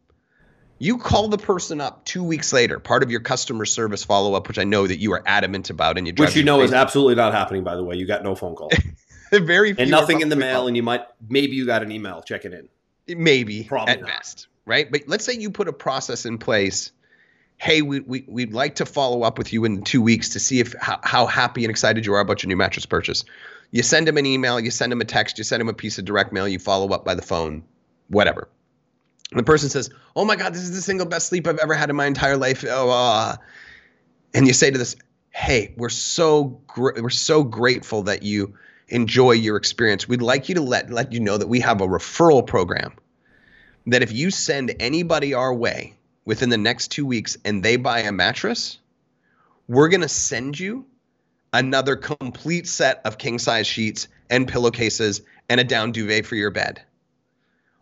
You 0.78 0.98
call 0.98 1.30
the 1.30 1.38
person 1.38 1.80
up 1.80 2.04
two 2.04 2.24
weeks 2.24 2.52
later, 2.52 2.80
part 2.80 3.02
of 3.02 3.10
your 3.10 3.22
customer 3.22 3.66
service 3.66 4.04
follow 4.04 4.34
up, 4.34 4.50
which 4.50 4.60
I 4.60 4.66
know 4.66 4.86
that 4.86 4.98
you 4.98 5.14
are 5.14 5.24
adamant 5.26 5.70
about, 5.70 5.98
and 5.98 6.06
you 6.06 6.14
which 6.18 6.36
you 6.36 6.44
know 6.44 6.62
is 6.62 6.74
absolutely 6.74 7.16
not 7.16 7.34
happening. 7.34 7.64
By 7.64 7.76
the 7.76 7.84
way, 7.84 7.96
you 7.96 8.06
got 8.06 8.24
no 8.24 8.36
phone 8.36 8.56
call, 8.56 8.70
very 9.32 9.74
and 9.78 9.90
nothing 9.90 10.20
in 10.20 10.28
the 10.28 10.36
mail, 10.36 10.60
call. 10.60 10.68
and 10.68 10.76
you 10.76 10.84
might 10.84 11.06
maybe 11.30 11.56
you 11.56 11.66
got 11.66 11.82
an 11.82 11.92
email 11.94 12.22
checking 12.24 12.52
in, 12.52 12.68
maybe 13.08 13.64
Probably 13.64 13.94
at 13.94 14.02
not. 14.02 14.10
best, 14.10 14.48
right? 14.66 14.92
But 14.92 15.04
let's 15.08 15.26
say 15.26 15.34
you 15.34 15.50
put 15.50 15.68
a 15.68 15.74
process 15.74 16.26
in 16.26 16.38
place. 16.38 16.92
Hey, 17.58 17.82
we, 17.82 18.02
we, 18.02 18.26
we'd 18.28 18.54
like 18.54 18.76
to 18.76 18.86
follow 18.86 19.24
up 19.24 19.38
with 19.38 19.54
you 19.54 19.64
in 19.64 19.84
two 19.84 20.02
weeks 20.02 20.30
to 20.30 20.40
see 20.40 20.60
if 20.60 20.74
how, 20.80 21.00
how 21.04 21.26
happy 21.26 21.64
and 21.64 21.72
excited 21.72 22.06
you 22.06 22.14
are 22.14 22.20
about 22.20 22.44
your 22.44 22.50
new 22.50 22.58
mattress 22.58 22.86
purchase. 22.86 23.24
You 23.72 23.82
send 23.82 24.08
them 24.08 24.18
an 24.18 24.26
email, 24.26 24.60
you 24.60 24.72
send 24.72 24.92
them 24.92 25.02
a 25.02 25.06
text, 25.06 25.38
you 25.38 25.44
send 25.44 25.62
them 25.62 25.70
a 25.70 25.74
piece 25.74 25.98
of 25.98 26.06
direct 26.06 26.34
mail, 26.34 26.48
you 26.48 26.60
follow 26.60 26.90
up 26.90 27.06
by 27.06 27.16
the 27.16 27.22
phone, 27.22 27.64
whatever 28.10 28.50
the 29.32 29.44
person 29.44 29.70
says, 29.70 29.90
"Oh 30.16 30.26
my 30.26 30.36
God, 30.36 30.54
this 30.54 30.62
is 30.62 30.72
the 30.72 30.82
single 30.82 31.06
best 31.06 31.28
sleep 31.28 31.48
I've 31.48 31.58
ever 31.60 31.74
had 31.74 31.90
in 31.90 31.96
my 31.96 32.06
entire 32.06 32.38
life." 32.38 32.64
Oh, 32.68 32.90
uh. 32.90 33.36
and 34.34 34.48
you 34.48 34.54
say 34.54 34.72
to 34.72 34.78
this, 34.78 34.96
"Hey, 35.32 35.74
we're 35.78 35.90
so 35.90 36.62
gr- 36.68 37.02
we're 37.02 37.10
so 37.10 37.44
grateful 37.44 38.04
that 38.04 38.24
you 38.24 38.56
enjoy 38.88 39.32
your 39.32 39.58
experience. 39.58 40.08
We'd 40.08 40.22
like 40.22 40.50
you 40.50 40.56
to 40.56 40.62
let 40.62 40.90
let 40.90 41.12
you 41.12 41.20
know 41.20 41.38
that 41.38 41.48
we 41.48 41.60
have 41.62 41.82
a 41.82 41.88
referral 41.88 42.46
program. 42.46 42.94
That 43.88 44.04
if 44.04 44.12
you 44.12 44.32
send 44.32 44.76
anybody 44.80 45.34
our 45.34 45.54
way 45.54 45.96
within 46.26 46.50
the 46.50 46.58
next 46.58 46.90
two 46.90 47.06
weeks 47.06 47.38
and 47.46 47.62
they 47.64 47.78
buy 47.78 48.00
a 48.00 48.12
mattress, 48.12 48.80
we're 49.68 49.90
gonna 49.90 50.10
send 50.10 50.60
you 50.60 50.86
another 51.54 51.96
complete 51.96 52.68
set 52.68 53.02
of 53.06 53.18
king 53.18 53.40
size 53.40 53.68
sheets 53.68 54.08
and 54.30 54.48
pillowcases 54.48 55.22
and 55.50 55.60
a 55.60 55.64
down 55.64 55.92
duvet 55.92 56.26
for 56.26 56.36
your 56.36 56.52
bed." 56.52 56.82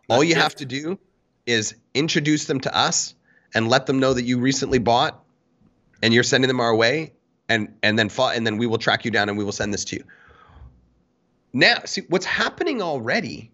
All 0.08 0.22
you 0.22 0.34
have 0.34 0.54
to 0.56 0.66
do 0.66 0.98
is 1.46 1.74
introduce 1.94 2.44
them 2.44 2.60
to 2.60 2.76
us 2.76 3.14
and 3.54 3.68
let 3.68 3.86
them 3.86 4.00
know 4.00 4.12
that 4.12 4.24
you 4.24 4.38
recently 4.38 4.78
bought 4.78 5.24
and 6.02 6.12
you're 6.12 6.22
sending 6.22 6.48
them 6.48 6.60
our 6.60 6.74
way 6.74 7.12
and 7.48 7.74
and 7.82 7.98
then 7.98 8.10
and 8.18 8.46
then 8.46 8.58
we 8.58 8.66
will 8.66 8.78
track 8.78 9.04
you 9.04 9.10
down 9.10 9.28
and 9.28 9.38
we 9.38 9.44
will 9.44 9.52
send 9.52 9.72
this 9.72 9.84
to 9.86 9.96
you. 9.96 10.04
Now, 11.54 11.76
see 11.86 12.02
what's 12.08 12.26
happening 12.26 12.82
already 12.82 13.52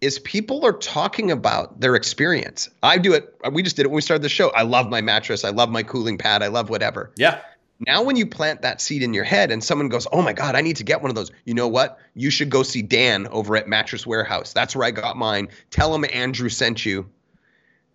is 0.00 0.20
people 0.20 0.64
are 0.64 0.72
talking 0.72 1.32
about 1.32 1.80
their 1.80 1.96
experience. 1.96 2.70
I 2.82 2.96
do 2.96 3.12
it. 3.12 3.34
We 3.50 3.62
just 3.62 3.74
did 3.74 3.86
it 3.86 3.88
when 3.88 3.96
we 3.96 4.02
started 4.02 4.22
the 4.22 4.28
show. 4.28 4.50
I 4.50 4.62
love 4.62 4.88
my 4.88 5.00
mattress. 5.00 5.44
I 5.44 5.50
love 5.50 5.68
my 5.68 5.82
cooling 5.82 6.16
pad. 6.16 6.42
I 6.42 6.46
love 6.46 6.70
whatever. 6.70 7.10
Yeah. 7.16 7.40
Now, 7.80 8.04
when 8.04 8.14
you 8.14 8.26
plant 8.26 8.62
that 8.62 8.80
seed 8.80 9.02
in 9.02 9.12
your 9.12 9.24
head 9.24 9.50
and 9.50 9.64
someone 9.64 9.88
goes, 9.88 10.06
Oh 10.12 10.22
my 10.22 10.32
God, 10.32 10.54
I 10.54 10.60
need 10.60 10.76
to 10.76 10.84
get 10.84 11.02
one 11.02 11.10
of 11.10 11.16
those, 11.16 11.32
you 11.44 11.54
know 11.54 11.66
what? 11.66 11.98
You 12.14 12.30
should 12.30 12.50
go 12.50 12.62
see 12.62 12.82
Dan 12.82 13.26
over 13.26 13.56
at 13.56 13.66
Mattress 13.66 14.06
Warehouse. 14.06 14.52
That's 14.52 14.76
where 14.76 14.86
I 14.86 14.92
got 14.92 15.16
mine. 15.16 15.48
Tell 15.70 15.92
him 15.92 16.04
Andrew 16.12 16.48
sent 16.48 16.86
you. 16.86 17.10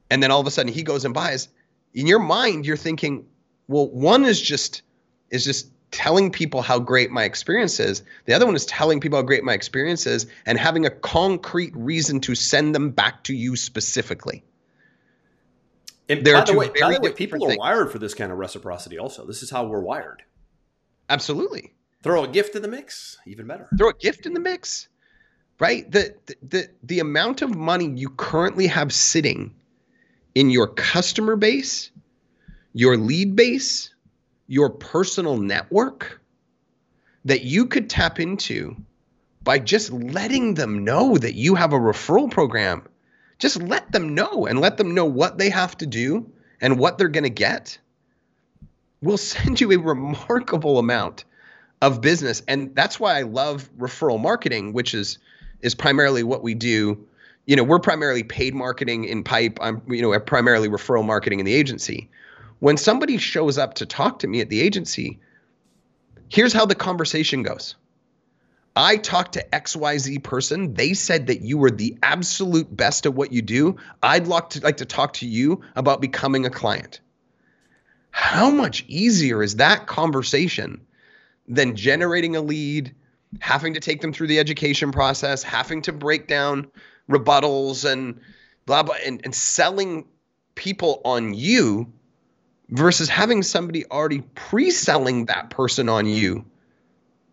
And 0.09 0.21
then 0.21 0.31
all 0.31 0.41
of 0.41 0.47
a 0.47 0.51
sudden 0.51 0.73
he 0.73 0.83
goes 0.83 1.05
and 1.05 1.13
buys. 1.13 1.47
In 1.93 2.07
your 2.07 2.19
mind, 2.19 2.65
you're 2.65 2.75
thinking, 2.75 3.25
well, 3.69 3.87
one 3.87 4.25
is 4.25 4.41
just 4.41 4.81
is 5.29 5.45
just 5.45 5.69
telling 5.91 6.31
people 6.31 6.61
how 6.61 6.79
great 6.79 7.11
my 7.11 7.23
experience 7.23 7.79
is. 7.79 8.03
The 8.25 8.33
other 8.33 8.45
one 8.45 8.55
is 8.55 8.65
telling 8.65 8.99
people 8.99 9.17
how 9.17 9.23
great 9.23 9.43
my 9.43 9.53
experience 9.53 10.05
is 10.05 10.27
and 10.45 10.57
having 10.57 10.85
a 10.85 10.89
concrete 10.89 11.75
reason 11.75 12.19
to 12.21 12.35
send 12.35 12.75
them 12.75 12.91
back 12.91 13.23
to 13.25 13.33
you 13.33 13.55
specifically. 13.55 14.43
And 16.07 16.25
there 16.25 16.35
by 16.35 16.45
the 16.45 16.53
way, 16.53 16.69
by 16.79 16.93
the 16.93 17.01
way 17.01 17.11
people 17.11 17.39
things. 17.39 17.53
are 17.53 17.59
wired 17.59 17.91
for 17.91 17.99
this 17.99 18.13
kind 18.13 18.31
of 18.31 18.37
reciprocity. 18.37 18.97
Also, 18.97 19.25
this 19.25 19.43
is 19.43 19.49
how 19.49 19.65
we're 19.65 19.81
wired. 19.81 20.23
Absolutely. 21.07 21.73
Throw 22.01 22.23
a 22.23 22.27
gift 22.27 22.55
in 22.55 22.61
the 22.61 22.67
mix, 22.67 23.17
even 23.27 23.45
better. 23.45 23.67
Throw 23.77 23.89
a 23.89 23.93
gift 23.93 24.25
in 24.25 24.33
the 24.33 24.39
mix, 24.39 24.87
right? 25.59 25.89
The 25.91 26.15
the 26.25 26.35
the, 26.41 26.69
the 26.83 26.99
amount 26.99 27.41
of 27.41 27.55
money 27.55 27.89
you 27.89 28.09
currently 28.09 28.67
have 28.67 28.91
sitting 28.91 29.53
in 30.33 30.49
your 30.49 30.67
customer 30.67 31.35
base, 31.35 31.91
your 32.73 32.97
lead 32.97 33.35
base, 33.35 33.93
your 34.49 34.69
personal 34.69 35.37
network 35.37 36.19
that 37.23 37.43
you 37.43 37.67
could 37.67 37.89
tap 37.89 38.19
into 38.19 38.75
by 39.41 39.59
just 39.59 39.93
letting 39.93 40.55
them 40.55 40.83
know 40.83 41.17
that 41.17 41.35
you 41.35 41.55
have 41.55 41.71
a 41.71 41.79
referral 41.79 42.29
program 42.29 42.83
just 43.39 43.61
let 43.63 43.91
them 43.91 44.13
know 44.13 44.45
and 44.45 44.59
let 44.59 44.77
them 44.77 44.93
know 44.93 45.05
what 45.05 45.37
they 45.37 45.49
have 45.49 45.75
to 45.77 45.85
do 45.85 46.29
and 46.61 46.77
what 46.77 46.97
they're 46.97 47.07
going 47.07 47.23
to 47.23 47.29
get. 47.29 47.79
We'll 49.01 49.17
send 49.17 49.59
you 49.59 49.71
a 49.71 49.77
remarkable 49.77 50.77
amount 50.77 51.23
of 51.81 52.01
business. 52.01 52.43
And 52.47 52.75
that's 52.75 52.99
why 52.99 53.17
I 53.17 53.21
love 53.21 53.69
referral 53.77 54.19
marketing, 54.19 54.73
which 54.73 54.93
is 54.93 55.17
is 55.61 55.75
primarily 55.75 56.23
what 56.23 56.43
we 56.43 56.53
do. 56.53 57.05
You 57.45 57.55
know, 57.55 57.63
we're 57.63 57.79
primarily 57.79 58.23
paid 58.23 58.53
marketing 58.53 59.05
in 59.05 59.23
pipe. 59.23 59.57
I'm, 59.61 59.81
you 59.87 60.01
know, 60.01 60.17
primarily 60.19 60.69
referral 60.69 61.05
marketing 61.05 61.39
in 61.39 61.45
the 61.45 61.53
agency. 61.53 62.09
When 62.59 62.77
somebody 62.77 63.17
shows 63.17 63.57
up 63.57 63.75
to 63.75 63.85
talk 63.85 64.19
to 64.19 64.27
me 64.27 64.41
at 64.41 64.49
the 64.49 64.61
agency, 64.61 65.19
here's 66.29 66.53
how 66.53 66.65
the 66.65 66.75
conversation 66.75 67.43
goes. 67.43 67.75
I 68.75 68.97
talked 68.97 69.33
to 69.33 69.45
XYZ 69.51 70.23
person. 70.23 70.73
They 70.73 70.93
said 70.93 71.27
that 71.27 71.41
you 71.41 71.57
were 71.57 71.71
the 71.71 71.97
absolute 72.03 72.75
best 72.75 73.05
at 73.05 73.13
what 73.13 73.33
you 73.33 73.41
do. 73.41 73.77
I'd 74.01 74.27
like 74.27 74.51
to, 74.51 74.61
like 74.61 74.77
to 74.77 74.85
talk 74.85 75.13
to 75.13 75.27
you 75.27 75.61
about 75.75 76.01
becoming 76.01 76.45
a 76.45 76.49
client. 76.49 77.01
How 78.11 78.49
much 78.49 78.85
easier 78.87 79.43
is 79.43 79.57
that 79.57 79.87
conversation 79.87 80.81
than 81.47 81.75
generating 81.75 82.35
a 82.35 82.41
lead, 82.41 82.93
having 83.39 83.73
to 83.73 83.79
take 83.79 84.01
them 84.01 84.13
through 84.13 84.27
the 84.27 84.39
education 84.39 84.91
process, 84.91 85.43
having 85.43 85.81
to 85.83 85.91
break 85.91 86.27
down 86.27 86.67
rebuttals 87.09 87.89
and 87.89 88.19
blah 88.65 88.83
blah 88.83 88.95
and, 89.05 89.21
and 89.23 89.33
selling 89.33 90.05
people 90.55 91.01
on 91.03 91.33
you 91.33 91.91
versus 92.69 93.09
having 93.09 93.43
somebody 93.43 93.85
already 93.85 94.21
pre-selling 94.35 95.25
that 95.25 95.49
person 95.49 95.89
on 95.89 96.05
you 96.05 96.45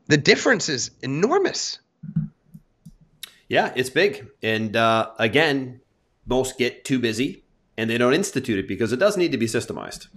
the 0.09 0.17
difference 0.17 0.69
is 0.69 0.91
enormous. 1.03 1.79
Yeah 3.49 3.73
it's 3.77 3.91
big. 3.91 4.29
And 4.43 4.77
uh, 4.77 5.11
again 5.19 5.81
most 6.27 6.59
get 6.59 6.85
too 6.85 6.99
busy 6.99 7.45
and 7.77 7.89
they 7.89 7.99
don't 7.99 8.15
institute 8.15 8.59
it 8.59 8.67
because 8.67 8.93
it 8.93 8.99
does 8.99 9.17
need 9.17 9.33
to 9.33 9.39
be 9.39 9.47
systemized. 9.47 10.09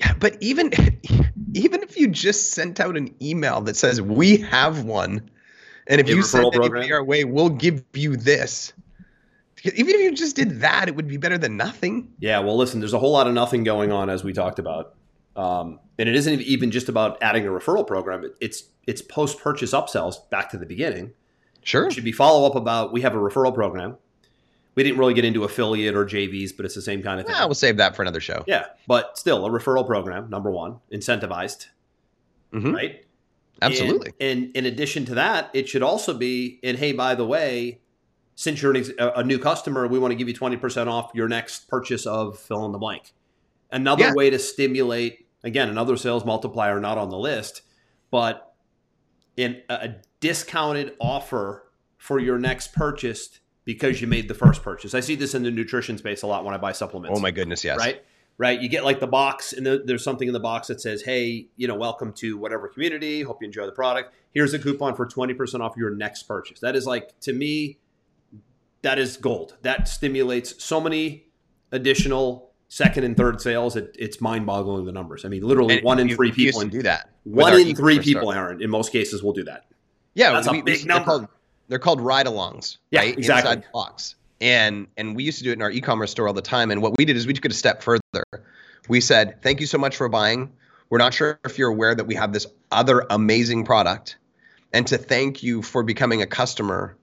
Yeah 0.00 0.14
but 0.18 0.36
even 0.40 0.72
even 1.54 1.82
if 1.82 1.98
you 1.98 2.08
just 2.08 2.50
sent 2.52 2.80
out 2.80 2.96
an 2.96 3.14
email 3.20 3.60
that 3.62 3.76
says 3.76 4.00
we 4.00 4.38
have 4.38 4.84
one 4.84 5.30
and 5.86 6.00
if 6.00 6.08
you 6.08 6.22
send 6.22 6.54
anybody 6.54 6.92
our 6.92 7.04
way 7.04 7.24
we'll 7.24 7.48
give 7.48 7.84
you 7.94 8.16
this 8.16 8.72
even 9.74 9.94
if 9.94 10.00
you 10.00 10.12
just 10.14 10.36
did 10.36 10.60
that, 10.60 10.88
it 10.88 10.96
would 10.96 11.08
be 11.08 11.16
better 11.16 11.38
than 11.38 11.56
nothing. 11.56 12.12
Yeah, 12.18 12.38
well, 12.40 12.56
listen, 12.56 12.80
there's 12.80 12.92
a 12.92 12.98
whole 12.98 13.12
lot 13.12 13.26
of 13.26 13.34
nothing 13.34 13.64
going 13.64 13.92
on 13.92 14.10
as 14.10 14.24
we 14.24 14.32
talked 14.32 14.58
about, 14.58 14.94
um, 15.34 15.80
and 15.98 16.08
it 16.08 16.14
isn't 16.14 16.40
even 16.42 16.70
just 16.70 16.88
about 16.88 17.18
adding 17.22 17.46
a 17.46 17.50
referral 17.50 17.86
program. 17.86 18.30
It's 18.40 18.64
it's 18.86 19.02
post 19.02 19.38
purchase 19.38 19.72
upsells 19.72 20.28
back 20.30 20.50
to 20.50 20.58
the 20.58 20.66
beginning. 20.66 21.12
Sure, 21.62 21.86
it 21.86 21.92
should 21.92 22.04
be 22.04 22.12
follow 22.12 22.46
up 22.46 22.54
about 22.54 22.92
we 22.92 23.02
have 23.02 23.14
a 23.14 23.18
referral 23.18 23.54
program. 23.54 23.96
We 24.74 24.82
didn't 24.82 24.98
really 24.98 25.14
get 25.14 25.24
into 25.24 25.42
affiliate 25.44 25.94
or 25.94 26.04
JVs, 26.04 26.54
but 26.54 26.66
it's 26.66 26.74
the 26.74 26.82
same 26.82 27.02
kind 27.02 27.18
of 27.18 27.26
thing. 27.26 27.34
Yeah, 27.34 27.46
we'll 27.46 27.54
save 27.54 27.78
that 27.78 27.96
for 27.96 28.02
another 28.02 28.20
show. 28.20 28.44
Yeah, 28.46 28.66
but 28.86 29.16
still, 29.16 29.46
a 29.46 29.50
referral 29.50 29.86
program, 29.86 30.28
number 30.28 30.50
one, 30.50 30.80
incentivized, 30.92 31.68
mm-hmm. 32.52 32.74
right? 32.74 33.02
Absolutely. 33.62 34.12
And, 34.20 34.44
and 34.44 34.56
in 34.56 34.66
addition 34.66 35.04
to 35.06 35.14
that, 35.14 35.50
it 35.54 35.68
should 35.68 35.82
also 35.82 36.14
be, 36.14 36.60
and 36.62 36.76
hey, 36.76 36.92
by 36.92 37.14
the 37.14 37.26
way, 37.26 37.80
since 38.36 38.60
you're 38.60 38.74
a 38.98 39.24
new 39.24 39.38
customer, 39.38 39.86
we 39.88 39.98
want 39.98 40.12
to 40.12 40.14
give 40.14 40.28
you 40.28 40.34
20% 40.34 40.86
off 40.88 41.10
your 41.14 41.26
next 41.26 41.68
purchase 41.68 42.04
of 42.04 42.38
fill 42.38 42.66
in 42.66 42.72
the 42.72 42.78
blank. 42.78 43.14
Another 43.72 44.04
yeah. 44.04 44.14
way 44.14 44.28
to 44.28 44.38
stimulate, 44.38 45.26
again, 45.42 45.70
another 45.70 45.96
sales 45.96 46.24
multiplier 46.24 46.78
not 46.78 46.98
on 46.98 47.08
the 47.08 47.16
list, 47.16 47.62
but 48.10 48.54
in 49.38 49.62
a 49.70 49.94
discounted 50.20 50.94
offer 51.00 51.66
for 51.96 52.18
your 52.18 52.38
next 52.38 52.74
purchase 52.74 53.40
because 53.64 54.02
you 54.02 54.06
made 54.06 54.28
the 54.28 54.34
first 54.34 54.62
purchase. 54.62 54.94
I 54.94 55.00
see 55.00 55.14
this 55.14 55.34
in 55.34 55.42
the 55.42 55.50
nutrition 55.50 55.96
space 55.96 56.22
a 56.22 56.26
lot 56.26 56.44
when 56.44 56.54
I 56.54 56.58
buy 56.58 56.72
supplements. 56.72 57.18
Oh 57.18 57.20
my 57.20 57.30
goodness, 57.30 57.64
yes. 57.64 57.78
Right? 57.78 58.04
Right. 58.38 58.60
You 58.60 58.68
get 58.68 58.84
like 58.84 59.00
the 59.00 59.06
box, 59.06 59.54
and 59.54 59.66
there's 59.66 60.04
something 60.04 60.28
in 60.28 60.34
the 60.34 60.40
box 60.40 60.68
that 60.68 60.78
says, 60.82 61.00
"Hey, 61.00 61.48
you 61.56 61.66
know, 61.66 61.74
welcome 61.74 62.12
to 62.14 62.36
whatever 62.36 62.68
community. 62.68 63.22
Hope 63.22 63.40
you 63.40 63.46
enjoy 63.46 63.64
the 63.64 63.72
product. 63.72 64.12
Here's 64.34 64.52
a 64.52 64.58
coupon 64.58 64.94
for 64.94 65.06
20% 65.06 65.60
off 65.62 65.74
your 65.74 65.88
next 65.88 66.24
purchase." 66.24 66.60
That 66.60 66.76
is 66.76 66.86
like 66.86 67.18
to 67.20 67.32
me 67.32 67.78
that 68.86 69.00
is 69.00 69.16
gold. 69.16 69.56
That 69.62 69.88
stimulates 69.88 70.62
so 70.62 70.80
many 70.80 71.24
additional 71.72 72.52
second 72.68 73.02
and 73.02 73.16
third 73.16 73.40
sales. 73.40 73.74
It, 73.74 73.96
it's 73.98 74.20
mind 74.20 74.46
boggling 74.46 74.84
the 74.84 74.92
numbers. 74.92 75.24
I 75.24 75.28
mean, 75.28 75.42
literally 75.42 75.78
and 75.78 75.84
one 75.84 75.98
in 75.98 76.08
three 76.14 76.30
people 76.30 76.64
do 76.66 76.84
that. 76.84 77.10
One 77.24 77.52
in 77.54 77.74
three 77.74 77.98
people, 77.98 78.30
Aaron, 78.30 78.62
in 78.62 78.70
most 78.70 78.92
cases, 78.92 79.24
will 79.24 79.32
do 79.32 79.42
that. 79.42 79.66
Yeah, 80.14 80.30
that's 80.30 80.48
we, 80.48 80.60
a 80.60 80.62
big 80.62 80.82
we, 80.82 80.84
number. 80.84 81.04
They're 81.04 81.18
called, 81.18 81.28
they're 81.66 81.78
called 81.80 82.00
ride-alongs, 82.00 82.76
yeah, 82.92 83.00
right? 83.00 83.18
Exactly. 83.18 83.54
Inside 83.54 83.72
box. 83.72 84.14
And 84.40 84.86
and 84.96 85.16
we 85.16 85.24
used 85.24 85.38
to 85.38 85.44
do 85.44 85.50
it 85.50 85.54
in 85.54 85.62
our 85.62 85.70
e-commerce 85.72 86.12
store 86.12 86.28
all 86.28 86.34
the 86.34 86.40
time. 86.40 86.70
And 86.70 86.80
what 86.80 86.96
we 86.96 87.04
did 87.04 87.16
is 87.16 87.26
we 87.26 87.32
took 87.32 87.44
it 87.44 87.50
a 87.50 87.54
step 87.56 87.82
further. 87.82 88.22
We 88.88 89.00
said, 89.00 89.42
"Thank 89.42 89.60
you 89.60 89.66
so 89.66 89.78
much 89.78 89.96
for 89.96 90.08
buying. 90.08 90.52
We're 90.90 90.98
not 90.98 91.12
sure 91.12 91.40
if 91.44 91.58
you're 91.58 91.70
aware 91.70 91.96
that 91.96 92.06
we 92.06 92.14
have 92.14 92.32
this 92.32 92.46
other 92.70 93.04
amazing 93.10 93.64
product, 93.64 94.16
and 94.72 94.86
to 94.86 94.96
thank 94.96 95.42
you 95.42 95.62
for 95.62 95.82
becoming 95.82 96.22
a 96.22 96.26
customer." 96.26 96.96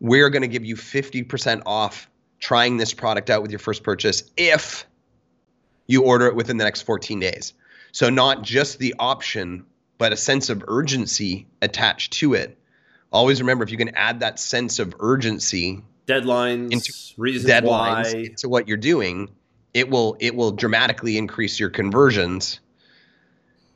We're 0.00 0.30
going 0.30 0.42
to 0.42 0.48
give 0.48 0.64
you 0.64 0.76
50% 0.76 1.62
off 1.66 2.08
trying 2.38 2.76
this 2.76 2.94
product 2.94 3.30
out 3.30 3.42
with 3.42 3.50
your 3.50 3.58
first 3.58 3.82
purchase 3.82 4.22
if 4.36 4.86
you 5.86 6.04
order 6.04 6.26
it 6.26 6.36
within 6.36 6.56
the 6.56 6.64
next 6.64 6.82
14 6.82 7.18
days. 7.20 7.54
So, 7.92 8.10
not 8.10 8.42
just 8.42 8.78
the 8.78 8.94
option, 8.98 9.64
but 9.96 10.12
a 10.12 10.16
sense 10.16 10.50
of 10.50 10.62
urgency 10.68 11.46
attached 11.62 12.12
to 12.14 12.34
it. 12.34 12.56
Always 13.10 13.40
remember 13.40 13.64
if 13.64 13.70
you 13.70 13.78
can 13.78 13.94
add 13.94 14.20
that 14.20 14.38
sense 14.38 14.78
of 14.78 14.94
urgency, 15.00 15.82
deadlines, 16.06 16.70
into 16.72 16.92
reasons 17.16 17.50
deadlines 17.50 18.12
why. 18.12 18.22
into 18.26 18.48
what 18.48 18.68
you're 18.68 18.76
doing, 18.76 19.30
it 19.72 19.88
will 19.88 20.16
it 20.20 20.34
will 20.34 20.52
dramatically 20.52 21.16
increase 21.16 21.58
your 21.58 21.70
conversions 21.70 22.60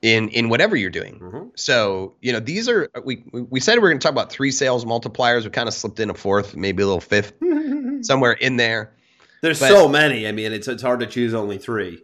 in 0.03 0.29
in 0.31 0.49
whatever 0.49 0.77
you're 0.77 0.91
doing. 0.91 1.21
Mm-hmm. 1.21 1.49
So 1.55 2.15
you 2.21 2.33
know 2.33 2.41
these 2.41 2.69
are 2.69 2.91
we 3.05 3.25
we 3.33 3.61
said 3.61 3.79
we 3.79 3.87
are 3.87 3.91
going 3.91 4.01
to 4.01 4.03
talk 4.03 4.13
about 4.13 4.31
three 4.31 4.51
sales 4.51 4.85
multipliers. 4.85 5.45
We 5.45 5.51
kind 5.51 5.69
of 5.69 5.75
slipped 5.75 6.01
in 6.01 6.11
a 6.11 6.15
fourth, 6.15 6.57
maybe 6.57 6.83
a 6.83 6.87
little 6.87 7.01
fifth, 7.01 7.33
somewhere 8.03 8.33
in 8.33 8.57
there. 8.57 8.93
There's 9.41 9.61
but, 9.61 9.69
so 9.69 9.89
many. 9.89 10.27
I 10.27 10.33
mean, 10.33 10.53
it's 10.53 10.69
it's 10.69 10.83
hard 10.83 11.01
to 11.01 11.07
choose 11.07 11.33
only 11.33 11.59
three. 11.59 12.03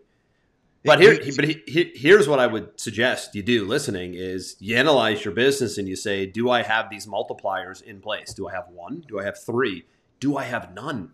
But 0.84 1.00
here, 1.00 1.18
but 1.36 1.44
he, 1.44 1.62
he, 1.66 1.92
here's 1.94 2.28
what 2.28 2.38
I 2.38 2.46
would 2.46 2.80
suggest 2.80 3.34
you 3.34 3.42
do. 3.42 3.66
Listening 3.66 4.14
is 4.14 4.56
you 4.58 4.76
analyze 4.76 5.24
your 5.24 5.34
business 5.34 5.76
and 5.76 5.88
you 5.88 5.96
say, 5.96 6.24
do 6.24 6.50
I 6.50 6.62
have 6.62 6.88
these 6.88 7.06
multipliers 7.06 7.82
in 7.82 8.00
place? 8.00 8.32
Do 8.32 8.48
I 8.48 8.52
have 8.52 8.68
one? 8.68 9.04
Do 9.06 9.18
I 9.18 9.24
have 9.24 9.38
three? 9.38 9.84
Do 10.20 10.36
I 10.36 10.44
have 10.44 10.72
none? 10.72 11.12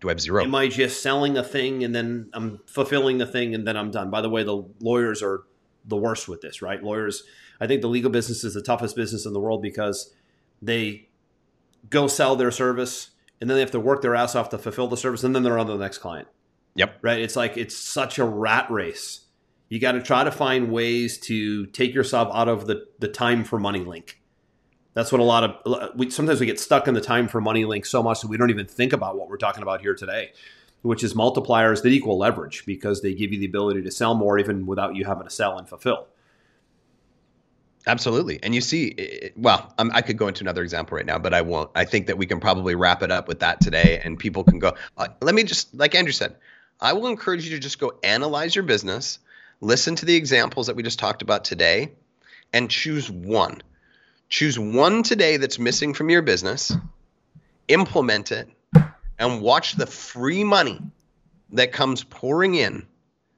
Do 0.00 0.08
I 0.08 0.10
have 0.10 0.20
zero? 0.20 0.42
Am 0.42 0.54
I 0.54 0.68
just 0.68 1.02
selling 1.02 1.38
a 1.38 1.44
thing 1.44 1.82
and 1.84 1.94
then 1.94 2.28
I'm 2.34 2.60
fulfilling 2.66 3.18
the 3.18 3.26
thing 3.26 3.54
and 3.54 3.66
then 3.66 3.76
I'm 3.76 3.90
done? 3.90 4.10
By 4.10 4.20
the 4.20 4.28
way, 4.28 4.42
the 4.42 4.64
lawyers 4.80 5.22
are 5.22 5.44
the 5.86 5.96
worst 5.96 6.28
with 6.28 6.40
this, 6.40 6.62
right? 6.62 6.82
Lawyers, 6.82 7.22
I 7.60 7.66
think 7.66 7.82
the 7.82 7.88
legal 7.88 8.10
business 8.10 8.44
is 8.44 8.54
the 8.54 8.62
toughest 8.62 8.96
business 8.96 9.26
in 9.26 9.32
the 9.32 9.40
world 9.40 9.62
because 9.62 10.12
they 10.60 11.08
go 11.88 12.06
sell 12.06 12.36
their 12.36 12.50
service 12.50 13.10
and 13.40 13.48
then 13.48 13.56
they 13.56 13.60
have 13.60 13.70
to 13.72 13.80
work 13.80 14.02
their 14.02 14.14
ass 14.14 14.34
off 14.34 14.48
to 14.50 14.58
fulfill 14.58 14.88
the 14.88 14.96
service 14.96 15.24
and 15.24 15.34
then 15.34 15.42
they're 15.42 15.58
on 15.58 15.66
to 15.66 15.72
the 15.72 15.78
next 15.78 15.98
client. 15.98 16.28
Yep. 16.74 16.98
Right? 17.02 17.20
It's 17.20 17.36
like 17.36 17.56
it's 17.56 17.76
such 17.76 18.18
a 18.18 18.24
rat 18.24 18.70
race. 18.70 19.22
You 19.68 19.80
got 19.80 19.92
to 19.92 20.02
try 20.02 20.24
to 20.24 20.30
find 20.30 20.70
ways 20.70 21.18
to 21.20 21.66
take 21.66 21.94
yourself 21.94 22.30
out 22.32 22.48
of 22.48 22.66
the 22.66 22.86
the 22.98 23.08
time 23.08 23.44
for 23.44 23.58
money 23.58 23.80
link. 23.80 24.20
That's 24.94 25.12
what 25.12 25.20
a 25.20 25.24
lot 25.24 25.44
of 25.44 25.96
we 25.96 26.10
sometimes 26.10 26.40
we 26.40 26.46
get 26.46 26.60
stuck 26.60 26.86
in 26.88 26.94
the 26.94 27.00
time 27.00 27.28
for 27.28 27.40
money 27.40 27.64
link 27.64 27.86
so 27.86 28.02
much 28.02 28.20
that 28.20 28.28
we 28.28 28.36
don't 28.36 28.50
even 28.50 28.66
think 28.66 28.92
about 28.92 29.16
what 29.18 29.28
we're 29.28 29.36
talking 29.36 29.62
about 29.62 29.80
here 29.80 29.94
today 29.94 30.32
which 30.86 31.02
is 31.02 31.14
multipliers 31.14 31.82
that 31.82 31.88
equal 31.88 32.16
leverage 32.16 32.64
because 32.64 33.02
they 33.02 33.12
give 33.12 33.32
you 33.32 33.38
the 33.38 33.46
ability 33.46 33.82
to 33.82 33.90
sell 33.90 34.14
more 34.14 34.38
even 34.38 34.66
without 34.66 34.94
you 34.94 35.04
having 35.04 35.24
to 35.24 35.30
sell 35.30 35.58
and 35.58 35.68
fulfill. 35.68 36.06
Absolutely. 37.88 38.40
And 38.42 38.54
you 38.54 38.60
see, 38.60 39.30
well, 39.36 39.72
I'm, 39.78 39.92
i 39.92 40.02
could 40.02 40.16
go 40.16 40.26
into 40.26 40.42
another 40.42 40.62
example 40.62 40.96
right 40.96 41.06
now, 41.06 41.18
but 41.18 41.32
I 41.32 41.42
won't. 41.42 41.70
I 41.74 41.84
think 41.84 42.06
that 42.08 42.18
we 42.18 42.26
can 42.26 42.40
probably 42.40 42.74
wrap 42.74 43.02
it 43.02 43.10
up 43.12 43.28
with 43.28 43.40
that 43.40 43.60
today 43.60 44.00
and 44.04 44.18
people 44.18 44.42
can 44.42 44.58
go. 44.58 44.74
Uh, 44.96 45.08
let 45.22 45.34
me 45.34 45.44
just, 45.44 45.72
like 45.74 45.94
Andrew 45.94 46.12
said, 46.12 46.36
I 46.80 46.92
will 46.92 47.06
encourage 47.06 47.44
you 47.44 47.50
to 47.50 47.60
just 47.60 47.78
go 47.78 47.92
analyze 48.02 48.54
your 48.54 48.64
business, 48.64 49.18
listen 49.60 49.94
to 49.96 50.04
the 50.04 50.14
examples 50.14 50.66
that 50.66 50.76
we 50.76 50.82
just 50.82 50.98
talked 50.98 51.22
about 51.22 51.44
today, 51.44 51.92
and 52.52 52.70
choose 52.70 53.10
one. 53.10 53.62
Choose 54.28 54.58
one 54.58 55.02
today 55.02 55.36
that's 55.36 55.58
missing 55.58 55.94
from 55.94 56.10
your 56.10 56.22
business, 56.22 56.72
implement 57.68 58.32
it, 58.32 58.48
and 59.18 59.40
watch 59.40 59.74
the 59.74 59.86
free 59.86 60.44
money 60.44 60.80
that 61.52 61.72
comes 61.72 62.04
pouring 62.04 62.54
in 62.54 62.86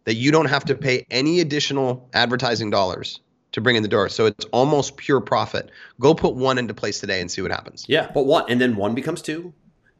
that 0.05 0.15
you 0.15 0.33
don't 0.33 0.47
have 0.47 0.65
to 0.65 0.75
pay 0.75 1.07
any 1.11 1.41
additional 1.41 2.09
advertising 2.15 2.71
dollars 2.71 3.21
to 3.53 3.61
bring 3.61 3.77
in 3.77 3.83
the 3.83 3.89
door. 3.89 4.09
So 4.09 4.27
it's 4.27 4.45
almost 4.47 4.97
pure 4.97 5.21
profit. 5.21 5.71
Go 6.01 6.15
put 6.15 6.35
one 6.35 6.59
into 6.59 6.75
place 6.75 7.01
today 7.01 7.21
and 7.21 7.31
see 7.31 7.43
what 7.43 7.51
happens. 7.51 7.85
Yeah, 7.89 8.11
but 8.13 8.27
one 8.27 8.45
and 8.49 8.61
then 8.61 8.77
one 8.77 8.95
becomes 8.95 9.23
two, 9.23 9.53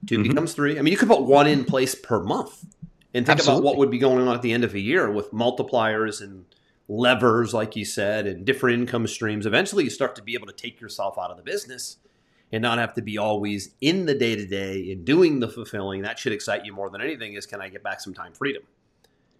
2 0.07 0.15
mm-hmm. 0.15 0.29
becomes 0.29 0.55
three. 0.55 0.79
I 0.79 0.83
mean, 0.83 0.93
you 0.93 0.99
could 0.99 1.09
put 1.09 1.23
one 1.23 1.47
in 1.47 1.65
place 1.65 1.95
per 1.95 2.23
month 2.23 2.65
and 3.15 3.27
think 3.27 3.39
Absolutely. 3.39 3.61
about 3.61 3.65
what 3.65 3.79
would 3.79 3.91
be 3.91 3.99
going 3.99 4.27
on 4.27 4.35
at 4.35 4.43
the 4.43 4.53
end 4.53 4.65
of 4.65 4.75
a 4.75 4.81
year 4.81 5.11
with 5.11 5.33
multipliers 5.33 6.21
and 6.21 6.45
levers, 6.89 7.53
like 7.53 7.77
you 7.77 7.85
said, 7.85 8.27
and 8.27 8.45
different 8.45 8.81
income 8.81 9.07
streams. 9.07 9.47
Eventually, 9.47 9.85
you 9.85 9.91
start 9.91 10.17
to 10.17 10.23
be 10.23 10.35
able 10.35 10.47
to 10.47 10.53
take 10.53 10.81
yourself 10.81 11.19
out 11.19 11.31
of 11.31 11.37
the 11.37 11.43
business 11.43 11.97
and 12.53 12.63
not 12.63 12.79
have 12.79 12.95
to 12.95 13.03
be 13.03 13.19
always 13.19 13.75
in 13.81 14.07
the 14.07 14.15
day 14.15 14.35
to 14.35 14.47
day 14.47 14.91
and 14.91 15.05
doing 15.05 15.41
the 15.41 15.49
fulfilling. 15.49 16.03
That 16.03 16.19
should 16.19 16.33
excite 16.33 16.65
you 16.65 16.73
more 16.73 16.91
than 16.91 17.01
anything 17.01 17.35
is 17.35 17.47
can 17.47 17.61
I 17.61 17.69
get 17.69 17.83
back 17.83 18.01
some 18.01 18.15
time 18.15 18.33
freedom? 18.33 18.63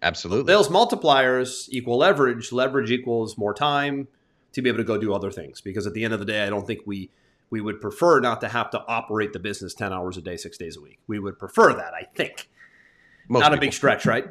Absolutely. 0.01 0.51
Sales 0.51 0.69
multipliers 0.69 1.67
equal 1.69 1.97
leverage. 1.97 2.51
Leverage 2.51 2.91
equals 2.91 3.37
more 3.37 3.53
time 3.53 4.07
to 4.53 4.61
be 4.61 4.69
able 4.69 4.77
to 4.77 4.83
go 4.83 4.97
do 4.97 5.13
other 5.13 5.31
things. 5.31 5.61
Because 5.61 5.85
at 5.87 5.93
the 5.93 6.03
end 6.03 6.13
of 6.13 6.19
the 6.19 6.25
day, 6.25 6.43
I 6.43 6.49
don't 6.49 6.65
think 6.65 6.81
we 6.85 7.09
we 7.49 7.61
would 7.61 7.81
prefer 7.81 8.19
not 8.19 8.41
to 8.41 8.47
have 8.47 8.69
to 8.71 8.83
operate 8.87 9.33
the 9.33 9.39
business 9.39 9.73
10 9.73 9.91
hours 9.91 10.17
a 10.17 10.21
day, 10.21 10.37
six 10.37 10.57
days 10.57 10.77
a 10.77 10.81
week. 10.81 10.99
We 11.07 11.17
would 11.17 11.39
prefer 11.39 11.73
that, 11.73 11.93
I 11.95 12.03
think. 12.15 12.47
Most 13.27 13.41
not 13.41 13.47
people. 13.47 13.57
a 13.57 13.61
big 13.61 13.73
stretch, 13.73 14.05
right? 14.05 14.25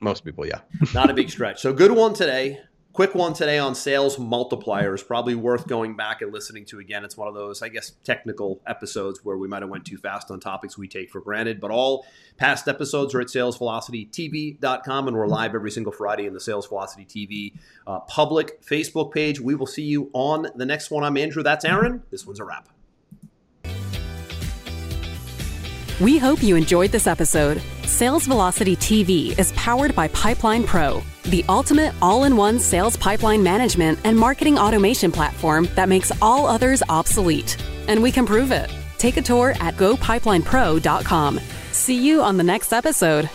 Most 0.00 0.24
people, 0.24 0.46
yeah. 0.46 0.60
Not 0.92 1.10
a 1.10 1.14
big 1.14 1.30
stretch. 1.30 1.62
So 1.62 1.72
good 1.72 1.90
one 1.90 2.12
today. 2.12 2.60
Quick 2.94 3.12
one 3.16 3.34
today 3.34 3.58
on 3.58 3.74
sales 3.74 4.18
multipliers. 4.18 5.04
Probably 5.04 5.34
worth 5.34 5.66
going 5.66 5.96
back 5.96 6.22
and 6.22 6.32
listening 6.32 6.64
to 6.66 6.78
again. 6.78 7.04
It's 7.04 7.16
one 7.16 7.26
of 7.26 7.34
those, 7.34 7.60
I 7.60 7.68
guess, 7.68 7.90
technical 8.04 8.62
episodes 8.68 9.24
where 9.24 9.36
we 9.36 9.48
might 9.48 9.62
have 9.62 9.68
went 9.68 9.84
too 9.84 9.96
fast 9.96 10.30
on 10.30 10.38
topics 10.38 10.78
we 10.78 10.86
take 10.86 11.10
for 11.10 11.20
granted. 11.20 11.60
But 11.60 11.72
all 11.72 12.06
past 12.36 12.68
episodes 12.68 13.12
are 13.12 13.20
at 13.20 13.26
salesvelocitytv.com, 13.26 15.08
and 15.08 15.16
we're 15.16 15.26
live 15.26 15.56
every 15.56 15.72
single 15.72 15.92
Friday 15.92 16.26
in 16.26 16.34
the 16.34 16.40
Sales 16.40 16.68
Velocity 16.68 17.04
TV 17.04 17.58
uh, 17.84 17.98
public 17.98 18.62
Facebook 18.62 19.12
page. 19.12 19.40
We 19.40 19.56
will 19.56 19.66
see 19.66 19.82
you 19.82 20.08
on 20.12 20.46
the 20.54 20.64
next 20.64 20.92
one. 20.92 21.02
I'm 21.02 21.16
Andrew. 21.16 21.42
That's 21.42 21.64
Aaron. 21.64 22.04
This 22.12 22.24
one's 22.24 22.38
a 22.38 22.44
wrap. 22.44 22.68
We 26.00 26.18
hope 26.18 26.44
you 26.44 26.54
enjoyed 26.54 26.92
this 26.92 27.08
episode. 27.08 27.60
Sales 27.86 28.26
Velocity 28.26 28.76
TV 28.76 29.36
is 29.36 29.50
powered 29.52 29.96
by 29.96 30.06
Pipeline 30.08 30.62
Pro, 30.62 31.02
the 31.24 31.44
ultimate 31.48 31.94
all 32.00 32.24
in 32.24 32.36
one 32.36 32.58
sales 32.58 32.96
pipeline 32.96 33.42
management 33.42 33.98
and 34.04 34.18
marketing 34.18 34.58
automation 34.58 35.10
platform 35.10 35.68
that 35.74 35.88
makes 35.88 36.12
all 36.22 36.46
others 36.46 36.82
obsolete. 36.88 37.56
And 37.88 38.02
we 38.02 38.12
can 38.12 38.26
prove 38.26 38.52
it. 38.52 38.70
Take 38.98 39.16
a 39.16 39.22
tour 39.22 39.54
at 39.60 39.74
gopipelinepro.com. 39.74 41.40
See 41.72 42.00
you 42.00 42.22
on 42.22 42.36
the 42.36 42.44
next 42.44 42.72
episode. 42.72 43.28